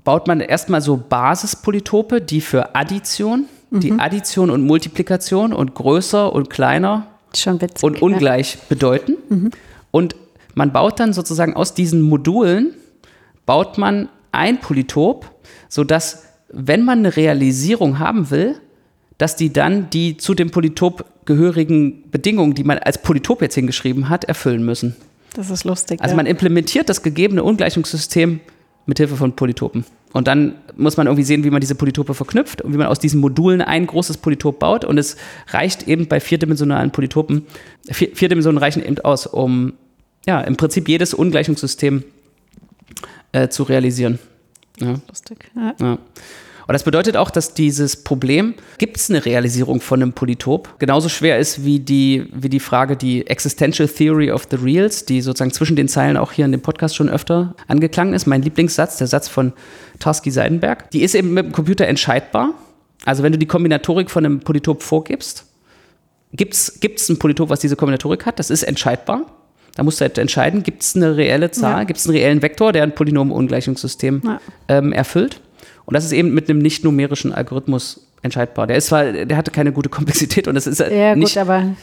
baut 0.03 0.27
man 0.27 0.41
erstmal 0.41 0.81
so 0.81 0.97
Basispolytope, 0.97 2.21
die 2.21 2.41
für 2.41 2.75
Addition, 2.75 3.47
mhm. 3.71 3.81
die 3.81 3.93
Addition 3.93 4.51
und 4.51 4.63
Multiplikation 4.63 5.53
und 5.53 5.75
größer 5.75 6.33
und 6.33 6.51
kleiner 6.51 7.07
witzig, 7.33 7.85
und 7.85 8.03
ungleich 8.03 8.55
ja. 8.55 8.61
bedeuten. 8.69 9.17
Mhm. 9.29 9.51
Und 9.93 10.17
man 10.55 10.73
baut 10.73 10.99
dann 10.99 11.13
sozusagen 11.13 11.55
aus 11.55 11.75
diesen 11.75 12.03
Modulen 12.03 12.75
baut 13.47 13.79
man 13.79 14.09
ein 14.33 14.61
Polytop, 14.61 15.31
sodass 15.69 16.25
wenn 16.51 16.85
man 16.85 17.01
eine 17.01 17.17
Realisierung 17.17 17.99
haben 17.99 18.31
will, 18.31 18.57
dass 19.19 19.37
die 19.37 19.53
dann 19.53 19.91
die 19.91 20.17
zu 20.17 20.35
dem 20.35 20.51
Polytop 20.51 21.05
gehörigen 21.25 22.11
Bedingungen, 22.11 22.55
die 22.55 22.65
man 22.65 22.79
als 22.79 23.03
Polytop 23.03 23.43
jetzt 23.43 23.55
hingeschrieben 23.55 24.09
hat, 24.09 24.25
erfüllen 24.25 24.65
müssen. 24.65 24.97
Das 25.35 25.51
ist 25.51 25.65
lustig. 25.65 26.01
Also 26.01 26.17
man 26.17 26.27
implementiert 26.27 26.89
das 26.89 27.03
gegebene 27.03 27.43
Ungleichungssystem 27.43 28.41
mit 28.87 28.99
Hilfe 28.99 29.17
von 29.17 29.37
Polytopen. 29.37 29.85
Und 30.15 30.27
dann 30.27 30.55
muss 30.77 30.97
man 30.97 31.07
irgendwie 31.07 31.25
sehen, 31.25 31.45
wie 31.45 31.51
man 31.51 31.61
diese 31.61 31.75
Polytope 31.75 32.15
verknüpft 32.15 32.63
und 32.63 32.73
wie 32.73 32.79
man 32.79 32.87
aus 32.87 32.99
diesen 32.99 33.21
Modulen 33.21 33.61
ein 33.61 33.87
großes 33.87 34.17
Polytop 34.17 34.59
baut. 34.59 34.85
Und 34.85 34.97
es 34.97 35.17
reicht 35.49 35.87
eben 35.87 36.09
bei 36.09 36.21
vierdimensionalen 36.21 36.93
Polytopen, 36.93 37.47
vier, 37.91 38.09
vier 38.15 38.29
Dimensionen 38.31 38.59
reichen 38.59 38.83
eben 38.83 38.99
aus, 39.01 39.27
um 39.27 39.75
ja, 40.27 40.41
im 40.41 40.57
Prinzip 40.57 40.89
jedes 40.89 41.13
Ungleichungssystem 41.13 42.05
äh, 43.33 43.49
zu 43.49 43.65
realisieren. 43.65 44.19
Ja. 44.81 44.95
Lustig. 45.09 45.51
Ja. 45.55 45.75
Ja. 45.81 45.99
Und 46.69 46.75
das 46.75 46.83
bedeutet 46.83 47.17
auch, 47.17 47.31
dass 47.31 47.55
dieses 47.55 48.05
Problem, 48.05 48.53
gibt 48.77 48.99
es 48.99 49.09
eine 49.09 49.25
Realisierung 49.25 49.81
von 49.81 50.03
einem 50.03 50.13
Polytop, 50.13 50.79
genauso 50.79 51.09
schwer 51.09 51.39
ist 51.39 51.65
wie 51.65 51.81
die, 51.81 52.29
wie 52.35 52.51
die 52.51 52.61
Frage, 52.61 52.95
die 52.95 53.27
Existential 53.27 53.89
Theory 53.89 54.31
of 54.31 54.47
the 54.51 54.57
Reals, 54.57 55.07
die 55.07 55.23
sozusagen 55.23 55.51
zwischen 55.51 55.77
den 55.77 55.89
Zeilen 55.89 56.19
auch 56.19 56.31
hier 56.31 56.45
in 56.45 56.53
dem 56.53 56.61
Podcast 56.61 56.95
schon 56.95 57.09
öfter 57.09 57.55
angeklangen 57.69 58.13
ist. 58.13 58.27
Mein 58.27 58.43
Lieblingssatz, 58.43 58.99
der 58.99 59.07
Satz 59.07 59.29
von 59.29 59.55
Tarski 59.99 60.31
Seidenberg. 60.31 60.91
Die 60.91 61.03
ist 61.03 61.15
eben 61.15 61.33
mit 61.33 61.47
dem 61.47 61.53
Computer 61.53 61.87
entscheidbar. 61.87 62.53
Also 63.07 63.23
wenn 63.23 63.33
du 63.33 63.39
die 63.39 63.47
Kombinatorik 63.47 64.11
von 64.11 64.27
einem 64.27 64.41
Polytop 64.41 64.83
vorgibst, 64.83 65.47
gibt 66.33 66.53
es 66.53 67.09
ein 67.09 67.19
Polytop, 67.19 67.49
was 67.49 67.61
diese 67.61 67.77
Kombinatorik 67.77 68.27
hat, 68.27 68.39
das 68.39 68.51
ist 68.51 68.65
entscheidbar. 68.65 69.25
Da 69.75 69.83
musst 69.85 70.01
du 70.01 70.05
halt 70.05 70.19
entscheiden, 70.19 70.63
gibt 70.65 70.83
es 70.83 70.97
eine 70.97 71.17
reelle 71.17 71.51
Zahl, 71.51 71.79
Ja. 71.81 71.85
gibt 71.85 71.99
es 72.01 72.07
einen 72.07 72.17
reellen 72.17 72.43
Vektor, 72.43 72.73
der 72.73 72.83
ein 72.83 72.95
Polynomungleichungssystem 72.95 74.23
Ja. 74.25 74.41
ähm, 74.69 74.93
erfüllt. 74.93 75.41
Und 75.85 75.95
das 75.95 76.05
ist 76.05 76.13
eben 76.13 76.35
mit 76.35 76.51
einem 76.51 76.59
nicht 76.59 76.85
numerischen 76.85 77.33
Algorithmus 77.33 78.07
entscheidbar. 78.23 78.67
Der 78.67 78.77
ist 78.77 78.89
zwar, 78.89 79.05
der 79.13 79.37
hatte 79.37 79.51
keine 79.53 79.73
gute 79.73 79.89
Komplexität 79.89 80.49
und 80.49 80.55
das 80.57 80.67
ist 80.67 80.81
Ja, 80.81 81.15
gut, 81.15 81.23
nicht, 81.23 81.39
aber 81.39 81.77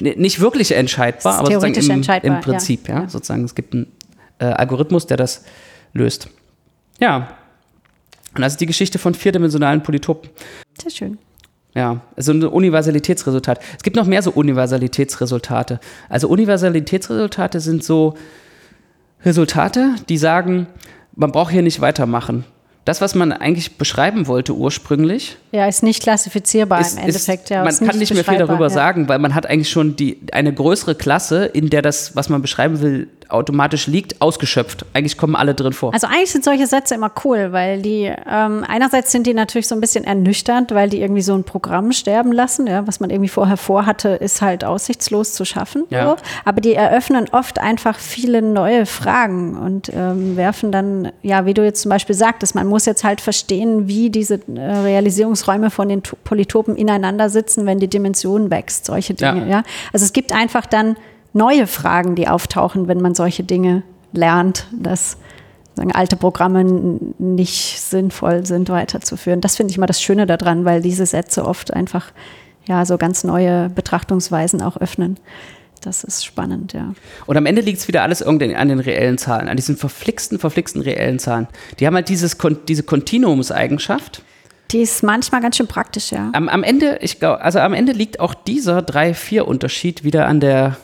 ni- 0.00 0.16
nicht 0.16 0.40
wirklich 0.40 0.72
entscheidbar, 0.74 1.34
aber 1.38 1.46
sozusagen 1.52 1.74
im, 1.74 1.90
entscheidbar, 1.90 2.36
im 2.36 2.40
Prinzip, 2.42 2.88
ja. 2.88 3.02
ja. 3.02 3.08
Sozusagen, 3.08 3.44
es 3.44 3.54
gibt 3.54 3.74
einen 3.74 3.86
äh, 4.38 4.46
Algorithmus, 4.46 5.06
der 5.06 5.18
das 5.18 5.44
löst. 5.92 6.28
Ja. 6.98 7.28
Und 8.34 8.40
das 8.40 8.54
ist 8.54 8.60
die 8.62 8.66
Geschichte 8.66 8.98
von 8.98 9.12
vierdimensionalen 9.14 9.82
Polytopen. 9.82 10.30
sehr 10.80 10.90
schön. 10.90 11.18
Ja, 11.74 12.02
so 12.18 12.32
ein 12.32 12.44
Universalitätsresultat. 12.44 13.60
Es 13.76 13.82
gibt 13.82 13.96
noch 13.96 14.06
mehr 14.06 14.22
so 14.22 14.30
Universalitätsresultate. 14.30 15.80
Also 16.08 16.28
Universalitätsresultate 16.28 17.60
sind 17.60 17.82
so 17.82 18.14
Resultate, 19.24 19.94
die 20.08 20.18
sagen, 20.18 20.66
man 21.14 21.32
braucht 21.32 21.52
hier 21.52 21.62
nicht 21.62 21.80
weitermachen. 21.80 22.44
Das, 22.84 23.00
was 23.00 23.14
man 23.14 23.30
eigentlich 23.32 23.78
beschreiben 23.78 24.26
wollte 24.26 24.54
ursprünglich, 24.54 25.36
Ja, 25.52 25.68
ist 25.68 25.84
nicht 25.84 26.02
klassifizierbar 26.02 26.80
ist, 26.80 26.94
im 26.94 27.04
Endeffekt. 27.04 27.44
ist, 27.44 27.50
ja, 27.50 27.62
man 27.62 27.76
kann 27.78 27.96
nicht 27.96 28.12
mehr 28.12 28.24
viel 28.24 28.38
darüber 28.38 28.64
ja. 28.64 28.70
sagen, 28.70 29.08
weil 29.08 29.20
man 29.20 29.36
hat 29.36 29.46
eigentlich 29.46 29.70
schon 29.70 29.94
die, 29.94 30.18
eine 30.32 30.52
größere 30.52 30.96
Klasse, 30.96 31.44
in 31.44 31.70
der 31.70 31.80
das, 31.80 32.16
was 32.16 32.28
man 32.28 32.42
beschreiben 32.42 32.80
will, 32.80 33.08
automatisch 33.32 33.86
liegt, 33.86 34.20
ausgeschöpft. 34.20 34.84
Eigentlich 34.92 35.16
kommen 35.16 35.34
alle 35.36 35.54
drin 35.54 35.72
vor. 35.72 35.92
Also 35.92 36.06
eigentlich 36.06 36.30
sind 36.30 36.44
solche 36.44 36.66
Sätze 36.66 36.94
immer 36.94 37.10
cool, 37.24 37.52
weil 37.52 37.82
die 37.82 38.12
ähm, 38.30 38.64
einerseits 38.66 39.12
sind 39.12 39.26
die 39.26 39.34
natürlich 39.34 39.66
so 39.68 39.74
ein 39.74 39.80
bisschen 39.80 40.04
ernüchternd, 40.04 40.72
weil 40.72 40.88
die 40.88 41.00
irgendwie 41.00 41.22
so 41.22 41.34
ein 41.34 41.44
Programm 41.44 41.92
sterben 41.92 42.32
lassen, 42.32 42.66
ja, 42.66 42.86
was 42.86 43.00
man 43.00 43.10
irgendwie 43.10 43.28
vorher 43.28 43.56
vorhatte, 43.56 44.10
ist 44.10 44.42
halt 44.42 44.64
aussichtslos 44.64 45.34
zu 45.34 45.44
schaffen. 45.44 45.84
Ja. 45.90 46.10
So. 46.10 46.16
Aber 46.44 46.60
die 46.60 46.74
eröffnen 46.74 47.26
oft 47.32 47.58
einfach 47.58 47.98
viele 47.98 48.42
neue 48.42 48.86
Fragen 48.86 49.56
und 49.56 49.90
ähm, 49.94 50.36
werfen 50.36 50.72
dann, 50.72 51.10
ja, 51.22 51.46
wie 51.46 51.54
du 51.54 51.64
jetzt 51.64 51.82
zum 51.82 51.90
Beispiel 51.90 52.14
sagtest, 52.14 52.54
man 52.54 52.66
muss 52.66 52.86
jetzt 52.86 53.04
halt 53.04 53.20
verstehen, 53.20 53.88
wie 53.88 54.10
diese 54.10 54.40
äh, 54.54 54.60
Realisierungsräume 54.60 55.70
von 55.70 55.88
den 55.88 56.02
To- 56.02 56.16
Polytopen 56.24 56.76
ineinander 56.76 57.30
sitzen, 57.30 57.66
wenn 57.66 57.78
die 57.78 57.88
Dimension 57.88 58.50
wächst, 58.50 58.86
solche 58.86 59.14
Dinge. 59.14 59.40
Ja. 59.42 59.46
Ja. 59.46 59.62
Also 59.92 60.04
es 60.04 60.12
gibt 60.12 60.32
einfach 60.32 60.66
dann 60.66 60.96
neue 61.32 61.66
Fragen, 61.66 62.14
die 62.14 62.28
auftauchen, 62.28 62.88
wenn 62.88 63.00
man 63.00 63.14
solche 63.14 63.44
Dinge 63.44 63.82
lernt, 64.12 64.66
dass 64.72 65.16
sagen, 65.74 65.92
alte 65.92 66.16
Programme 66.16 66.64
nicht 67.18 67.80
sinnvoll 67.80 68.44
sind, 68.46 68.68
weiterzuführen. 68.68 69.40
Das 69.40 69.56
finde 69.56 69.70
ich 69.70 69.78
mal 69.78 69.86
das 69.86 70.02
Schöne 70.02 70.26
daran, 70.26 70.64
weil 70.64 70.82
diese 70.82 71.06
Sätze 71.06 71.44
oft 71.44 71.72
einfach 71.72 72.12
ja 72.66 72.84
so 72.84 72.98
ganz 72.98 73.24
neue 73.24 73.70
Betrachtungsweisen 73.70 74.62
auch 74.62 74.76
öffnen. 74.76 75.18
Das 75.80 76.04
ist 76.04 76.24
spannend, 76.24 76.74
ja. 76.74 76.94
Und 77.26 77.36
am 77.36 77.44
Ende 77.44 77.60
liegt 77.60 77.78
es 77.78 77.88
wieder 77.88 78.02
alles 78.02 78.20
irgendwie 78.20 78.54
an 78.54 78.68
den 78.68 78.78
reellen 78.78 79.18
Zahlen, 79.18 79.48
an 79.48 79.56
diesen 79.56 79.76
verflixten, 79.76 80.38
verflixten 80.38 80.80
reellen 80.80 81.18
Zahlen. 81.18 81.48
Die 81.80 81.86
haben 81.86 81.94
halt 81.96 82.08
dieses, 82.08 82.36
diese 82.68 82.84
Kontinuumseigenschaft. 82.84 84.22
Die 84.70 84.80
ist 84.80 85.02
manchmal 85.02 85.40
ganz 85.42 85.56
schön 85.56 85.66
praktisch, 85.66 86.12
ja. 86.12 86.30
Am, 86.34 86.48
am 86.48 86.62
Ende, 86.62 86.98
ich 87.00 87.18
glaube, 87.18 87.40
also 87.40 87.58
am 87.58 87.74
Ende 87.74 87.92
liegt 87.92 88.20
auch 88.20 88.32
dieser 88.32 88.78
3-4-Unterschied 88.78 90.04
wieder 90.04 90.28
an 90.28 90.38
der 90.38 90.76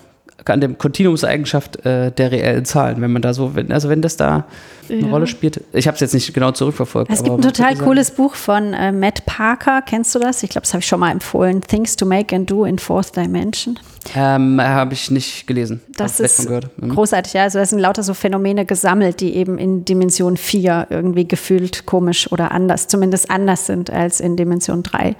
an 0.45 0.61
dem 0.61 0.79
Kontinuumseigenschaft 0.79 1.85
äh, 1.85 2.11
der 2.13 2.33
reellen 2.33 2.65
Zahlen, 2.65 3.01
wenn 3.01 3.13
man 3.13 3.23
da 3.23 3.35
so, 3.35 3.55
wenn, 3.55 3.73
also 3.73 3.89
wenn 3.89 4.03
das 4.03 4.17
da 4.17 4.47
eine 4.89 5.01
Ja. 5.03 5.09
Rolle 5.09 5.27
spielt. 5.27 5.61
Ich 5.73 5.87
habe 5.87 5.97
es 5.97 6.01
jetzt 6.01 6.15
nicht 6.15 6.33
genau 6.33 6.53
zurückverfolgt. 6.53 7.11
Es 7.13 7.23
gibt 7.23 7.37
ein 7.37 7.43
total 7.43 7.77
cooles 7.77 8.11
Buch 8.13 8.35
von 8.35 8.73
äh, 8.73 8.91
Matt 8.93 9.27
Parker. 9.27 9.83
Kennst 9.83 10.15
du 10.15 10.19
das? 10.19 10.43
Ich 10.43 10.49
glaube, 10.51 10.63
das 10.63 10.73
habe 10.73 10.81
ich 10.81 10.87
schon 10.87 11.01
mal 11.01 11.11
empfohlen. 11.11 11.61
Things 11.61 11.97
to 11.97 12.07
Make 12.07 12.35
and 12.35 12.51
Do 12.51 12.65
in 12.65 12.79
Fourth 12.79 13.15
Dimension. 13.15 13.79
Ähm, 14.17 14.59
habe 14.63 14.95
ich 14.95 15.11
nicht 15.11 15.47
gelesen. 15.47 15.83
Das 15.97 16.21
ist. 16.21 16.49
Mhm. 16.49 16.89
großartig. 16.95 17.35
Ja, 17.35 17.43
also 17.43 17.59
es 17.59 17.69
sind 17.71 17.81
lauter 17.81 18.03
so 18.03 18.15
Phänomene 18.15 18.65
gesammelt, 18.65 19.21
die 19.21 19.35
eben 19.35 19.59
in 19.59 19.85
Dimension 19.85 20.39
4 20.39 20.87
irgendwie 20.89 21.29
gefühlt 21.29 21.85
komisch 21.85 22.33
oder 22.33 22.53
anders, 22.53 22.89
zumindest 22.89 23.31
anders 23.31 23.67
sind 23.67 23.91
als 23.91 24.21
in 24.21 24.37
Dimension 24.37 24.83
3 24.83 25.15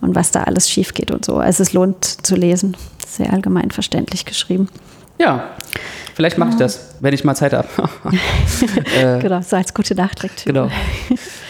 und 0.00 0.14
was 0.14 0.30
da 0.30 0.44
alles 0.44 0.70
schief 0.70 0.94
geht 0.94 1.10
und 1.10 1.24
so. 1.26 1.36
Also 1.36 1.62
es 1.62 1.74
lohnt 1.74 2.04
zu 2.04 2.36
lesen. 2.36 2.76
Sehr 3.10 3.32
allgemein 3.32 3.70
verständlich 3.72 4.24
geschrieben. 4.24 4.68
Ja, 5.18 5.50
vielleicht 6.14 6.38
mache 6.38 6.50
ich 6.50 6.56
das, 6.56 6.94
wenn 7.00 7.12
ich 7.12 7.24
mal 7.24 7.34
Zeit 7.34 7.52
habe. 7.52 7.68
äh, 8.98 9.18
Genau, 9.18 9.40
so 9.42 9.56
als 9.56 9.74
gute 9.74 9.94
Nachtlektüre. 9.94 10.52
genau. 10.52 10.70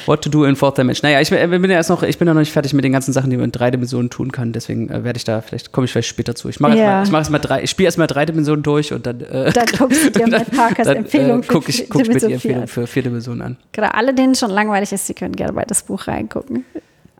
What 0.07 0.23
to 0.25 0.31
do 0.31 0.45
in 0.45 0.57
fourth 0.57 0.79
dimension. 0.79 1.09
Naja, 1.09 1.21
ich 1.21 1.31
bin 1.31 1.51
bin 1.51 1.71
ja 1.71 1.77
erst 1.77 1.91
noch, 1.91 2.03
ich 2.03 2.19
bin 2.19 2.27
ja 2.27 2.35
noch 2.35 2.41
nicht 2.41 2.51
fertig 2.53 2.73
mit 2.73 2.83
den 2.85 2.93
ganzen 2.93 3.13
Sachen, 3.13 3.31
die 3.31 3.37
man 3.37 3.45
in 3.45 3.53
drei 3.53 3.71
Dimensionen 3.71 4.11
tun 4.11 4.33
kann. 4.33 4.53
Deswegen 4.53 4.89
äh, 4.91 5.05
werde 5.05 5.19
ich 5.19 5.25
da, 5.25 5.41
vielleicht 5.43 5.71
komme 5.71 5.85
ich 5.85 5.93
vielleicht 5.93 6.09
später 6.09 6.35
zu. 6.35 6.49
Ich 6.49 6.59
mache 6.59 6.77
Ja. 6.77 7.01
erst 7.01 7.13
mal, 7.13 7.23
ich 7.23 7.29
mache 7.31 7.43
drei, 7.43 7.63
ich 7.63 7.71
spiele 7.71 7.87
erst 7.89 7.99
mal 7.99 8.07
drei 8.09 8.25
Dimensionen 8.27 8.63
durch 8.65 8.93
und 8.93 9.07
dann, 9.07 9.21
äh, 9.21 9.53
Dann 9.53 9.67
guckst 9.79 10.05
du 10.07 10.11
dir 10.11 10.27
Matt 10.31 10.51
Parkers 10.51 10.87
dann, 10.89 10.97
Empfehlung 10.97 11.43
äh, 11.43 11.47
guck 11.47 11.69
ich, 11.69 11.89
guck 11.91 12.01
ich 12.03 12.09
mir 12.09 12.19
die 12.19 12.33
Empfehlung 12.33 12.63
4 12.63 12.69
für 12.69 12.87
vier 12.87 13.03
Dimensionen 13.05 13.43
an. 13.43 13.57
Genau, 13.73 13.89
alle, 13.93 14.15
denen 14.15 14.35
schon 14.35 14.51
langweilig 14.51 14.91
ist, 14.93 15.09
die 15.09 15.15
können 15.15 15.37
gerne 15.37 15.53
bei 15.53 15.63
das 15.65 15.83
Buch 15.85 16.09
reingucken. 16.09 16.65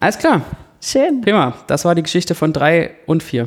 Alles 0.01 0.19
klar, 0.19 0.41
Schön. 0.83 1.21
prima. 1.21 1.55
Das 1.69 1.85
war 1.85 1.95
die 1.95 2.03
Geschichte 2.03 2.35
von 2.35 2.53
drei 2.53 2.91
und 3.07 3.23
vier. 3.23 3.47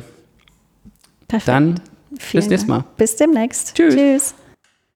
Perfekt. 1.28 1.48
Dann 1.48 1.80
Vielen 2.18 2.42
bis 2.42 2.50
nächstes. 2.50 2.68
Mal. 2.68 2.84
Bis 2.96 3.16
demnächst. 3.16 3.74
Tschüss. 3.74 3.94
Tschüss. 3.94 4.34